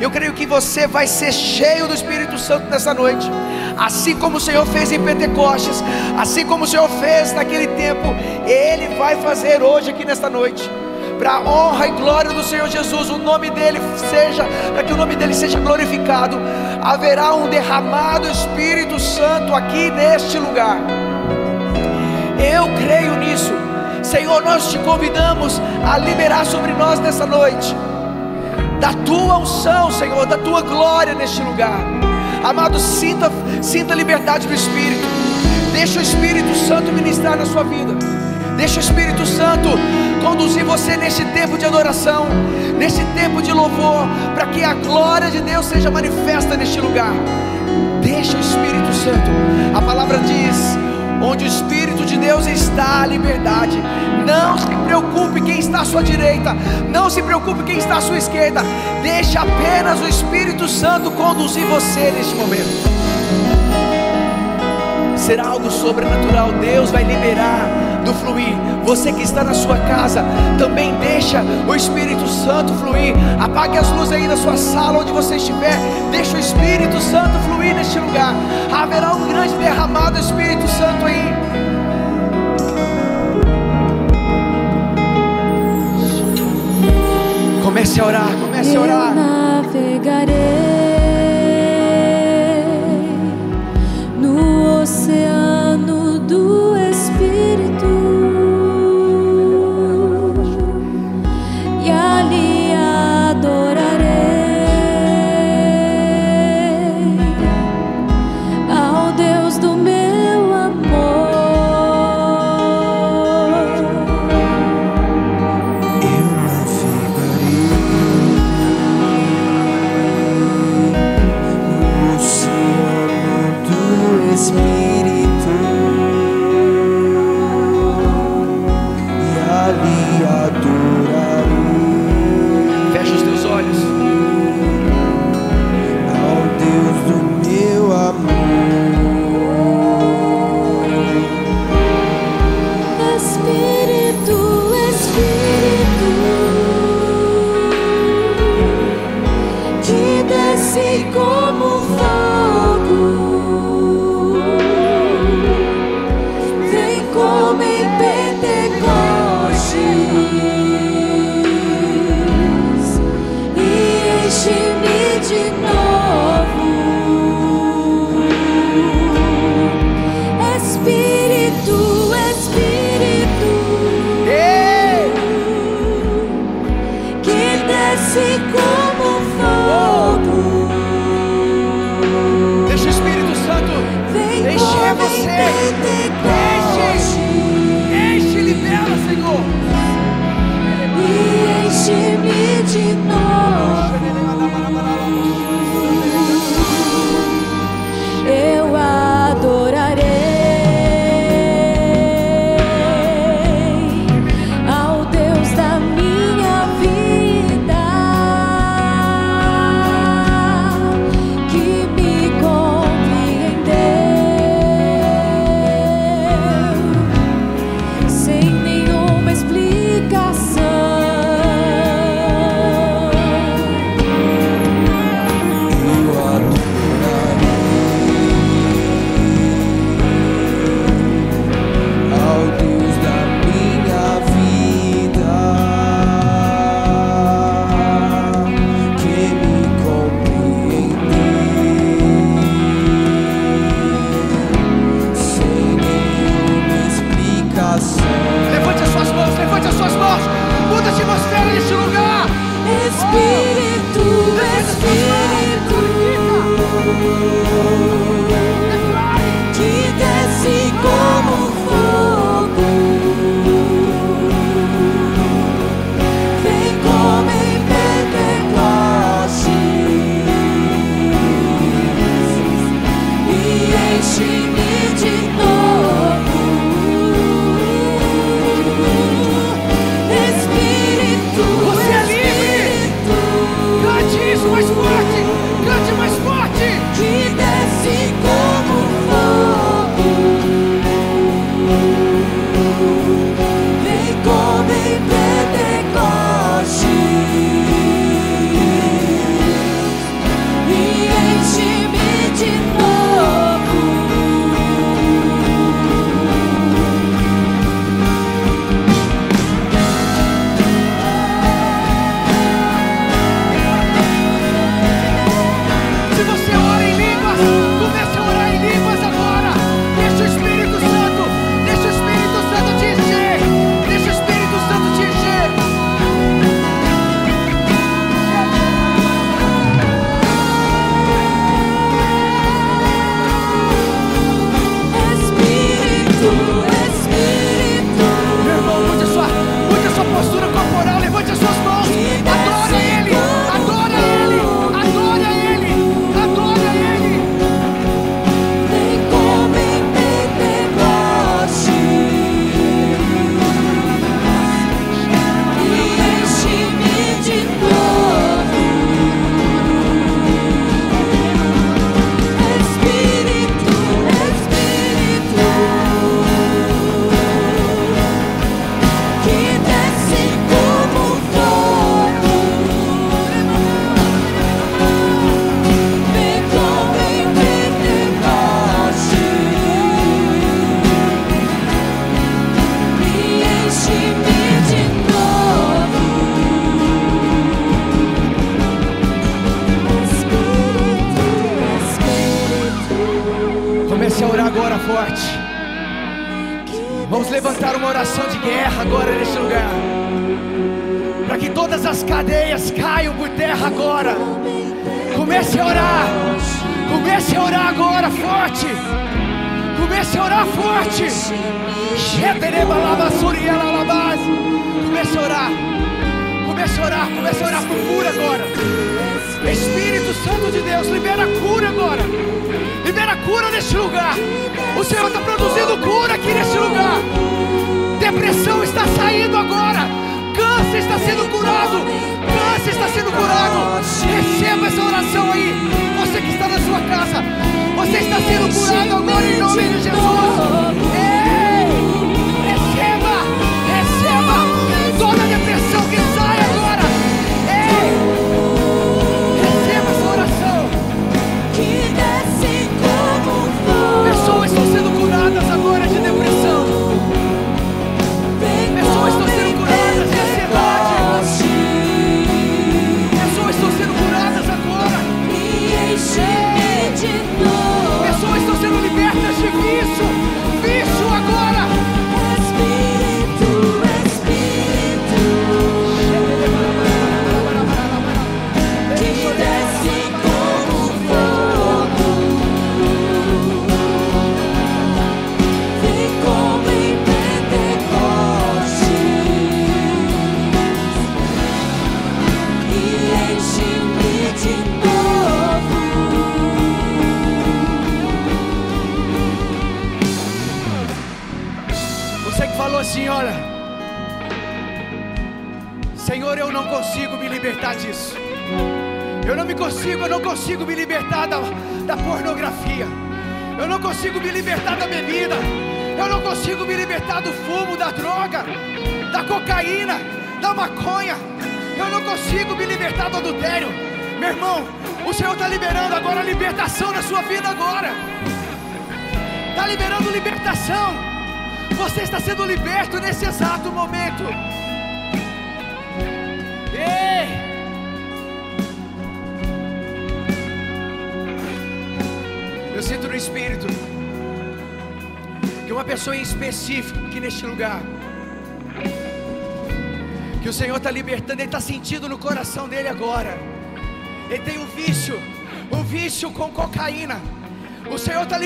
Eu 0.00 0.10
creio 0.10 0.32
que 0.32 0.46
você 0.46 0.86
vai 0.86 1.06
ser 1.06 1.30
cheio 1.30 1.86
do 1.86 1.92
Espírito 1.92 2.38
Santo 2.38 2.70
nessa 2.70 2.94
noite, 2.94 3.30
assim 3.76 4.16
como 4.16 4.38
o 4.38 4.40
Senhor 4.40 4.64
fez 4.66 4.90
em 4.92 5.02
Pentecostes, 5.02 5.82
assim 6.18 6.46
como 6.46 6.64
o 6.64 6.66
Senhor 6.66 6.88
fez 6.88 7.34
naquele 7.34 7.66
tempo, 7.68 8.14
Ele 8.46 8.94
vai 8.96 9.16
fazer 9.16 9.62
hoje 9.62 9.90
aqui 9.90 10.06
nesta 10.06 10.30
noite 10.30 10.70
para 11.18 11.34
a 11.34 11.40
honra 11.40 11.88
e 11.88 11.90
glória 11.92 12.30
do 12.30 12.42
Senhor 12.42 12.68
Jesus, 12.68 13.10
o 13.10 13.18
nome 13.18 13.50
dele 13.50 13.80
seja, 14.10 14.44
para 14.72 14.84
que 14.84 14.92
o 14.92 14.96
nome 14.96 15.16
dele 15.16 15.34
seja 15.34 15.58
glorificado. 15.58 16.38
Haverá 16.82 17.34
um 17.34 17.48
derramado 17.48 18.28
Espírito 18.28 18.98
Santo 18.98 19.54
aqui 19.54 19.90
neste 19.90 20.38
lugar. 20.38 20.78
Eu 22.38 22.64
creio 22.82 23.16
nisso. 23.16 23.52
Senhor, 24.06 24.40
nós 24.40 24.70
te 24.70 24.78
convidamos 24.78 25.60
a 25.84 25.98
liberar 25.98 26.46
sobre 26.46 26.72
nós 26.72 27.00
nessa 27.00 27.26
noite 27.26 27.74
da 28.80 28.92
tua 28.92 29.38
unção, 29.38 29.90
Senhor, 29.90 30.24
da 30.26 30.38
tua 30.38 30.62
glória 30.62 31.12
neste 31.12 31.42
lugar. 31.42 31.80
Amado, 32.44 32.78
sinta, 32.78 33.32
sinta 33.60 33.94
a 33.94 33.96
liberdade 33.96 34.46
do 34.46 34.54
Espírito. 34.54 35.04
Deixa 35.72 35.98
o 35.98 36.02
Espírito 36.02 36.54
Santo 36.54 36.92
ministrar 36.92 37.36
na 37.36 37.44
sua 37.46 37.64
vida. 37.64 37.94
Deixa 38.56 38.76
o 38.76 38.80
Espírito 38.80 39.26
Santo 39.26 39.70
conduzir 40.22 40.64
você 40.64 40.96
neste 40.96 41.24
tempo 41.24 41.58
de 41.58 41.64
adoração, 41.64 42.26
neste 42.78 43.04
tempo 43.06 43.42
de 43.42 43.52
louvor, 43.52 44.06
para 44.36 44.46
que 44.46 44.62
a 44.62 44.74
glória 44.74 45.32
de 45.32 45.40
Deus 45.40 45.66
seja 45.66 45.90
manifesta 45.90 46.56
neste 46.56 46.80
lugar. 46.80 47.12
Deixa 48.02 48.36
o 48.36 48.40
Espírito 48.40 48.92
Santo. 48.94 49.30
A 49.74 49.82
palavra 49.82 50.18
diz: 50.18 50.85
onde 51.22 51.44
o 51.44 51.46
Espírito 51.46 52.04
de 52.04 52.16
Deus 52.16 52.46
está, 52.46 53.02
a 53.02 53.06
liberdade. 53.06 53.76
Não 54.26 54.58
se 54.58 54.66
preocupe 54.84 55.40
quem 55.40 55.58
está 55.58 55.80
à 55.80 55.84
sua 55.84 56.02
direita, 56.02 56.54
não 56.90 57.08
se 57.08 57.22
preocupe 57.22 57.62
quem 57.62 57.78
está 57.78 57.98
à 57.98 58.00
sua 58.00 58.18
esquerda. 58.18 58.62
Deixa 59.02 59.40
apenas 59.40 60.00
o 60.00 60.08
Espírito 60.08 60.68
Santo 60.68 61.10
conduzir 61.12 61.64
você 61.66 62.10
neste 62.10 62.34
momento. 62.34 62.96
Será 65.16 65.48
algo 65.48 65.70
sobrenatural. 65.70 66.52
Deus 66.52 66.90
vai 66.90 67.02
liberar 67.02 67.85
do 68.06 68.14
fluir. 68.14 68.54
Você 68.84 69.12
que 69.12 69.22
está 69.22 69.42
na 69.42 69.52
sua 69.52 69.76
casa, 69.76 70.24
também 70.58 70.94
deixa 70.94 71.42
o 71.68 71.74
Espírito 71.74 72.26
Santo 72.28 72.72
fluir. 72.74 73.14
Apague 73.40 73.76
as 73.76 73.90
luzes 73.90 74.12
aí 74.12 74.28
da 74.28 74.36
sua 74.36 74.56
sala, 74.56 75.00
onde 75.00 75.12
você 75.12 75.36
estiver. 75.36 75.76
Deixa 76.10 76.36
o 76.36 76.40
Espírito 76.40 77.00
Santo 77.00 77.36
fluir 77.40 77.74
neste 77.74 77.98
lugar. 77.98 78.32
Haverá 78.72 79.12
um 79.14 79.28
grande 79.28 79.54
derramado 79.56 80.12
do 80.12 80.20
Espírito 80.20 80.66
Santo 80.68 81.04
aí. 81.04 81.34
Comece 87.64 88.00
a 88.00 88.06
orar, 88.06 88.30
comece 88.40 88.76
a 88.76 88.80
orar. 88.80 89.08
Eu 89.08 89.14
navegarei 89.14 90.65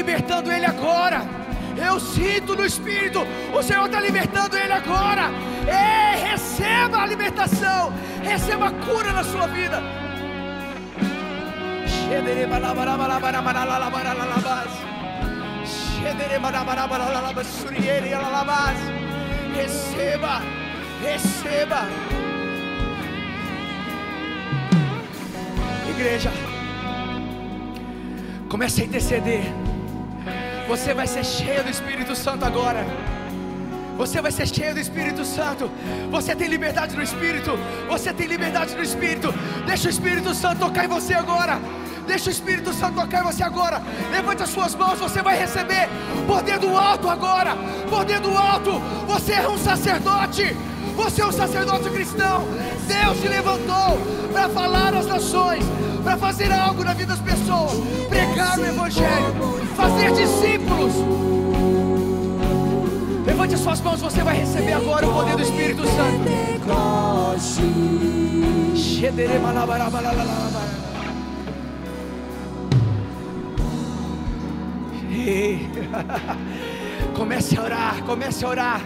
libertando 0.00 0.50
ele 0.50 0.64
agora. 0.64 1.20
Eu 1.76 2.00
sinto 2.00 2.56
no 2.56 2.64
Espírito, 2.64 3.20
o 3.54 3.62
Senhor 3.62 3.86
está 3.86 4.00
libertando 4.00 4.56
ele 4.56 4.72
agora. 4.72 5.24
Ei, 5.66 6.30
receba 6.30 7.02
a 7.02 7.06
libertação, 7.06 7.92
receba 8.22 8.68
a 8.68 8.70
cura 8.70 9.12
na 9.12 9.22
sua 9.24 9.46
vida. 9.46 9.82
Receba, 19.54 20.40
receba. 21.02 21.80
Igreja, 25.90 26.32
comece 28.48 28.82
a 28.82 28.84
interceder. 28.86 29.69
Você 30.70 30.94
vai 30.94 31.04
ser 31.04 31.24
cheio 31.24 31.64
do 31.64 31.68
Espírito 31.68 32.14
Santo 32.14 32.44
agora. 32.44 32.86
Você 33.96 34.22
vai 34.22 34.30
ser 34.30 34.46
cheio 34.46 34.72
do 34.72 34.78
Espírito 34.78 35.24
Santo. 35.24 35.68
Você 36.12 36.32
tem 36.36 36.46
liberdade 36.46 36.94
no 36.94 37.02
Espírito. 37.02 37.58
Você 37.88 38.12
tem 38.12 38.28
liberdade 38.28 38.76
no 38.76 38.82
Espírito. 38.84 39.34
Deixa 39.66 39.88
o 39.88 39.90
Espírito 39.90 40.32
Santo 40.32 40.60
tocar 40.60 40.84
em 40.84 40.88
você 40.88 41.12
agora. 41.12 41.60
Deixa 42.06 42.28
o 42.28 42.32
Espírito 42.32 42.72
Santo 42.72 43.00
tocar 43.00 43.18
em 43.22 43.24
você 43.24 43.42
agora. 43.42 43.82
Levante 44.12 44.44
as 44.44 44.50
suas 44.50 44.76
mãos. 44.76 45.00
Você 45.00 45.20
vai 45.22 45.36
receber 45.36 45.88
poder 46.24 46.60
do 46.60 46.76
alto 46.76 47.08
agora. 47.08 47.56
Poder 47.90 48.20
do 48.20 48.30
alto. 48.30 48.78
Você 49.08 49.32
é 49.32 49.48
um 49.48 49.58
sacerdote. 49.58 50.56
Você 50.94 51.20
é 51.20 51.26
um 51.26 51.32
sacerdote 51.32 51.90
cristão. 51.90 52.46
Deus 52.86 53.20
te 53.20 53.26
levantou 53.26 53.98
para 54.32 54.48
falar 54.48 54.94
às 54.94 55.06
nações, 55.06 55.64
para 56.02 56.16
fazer 56.16 56.52
algo 56.52 56.82
na 56.84 56.94
vida 56.94 57.14
das 57.14 57.20
pessoas, 57.20 57.72
pregar 58.08 58.58
o 58.58 58.64
Evangelho, 58.64 59.34
fazer 59.76 60.12
discípulos. 60.12 60.92
Levante 63.26 63.54
as 63.54 63.60
suas 63.60 63.80
mãos, 63.80 64.00
você 64.00 64.22
vai 64.22 64.36
receber 64.36 64.72
agora 64.72 65.06
o 65.06 65.12
poder 65.12 65.36
do 65.36 65.42
Espírito 65.42 65.82
Santo. 65.82 66.30
Comece 77.14 77.58
a 77.58 77.62
orar, 77.62 78.02
comece 78.04 78.44
a 78.44 78.48
orar. 78.48 78.80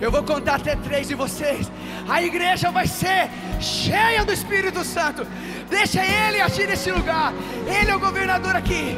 Eu 0.00 0.10
vou 0.10 0.22
contar 0.22 0.56
até 0.56 0.76
três 0.76 1.08
de 1.08 1.14
vocês. 1.14 1.70
A 2.08 2.22
igreja 2.22 2.70
vai 2.70 2.86
ser 2.86 3.30
cheia 3.60 4.24
do 4.24 4.32
Espírito 4.32 4.84
Santo. 4.84 5.26
Deixa 5.68 6.04
Ele 6.04 6.40
agir 6.40 6.66
nesse 6.66 6.90
lugar. 6.90 7.32
Ele 7.66 7.90
é 7.90 7.96
o 7.96 8.00
governador 8.00 8.54
aqui. 8.56 8.96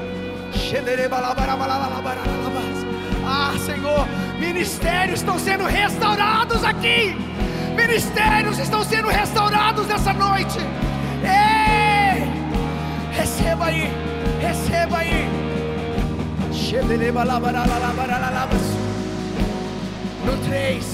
Ah, 3.25 3.55
Senhor, 3.59 4.07
ministérios 4.39 5.21
estão 5.21 5.39
sendo 5.39 5.65
restaurados 5.65 6.65
aqui. 6.65 7.17
Ministérios 7.77 8.59
estão 8.59 8.83
sendo 8.83 9.09
restaurados 9.09 9.87
nessa 9.87 10.13
noite. 10.13 10.59
Ei! 11.23 12.29
Receba 13.13 13.67
aí, 13.67 13.91
receba 14.41 14.99
aí. 14.99 15.29
No 20.25 20.37
3, 20.47 20.85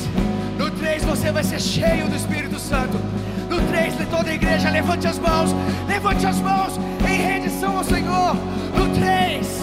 no 0.59 0.71
3 0.71 1.05
você 1.05 1.33
vai 1.33 1.43
ser 1.43 1.61
cheio 1.61 2.09
do 2.09 2.17
Espírito 2.17 2.59
Santo. 2.59 2.99
No 3.55 3.61
3, 3.69 3.95
toda 4.11 4.31
a 4.31 4.35
igreja, 4.35 4.69
levante 4.69 5.07
as 5.07 5.17
mãos, 5.17 5.55
levante 5.87 6.27
as 6.27 6.41
mãos 6.41 6.77
em 7.09 7.19
rendição 7.19 7.77
ao 7.77 7.85
Senhor. 7.85 8.35
No 8.77 8.89
3, 8.99 9.61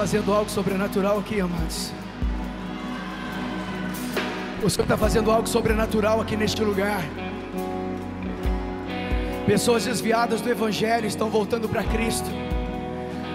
fazendo 0.00 0.32
algo 0.32 0.48
sobrenatural 0.48 1.18
aqui, 1.18 1.42
amados. 1.42 1.92
O 4.62 4.70
Senhor 4.70 4.84
está 4.84 4.96
fazendo 4.96 5.30
algo 5.30 5.46
sobrenatural 5.46 6.22
aqui 6.22 6.38
neste 6.38 6.64
lugar. 6.64 7.02
Pessoas 9.44 9.84
desviadas 9.84 10.40
do 10.40 10.48
Evangelho 10.48 11.06
estão 11.06 11.28
voltando 11.28 11.68
para 11.68 11.84
Cristo. 11.84 12.30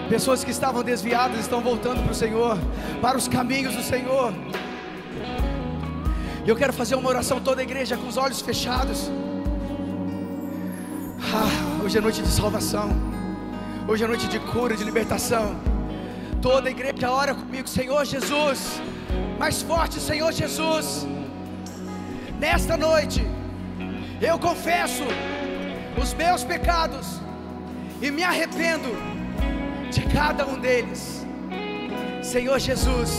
Pessoas 0.08 0.42
que 0.42 0.50
estavam 0.50 0.82
desviadas 0.82 1.38
estão 1.38 1.60
voltando 1.60 2.02
para 2.02 2.10
o 2.10 2.14
Senhor, 2.16 2.58
para 3.00 3.16
os 3.16 3.28
caminhos 3.28 3.76
do 3.76 3.82
Senhor. 3.84 4.34
E 6.44 6.48
eu 6.48 6.56
quero 6.56 6.72
fazer 6.72 6.96
uma 6.96 7.08
oração 7.08 7.38
toda 7.38 7.60
a 7.60 7.62
igreja 7.62 7.96
com 7.96 8.08
os 8.08 8.16
olhos 8.16 8.40
fechados. 8.40 9.08
Ah, 11.32 11.84
hoje 11.84 11.96
é 11.96 12.00
noite 12.00 12.20
de 12.22 12.28
salvação. 12.28 12.88
Hoje 13.86 14.02
é 14.02 14.06
noite 14.08 14.26
de 14.26 14.40
cura, 14.40 14.76
de 14.76 14.82
libertação. 14.82 15.75
Toda 16.46 16.68
a 16.68 16.70
igreja 16.70 17.10
ora 17.10 17.34
comigo, 17.34 17.68
Senhor 17.68 18.04
Jesus. 18.04 18.80
Mais 19.36 19.62
forte, 19.62 19.98
Senhor 19.98 20.30
Jesus. 20.30 21.04
Nesta 22.38 22.76
noite, 22.76 23.20
eu 24.20 24.38
confesso 24.38 25.02
os 26.00 26.14
meus 26.14 26.44
pecados 26.44 27.20
e 28.00 28.12
me 28.12 28.22
arrependo 28.22 28.90
de 29.90 30.02
cada 30.02 30.46
um 30.46 30.56
deles. 30.60 31.26
Senhor 32.22 32.60
Jesus, 32.60 33.10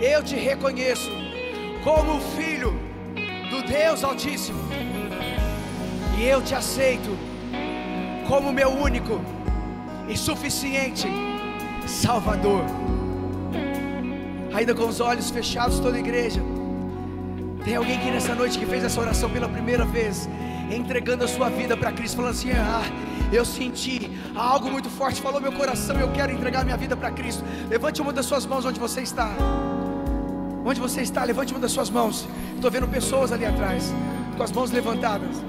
eu 0.00 0.20
te 0.20 0.34
reconheço 0.34 1.12
como 1.84 2.20
filho 2.36 2.72
do 3.48 3.62
Deus 3.62 4.02
Altíssimo 4.02 4.58
e 6.18 6.26
eu 6.26 6.42
te 6.42 6.56
aceito 6.56 7.16
como 8.26 8.52
meu 8.52 8.70
único 8.70 9.24
e 10.08 10.16
suficiente 10.16 11.06
Salvador. 11.88 12.64
Ainda 14.52 14.74
com 14.74 14.86
os 14.86 15.00
olhos 15.00 15.30
fechados, 15.30 15.80
toda 15.80 15.96
a 15.96 16.00
igreja. 16.00 16.40
Tem 17.64 17.76
alguém 17.76 17.96
aqui 17.96 18.10
nessa 18.10 18.34
noite 18.34 18.58
que 18.58 18.66
fez 18.66 18.84
essa 18.84 19.00
oração 19.00 19.28
pela 19.30 19.48
primeira 19.48 19.84
vez, 19.84 20.28
entregando 20.70 21.24
a 21.24 21.28
sua 21.28 21.48
vida 21.48 21.76
para 21.76 21.92
Cristo, 21.92 22.16
falando 22.16 22.32
assim: 22.32 22.50
Ah, 22.52 22.84
eu 23.32 23.44
senti 23.44 24.10
algo 24.34 24.70
muito 24.70 24.88
forte, 24.88 25.20
falou 25.20 25.40
meu 25.40 25.52
coração, 25.52 25.98
eu 25.98 26.10
quero 26.12 26.32
entregar 26.32 26.64
minha 26.64 26.76
vida 26.76 26.96
para 26.96 27.10
Cristo. 27.10 27.42
Levante 27.68 28.00
uma 28.00 28.12
das 28.12 28.26
suas 28.26 28.46
mãos 28.46 28.64
onde 28.64 28.78
você 28.78 29.00
está. 29.00 29.30
Onde 30.64 30.80
você 30.80 31.02
está, 31.02 31.24
levante 31.24 31.52
uma 31.52 31.60
das 31.60 31.72
suas 31.72 31.90
mãos. 31.90 32.28
Estou 32.54 32.70
vendo 32.70 32.86
pessoas 32.88 33.32
ali 33.32 33.46
atrás, 33.46 33.92
com 34.36 34.42
as 34.42 34.52
mãos 34.52 34.70
levantadas. 34.70 35.42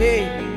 Ei, 0.00 0.53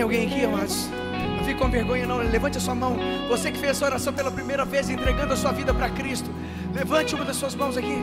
tem 0.00 0.02
alguém 0.02 0.26
aqui, 0.26 0.44
amados? 0.46 0.88
Não 1.36 1.44
fique 1.44 1.60
com 1.60 1.68
vergonha, 1.68 2.06
não. 2.06 2.16
Levante 2.18 2.56
a 2.56 2.60
sua 2.60 2.74
mão. 2.74 2.96
Você 3.28 3.52
que 3.52 3.58
fez 3.58 3.72
essa 3.72 3.84
oração 3.84 4.12
pela 4.14 4.30
primeira 4.30 4.64
vez, 4.64 4.88
entregando 4.88 5.34
a 5.34 5.36
sua 5.36 5.52
vida 5.52 5.74
para 5.74 5.90
Cristo. 5.90 6.30
Levante 6.74 7.14
uma 7.14 7.24
das 7.24 7.36
suas 7.36 7.54
mãos 7.54 7.76
aqui. 7.76 8.02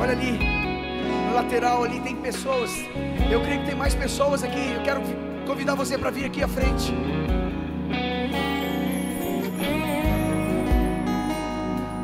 Olha 0.00 0.12
ali, 0.12 0.38
no 1.26 1.34
lateral 1.34 1.84
ali 1.84 2.00
tem 2.00 2.16
pessoas. 2.16 2.70
Eu 3.30 3.42
creio 3.42 3.60
que 3.60 3.66
tem 3.66 3.74
mais 3.74 3.94
pessoas 3.94 4.42
aqui. 4.42 4.72
Eu 4.74 4.82
quero 4.82 5.02
convidar 5.46 5.74
você 5.74 5.98
para 5.98 6.10
vir 6.10 6.24
aqui 6.24 6.42
à 6.42 6.48
frente. 6.48 6.94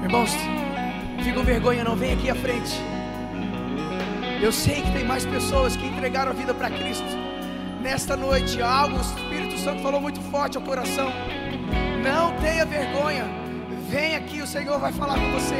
Irmãos, 0.02 0.36
fique 1.20 1.32
com 1.32 1.42
vergonha, 1.42 1.82
não. 1.82 1.96
Vem 1.96 2.12
aqui 2.12 2.28
à 2.28 2.34
frente. 2.34 2.78
Eu 4.42 4.52
sei 4.52 4.82
que 4.82 4.92
tem 4.92 5.04
mais 5.04 5.24
pessoas 5.24 5.76
que 5.76 5.86
entregaram 5.86 6.30
a 6.30 6.34
vida 6.34 6.52
para 6.52 6.68
Cristo. 6.68 7.23
Nesta 7.84 8.16
noite, 8.16 8.62
algo 8.62 8.96
o 8.96 9.00
Espírito 9.02 9.58
Santo 9.58 9.82
falou 9.82 10.00
muito 10.00 10.18
forte 10.30 10.56
ao 10.56 10.62
coração. 10.62 11.12
Não 12.02 12.34
tenha 12.40 12.64
vergonha. 12.64 13.26
Vem 13.90 14.16
aqui, 14.16 14.40
o 14.40 14.46
Senhor 14.46 14.80
vai 14.80 14.90
falar 14.90 15.16
com 15.16 15.30
você. 15.32 15.54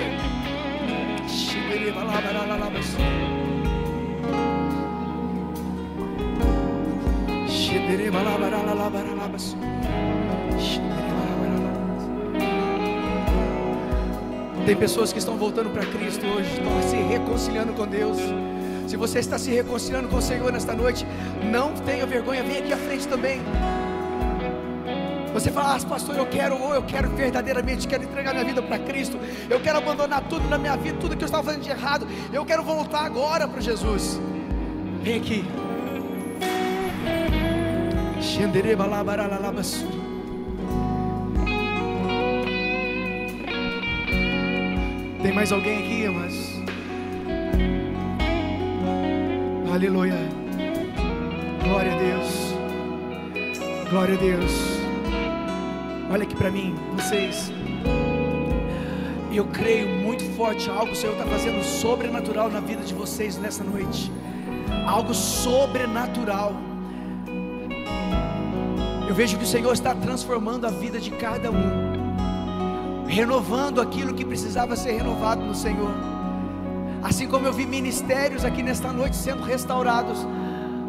Tem 14.64 14.76
pessoas 14.76 15.12
que 15.12 15.18
estão 15.18 15.36
voltando 15.36 15.68
para 15.68 15.84
Cristo 15.84 16.24
hoje, 16.24 16.48
estão 16.54 16.82
se 16.88 16.96
reconciliando 16.96 17.74
com 17.74 17.86
Deus. 17.86 18.16
Se 18.86 18.96
você 18.96 19.18
está 19.18 19.38
se 19.38 19.50
reconciliando 19.50 20.08
com 20.08 20.16
o 20.16 20.22
Senhor 20.22 20.52
nesta 20.52 20.74
noite, 20.74 21.06
não 21.44 21.72
tenha 21.74 22.06
vergonha, 22.06 22.42
vem 22.42 22.58
aqui 22.58 22.72
à 22.72 22.76
frente 22.76 23.06
também. 23.06 23.40
Você 25.32 25.50
fala, 25.50 25.74
ah, 25.74 25.80
pastor, 25.80 26.16
eu 26.16 26.26
quero, 26.26 26.56
ou 26.56 26.74
eu 26.74 26.82
quero 26.84 27.08
verdadeiramente, 27.10 27.88
quero 27.88 28.04
entregar 28.04 28.32
minha 28.32 28.44
vida 28.44 28.62
para 28.62 28.78
Cristo, 28.78 29.18
eu 29.50 29.60
quero 29.60 29.78
abandonar 29.78 30.22
tudo 30.28 30.48
na 30.48 30.56
minha 30.56 30.76
vida, 30.76 30.96
tudo 31.00 31.16
que 31.16 31.24
eu 31.24 31.26
estava 31.26 31.42
fazendo 31.42 31.62
de 31.62 31.70
errado, 31.70 32.06
eu 32.32 32.44
quero 32.44 32.62
voltar 32.62 33.04
agora 33.04 33.48
para 33.48 33.60
Jesus. 33.60 34.20
Vem 35.02 35.16
aqui. 35.16 35.44
Tem 45.20 45.32
mais 45.32 45.50
alguém 45.52 45.78
aqui, 45.78 46.08
mas. 46.08 46.62
Aleluia. 49.72 50.33
Glória 51.64 51.92
a 51.92 51.98
Deus. 51.98 52.54
Glória 53.90 54.14
a 54.14 54.18
Deus. 54.18 54.52
Olha 56.10 56.22
aqui 56.22 56.36
para 56.36 56.50
mim, 56.50 56.74
vocês. 56.94 57.50
Eu 59.32 59.46
creio 59.46 59.88
muito 59.88 60.22
forte 60.36 60.70
algo 60.70 60.92
o 60.92 60.94
Senhor 60.94 61.14
está 61.14 61.24
fazendo 61.24 61.64
sobrenatural 61.64 62.48
na 62.48 62.60
vida 62.60 62.84
de 62.84 62.94
vocês 62.94 63.36
nessa 63.36 63.64
noite. 63.64 64.12
Algo 64.86 65.12
sobrenatural. 65.12 66.52
Eu 69.08 69.14
vejo 69.14 69.36
que 69.36 69.44
o 69.44 69.46
Senhor 69.46 69.72
está 69.72 69.94
transformando 69.94 70.66
a 70.66 70.70
vida 70.70 71.00
de 71.00 71.10
cada 71.10 71.50
um 71.50 71.94
renovando 73.06 73.80
aquilo 73.80 74.12
que 74.12 74.24
precisava 74.24 74.74
ser 74.74 74.92
renovado 74.92 75.42
no 75.44 75.54
Senhor. 75.54 75.94
Assim 77.02 77.28
como 77.28 77.46
eu 77.46 77.52
vi 77.52 77.66
ministérios 77.66 78.44
aqui 78.44 78.62
nesta 78.62 78.92
noite 78.92 79.14
sendo 79.14 79.42
restaurados, 79.42 80.26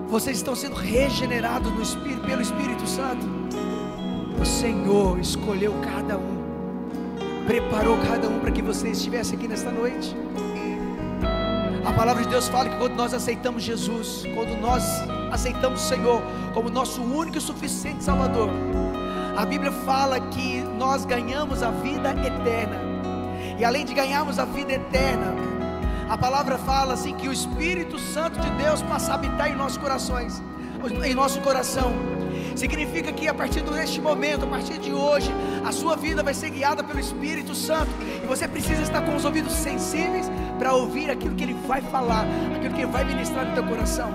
vocês 0.08 0.38
estão 0.38 0.56
sendo 0.56 0.76
regenerados 0.76 1.72
no 1.72 1.82
Espírito, 1.82 2.22
pelo 2.22 2.42
Espírito 2.42 2.88
Santo. 2.88 3.26
O 4.40 4.46
Senhor 4.46 5.20
escolheu 5.20 5.74
cada 5.82 6.18
um, 6.18 7.46
preparou 7.48 7.98
cada 8.00 8.28
um 8.28 8.40
para 8.40 8.52
que 8.52 8.62
você 8.62 8.90
estivesse 8.90 9.36
aqui 9.36 9.48
nesta 9.48 9.72
noite. 9.72 10.16
A 11.86 11.94
palavra 11.94 12.24
de 12.24 12.30
Deus 12.30 12.48
fala 12.48 12.70
que 12.70 12.78
quando 12.78 12.96
nós 12.96 13.14
aceitamos 13.14 13.64
Jesus, 13.64 14.24
quando 14.34 14.60
nós 14.60 14.84
aceitamos 15.32 15.84
o 15.84 15.88
Senhor 15.88 16.22
como 16.54 16.70
nosso 16.70 17.02
único 17.02 17.38
e 17.38 17.42
suficiente 17.42 18.04
Salvador, 18.04 18.50
a 19.38 19.46
Bíblia 19.46 19.72
fala 19.72 20.20
que 20.20 20.62
nós 20.78 21.06
ganhamos 21.06 21.62
a 21.62 21.72
vida 21.72 22.12
eterna. 22.12 22.80
E 23.58 23.64
além 23.64 23.86
de 23.86 23.94
ganharmos 23.94 24.40
a 24.40 24.46
vida 24.46 24.74
eterna, 24.74 25.34
a 26.10 26.18
palavra 26.18 26.58
fala 26.58 26.94
assim 26.94 27.14
que 27.16 27.28
o 27.28 27.34
Espírito 27.34 27.98
Santo 27.98 28.40
de 28.40 28.50
Deus 28.52 28.82
passa 28.82 29.12
a 29.12 29.16
habitar 29.16 29.50
em 29.50 29.56
nossos 29.56 29.78
corações, 29.78 30.42
em 31.04 31.14
nosso 31.16 31.42
coração. 31.42 31.92
Significa 32.56 33.12
que 33.12 33.28
a 33.28 33.34
partir 33.34 33.62
deste 33.62 34.00
momento, 34.00 34.46
a 34.46 34.48
partir 34.48 34.78
de 34.78 34.94
hoje, 34.94 35.30
a 35.66 35.72
sua 35.72 35.96
vida 35.96 36.24
vai 36.24 36.34
ser 36.34 36.52
guiada 36.52 36.84
pelo 36.84 37.00
Espírito 37.00 37.54
Santo. 37.56 37.90
E 38.24 38.28
você 38.28 38.48
precisa 38.48 38.82
estar 38.82 39.02
com 39.02 39.16
os 39.16 39.26
ouvidos 39.26 39.52
sensíveis 39.52 40.32
para 40.58 40.74
ouvir 40.74 41.10
aquilo 41.10 41.36
que 41.36 41.44
ele 41.44 41.56
vai 41.68 41.82
falar, 41.82 42.26
aquilo 42.56 42.74
que 42.74 42.82
ele 42.82 42.92
vai 42.92 43.04
ministrar 43.04 43.46
no 43.46 43.54
teu 43.54 43.64
coração. 43.64 44.10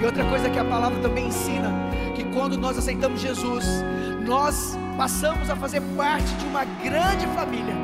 E 0.00 0.04
outra 0.04 0.24
coisa 0.24 0.50
que 0.50 0.58
a 0.58 0.64
palavra 0.64 1.00
também 1.00 1.28
ensina, 1.28 1.70
que 2.14 2.24
quando 2.24 2.58
nós 2.58 2.76
aceitamos 2.76 3.20
Jesus, 3.20 3.64
nós 4.26 4.76
passamos 4.98 5.48
a 5.48 5.56
fazer 5.56 5.80
parte 5.96 6.28
de 6.34 6.44
uma 6.46 6.64
grande 6.64 7.26
família, 7.28 7.74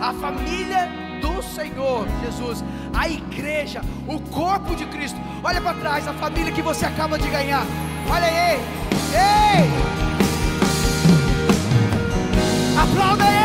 a 0.00 0.12
família 0.12 1.03
do 1.20 1.42
Senhor 1.42 2.06
Jesus, 2.24 2.64
a 2.92 3.08
igreja, 3.08 3.80
o 4.06 4.20
corpo 4.20 4.74
de 4.74 4.86
Cristo. 4.86 5.18
Olha 5.42 5.60
para 5.60 5.74
trás, 5.74 6.08
a 6.08 6.12
família 6.14 6.52
que 6.52 6.62
você 6.62 6.86
acaba 6.86 7.18
de 7.18 7.28
ganhar. 7.28 7.66
Olha 8.08 8.26
aí, 8.26 8.60
ei! 9.12 9.70
Aplauda 12.78 13.24
ele! 13.24 13.44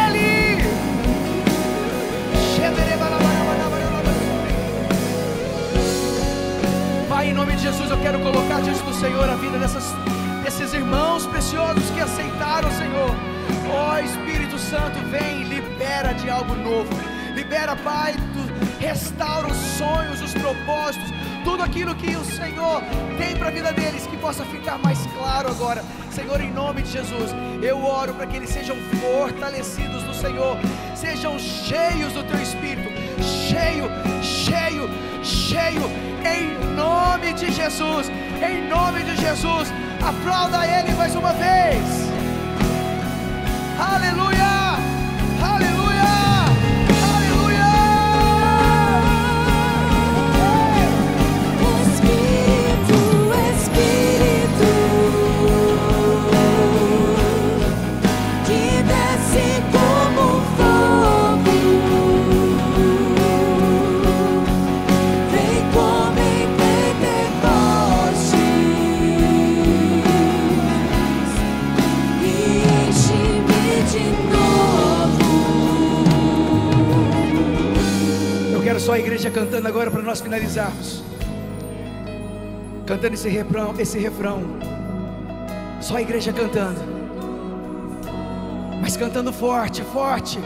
Pai, 7.20 7.32
em 7.32 7.34
nome 7.34 7.54
de 7.54 7.64
Jesus, 7.64 7.92
eu 7.92 7.98
quero 8.00 8.18
colocar 8.20 8.62
diante 8.62 8.82
do 8.82 8.94
Senhor 8.94 9.30
a 9.30 9.36
vida 9.36 9.58
dessas, 9.58 9.84
desses 10.42 10.74
irmãos 10.74 11.26
preciosos 11.26 11.90
que 11.90 12.00
aceitaram, 12.00 12.72
Senhor. 12.72 13.12
Ó 13.74 13.98
Espírito 13.98 14.58
Santo, 14.58 14.98
vem 15.12 15.42
e 15.42 15.44
libera 15.44 16.14
de 16.14 16.30
algo 16.30 16.56
novo. 16.56 16.90
Libera, 17.34 17.76
Pai, 17.76 18.14
tu, 18.14 18.80
restaura 18.80 19.48
os 19.48 19.58
sonhos, 19.78 20.22
os 20.22 20.34
propósitos, 20.34 21.10
tudo 21.44 21.64
aquilo 21.64 21.96
que 21.96 22.16
o 22.16 22.26
Senhor 22.26 22.82
tem 23.18 23.36
para 23.36 23.48
a 23.48 23.52
vida 23.52 23.72
deles, 23.72 24.08
que 24.08 24.18
possa 24.18 24.44
ficar 24.46 24.78
mais 24.80 25.00
claro 25.18 25.50
agora. 25.50 25.84
Senhor, 26.12 26.40
em 26.42 26.52
nome 26.52 26.82
de 26.82 26.92
Jesus, 26.92 27.32
eu 27.62 27.84
oro 27.84 28.14
para 28.14 28.26
que 28.26 28.38
eles 28.38 28.50
sejam 28.50 28.76
fortalecidos 29.02 30.04
no 30.04 30.14
Senhor, 30.14 30.58
sejam 30.96 31.38
cheios 31.40 32.14
do 32.14 32.24
Teu 32.24 32.42
Espírito, 32.42 32.90
cheio, 33.22 33.90
cheio, 34.22 34.90
cheio, 35.24 35.84
em 36.26 36.76
nome 36.76 37.34
de 37.34 37.52
Jesus, 37.52 38.10
em 38.42 38.68
nome 38.68 39.04
de 39.04 39.16
Jesus. 39.16 39.72
Aplauda 40.02 40.66
Ele 40.66 40.94
mais 40.94 41.16
uma 41.16 41.34
vez. 41.34 42.10
Aleluia! 43.80 44.78
Aleluia! 45.42 45.79
Só 78.90 78.94
a 78.94 79.00
igreja 79.00 79.30
cantando 79.30 79.68
agora 79.68 79.92
para 79.92 80.02
nós 80.02 80.20
finalizarmos. 80.20 81.04
Cantando 82.88 83.14
esse 83.14 83.30
refrão, 83.30 83.76
esse 83.78 84.00
refrão. 84.00 84.42
Só 85.80 85.98
a 85.98 86.02
igreja 86.02 86.34
cantando. 86.34 86.80
Mas 88.82 88.98
cantando 88.98 89.32
forte, 89.32 89.84
forte. 89.84 90.40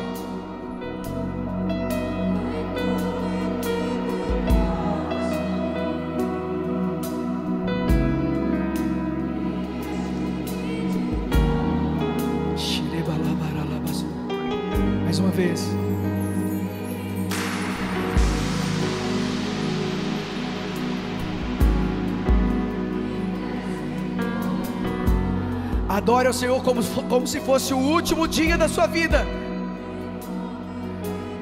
Adore 26.03 26.27
ao 26.27 26.33
Senhor 26.33 26.61
como, 26.61 26.83
como 27.07 27.25
se 27.25 27.39
fosse 27.39 27.73
o 27.73 27.77
último 27.77 28.27
dia 28.27 28.57
da 28.57 28.67
sua 28.67 28.85
vida. 28.87 29.25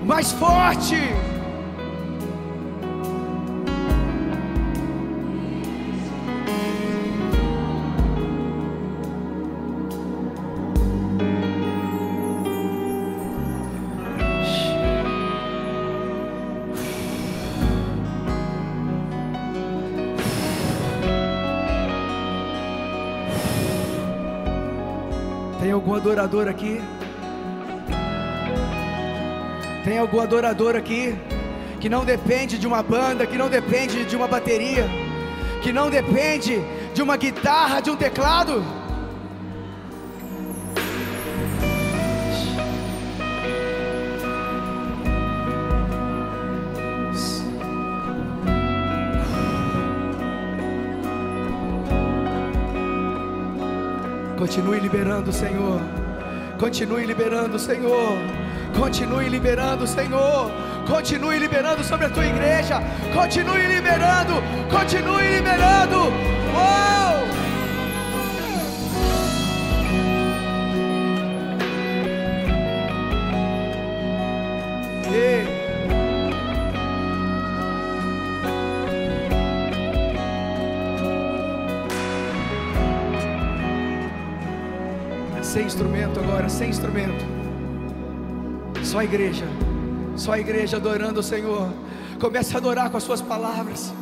Mais 0.05 0.32
forte. 0.34 0.97
algum 25.92 25.96
adorador 25.96 26.48
aqui? 26.48 26.82
Tem 29.84 29.98
algum 29.98 30.22
adorador 30.22 30.76
aqui? 30.76 31.16
Que 31.82 31.89
não 31.89 32.06
depende 32.06 32.58
de 32.58 32.66
uma 32.66 32.82
banda, 32.82 33.28
que 33.28 33.38
não 33.38 33.50
depende 33.50 34.06
de 34.06 34.16
uma 34.16 34.28
bateria, 34.28 34.86
que 35.62 35.74
não 35.74 35.89
depende 35.89 36.62
de 36.94 37.02
uma 37.02 37.18
guitarra, 37.18 37.82
de 37.82 37.89
um 37.89 37.98
teclado 37.98 38.64
Continue 54.52 54.82
liberando, 54.82 55.32
Senhor. 55.32 55.80
Continue 56.60 57.08
liberando, 57.08 57.58
Senhor. 57.58 58.18
Continue 58.74 59.30
liberando, 59.30 59.88
Senhor. 59.88 60.52
Continue 60.86 61.39
liberando 61.39 61.82
sobre 61.86 62.08
a 62.08 62.10
tua 62.10 62.26
igreja. 62.26 62.82
Continue 63.14 63.66
liberando. 63.70 64.41
Continue 64.70 65.38
liberando. 65.38 66.12
Uou! 66.54 67.11
Agora, 86.42 86.50
sem 86.50 86.70
instrumento. 86.70 87.24
Só 88.84 89.00
a 89.00 89.04
igreja. 89.04 89.46
Só 90.16 90.34
a 90.34 90.39
igreja 90.39 90.78
adorando 90.78 91.20
o 91.20 91.24
Senhor. 91.24 91.70
Comece 92.20 92.56
a 92.56 92.58
adorar 92.58 92.89
com 92.89 92.98
as 92.98 93.04
suas 93.04 93.22
palavras. 93.22 93.94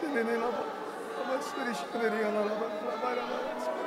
Şenene 0.00 0.40
la 0.40 0.46
ba. 0.46 0.64
Ama 1.20 1.42
sürüşleri 1.42 2.22
yana 2.22 2.40
la 2.40 2.60
ba. 2.60 2.66
La. 3.02 3.81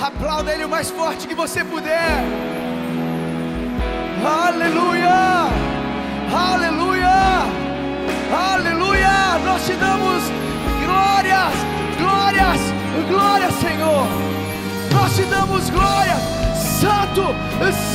Aplauda 0.00 0.52
Ele 0.52 0.64
o 0.64 0.68
mais 0.68 0.90
forte 0.90 1.26
que 1.26 1.34
você 1.34 1.64
puder. 1.64 2.24
Aleluia, 4.24 5.48
aleluia, 6.32 7.46
aleluia. 8.32 9.38
Nós 9.44 9.64
te 9.66 9.72
damos 9.74 10.22
glórias, 10.84 11.52
glórias, 11.98 12.60
glórias, 13.08 13.54
Senhor. 13.54 14.06
Nós 14.92 15.16
te 15.16 15.22
damos 15.24 15.70
glórias. 15.70 16.18
Santo, 16.80 17.34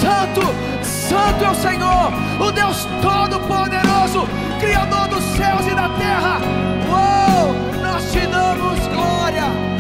Santo, 0.01 0.41
Santo 0.83 1.45
é 1.45 1.49
o 1.49 1.55
Senhor, 1.55 2.11
o 2.39 2.51
Deus 2.51 2.85
Todo-Poderoso, 3.01 4.27
Criador 4.59 5.07
dos 5.07 5.23
céus 5.37 5.65
e 5.67 5.73
da 5.73 5.87
terra. 5.97 6.39
Uou! 6.89 7.55
Nós 7.81 8.11
te 8.11 8.27
damos 8.27 8.79
glória, 8.87 9.13
glória, 9.23 9.72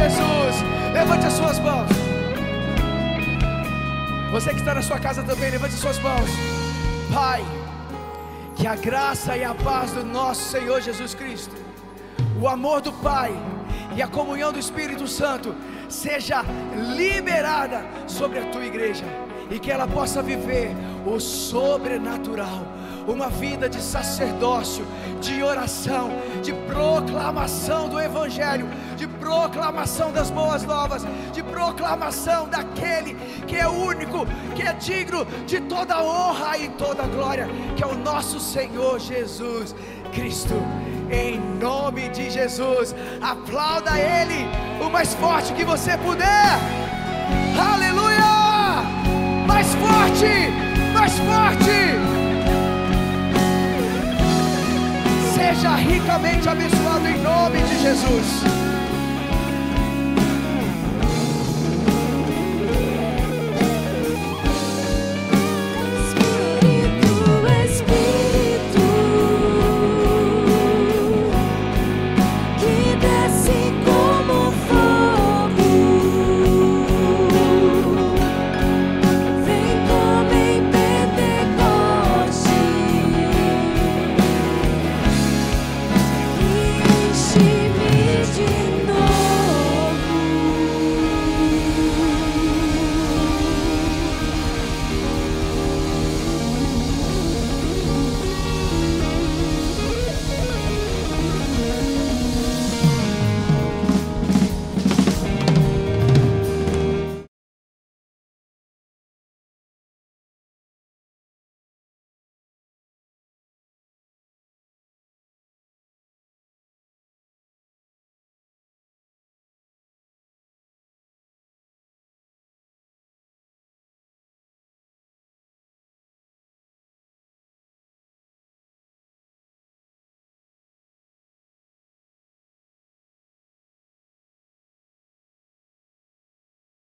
Jesus. 0.00 0.56
Levante 0.92 1.26
as 1.26 1.32
suas 1.34 1.58
mãos. 1.58 1.90
Você 4.32 4.50
que 4.50 4.60
está 4.60 4.74
na 4.74 4.82
sua 4.82 4.98
casa 4.98 5.22
também, 5.22 5.50
levante 5.50 5.74
as 5.74 5.80
suas 5.80 5.98
mãos. 5.98 6.30
Pai, 7.12 7.44
que 8.56 8.66
a 8.66 8.76
graça 8.76 9.36
e 9.36 9.44
a 9.44 9.54
paz 9.54 9.92
do 9.92 10.04
nosso 10.04 10.42
Senhor 10.50 10.80
Jesus 10.80 11.14
Cristo, 11.14 11.54
o 12.40 12.48
amor 12.48 12.80
do 12.80 12.92
Pai 12.92 13.32
e 13.94 14.00
a 14.00 14.08
comunhão 14.08 14.52
do 14.52 14.58
Espírito 14.58 15.06
Santo 15.06 15.54
seja 15.88 16.42
liberada 16.96 17.84
sobre 18.06 18.38
a 18.38 18.46
tua 18.46 18.64
igreja 18.64 19.04
e 19.50 19.58
que 19.58 19.70
ela 19.70 19.86
possa 19.86 20.22
viver 20.22 20.70
o 21.04 21.18
sobrenatural, 21.18 22.64
uma 23.06 23.28
vida 23.28 23.68
de 23.68 23.80
sacerdócio, 23.80 24.86
de 25.20 25.42
oração, 25.42 26.10
de 26.42 26.52
proclamação 26.52 27.88
do 27.88 28.00
Evangelho, 28.00 28.68
de 28.96 29.06
proclamação 29.06 30.12
das 30.12 30.30
boas 30.30 30.62
novas, 30.62 31.06
de 31.32 31.42
proclamação 31.42 32.48
daquele 32.48 33.14
que 33.46 33.56
é 33.56 33.68
único, 33.68 34.26
que 34.54 34.62
é 34.62 34.72
digno 34.72 35.24
de 35.46 35.60
toda 35.60 36.02
honra 36.02 36.58
e 36.58 36.68
toda 36.70 37.02
glória, 37.04 37.48
que 37.76 37.82
é 37.82 37.86
o 37.86 37.94
nosso 37.94 38.38
Senhor 38.38 38.98
Jesus 38.98 39.74
Cristo. 40.12 40.54
Em 41.10 41.40
nome 41.58 42.08
de 42.10 42.30
Jesus, 42.30 42.94
aplauda 43.20 43.98
Ele 43.98 44.46
o 44.80 44.88
mais 44.88 45.12
forte 45.14 45.52
que 45.52 45.64
você 45.64 45.96
puder. 45.98 46.58
Aleluia! 47.58 48.30
Mais 49.46 49.74
forte, 49.74 50.50
mais 50.94 51.18
forte. 51.18 52.19
Seja 55.50 55.74
ricamente 55.74 56.48
abençoado 56.48 57.08
em 57.08 57.18
nome 57.18 57.58
de 57.62 57.82
Jesus. 57.82 58.59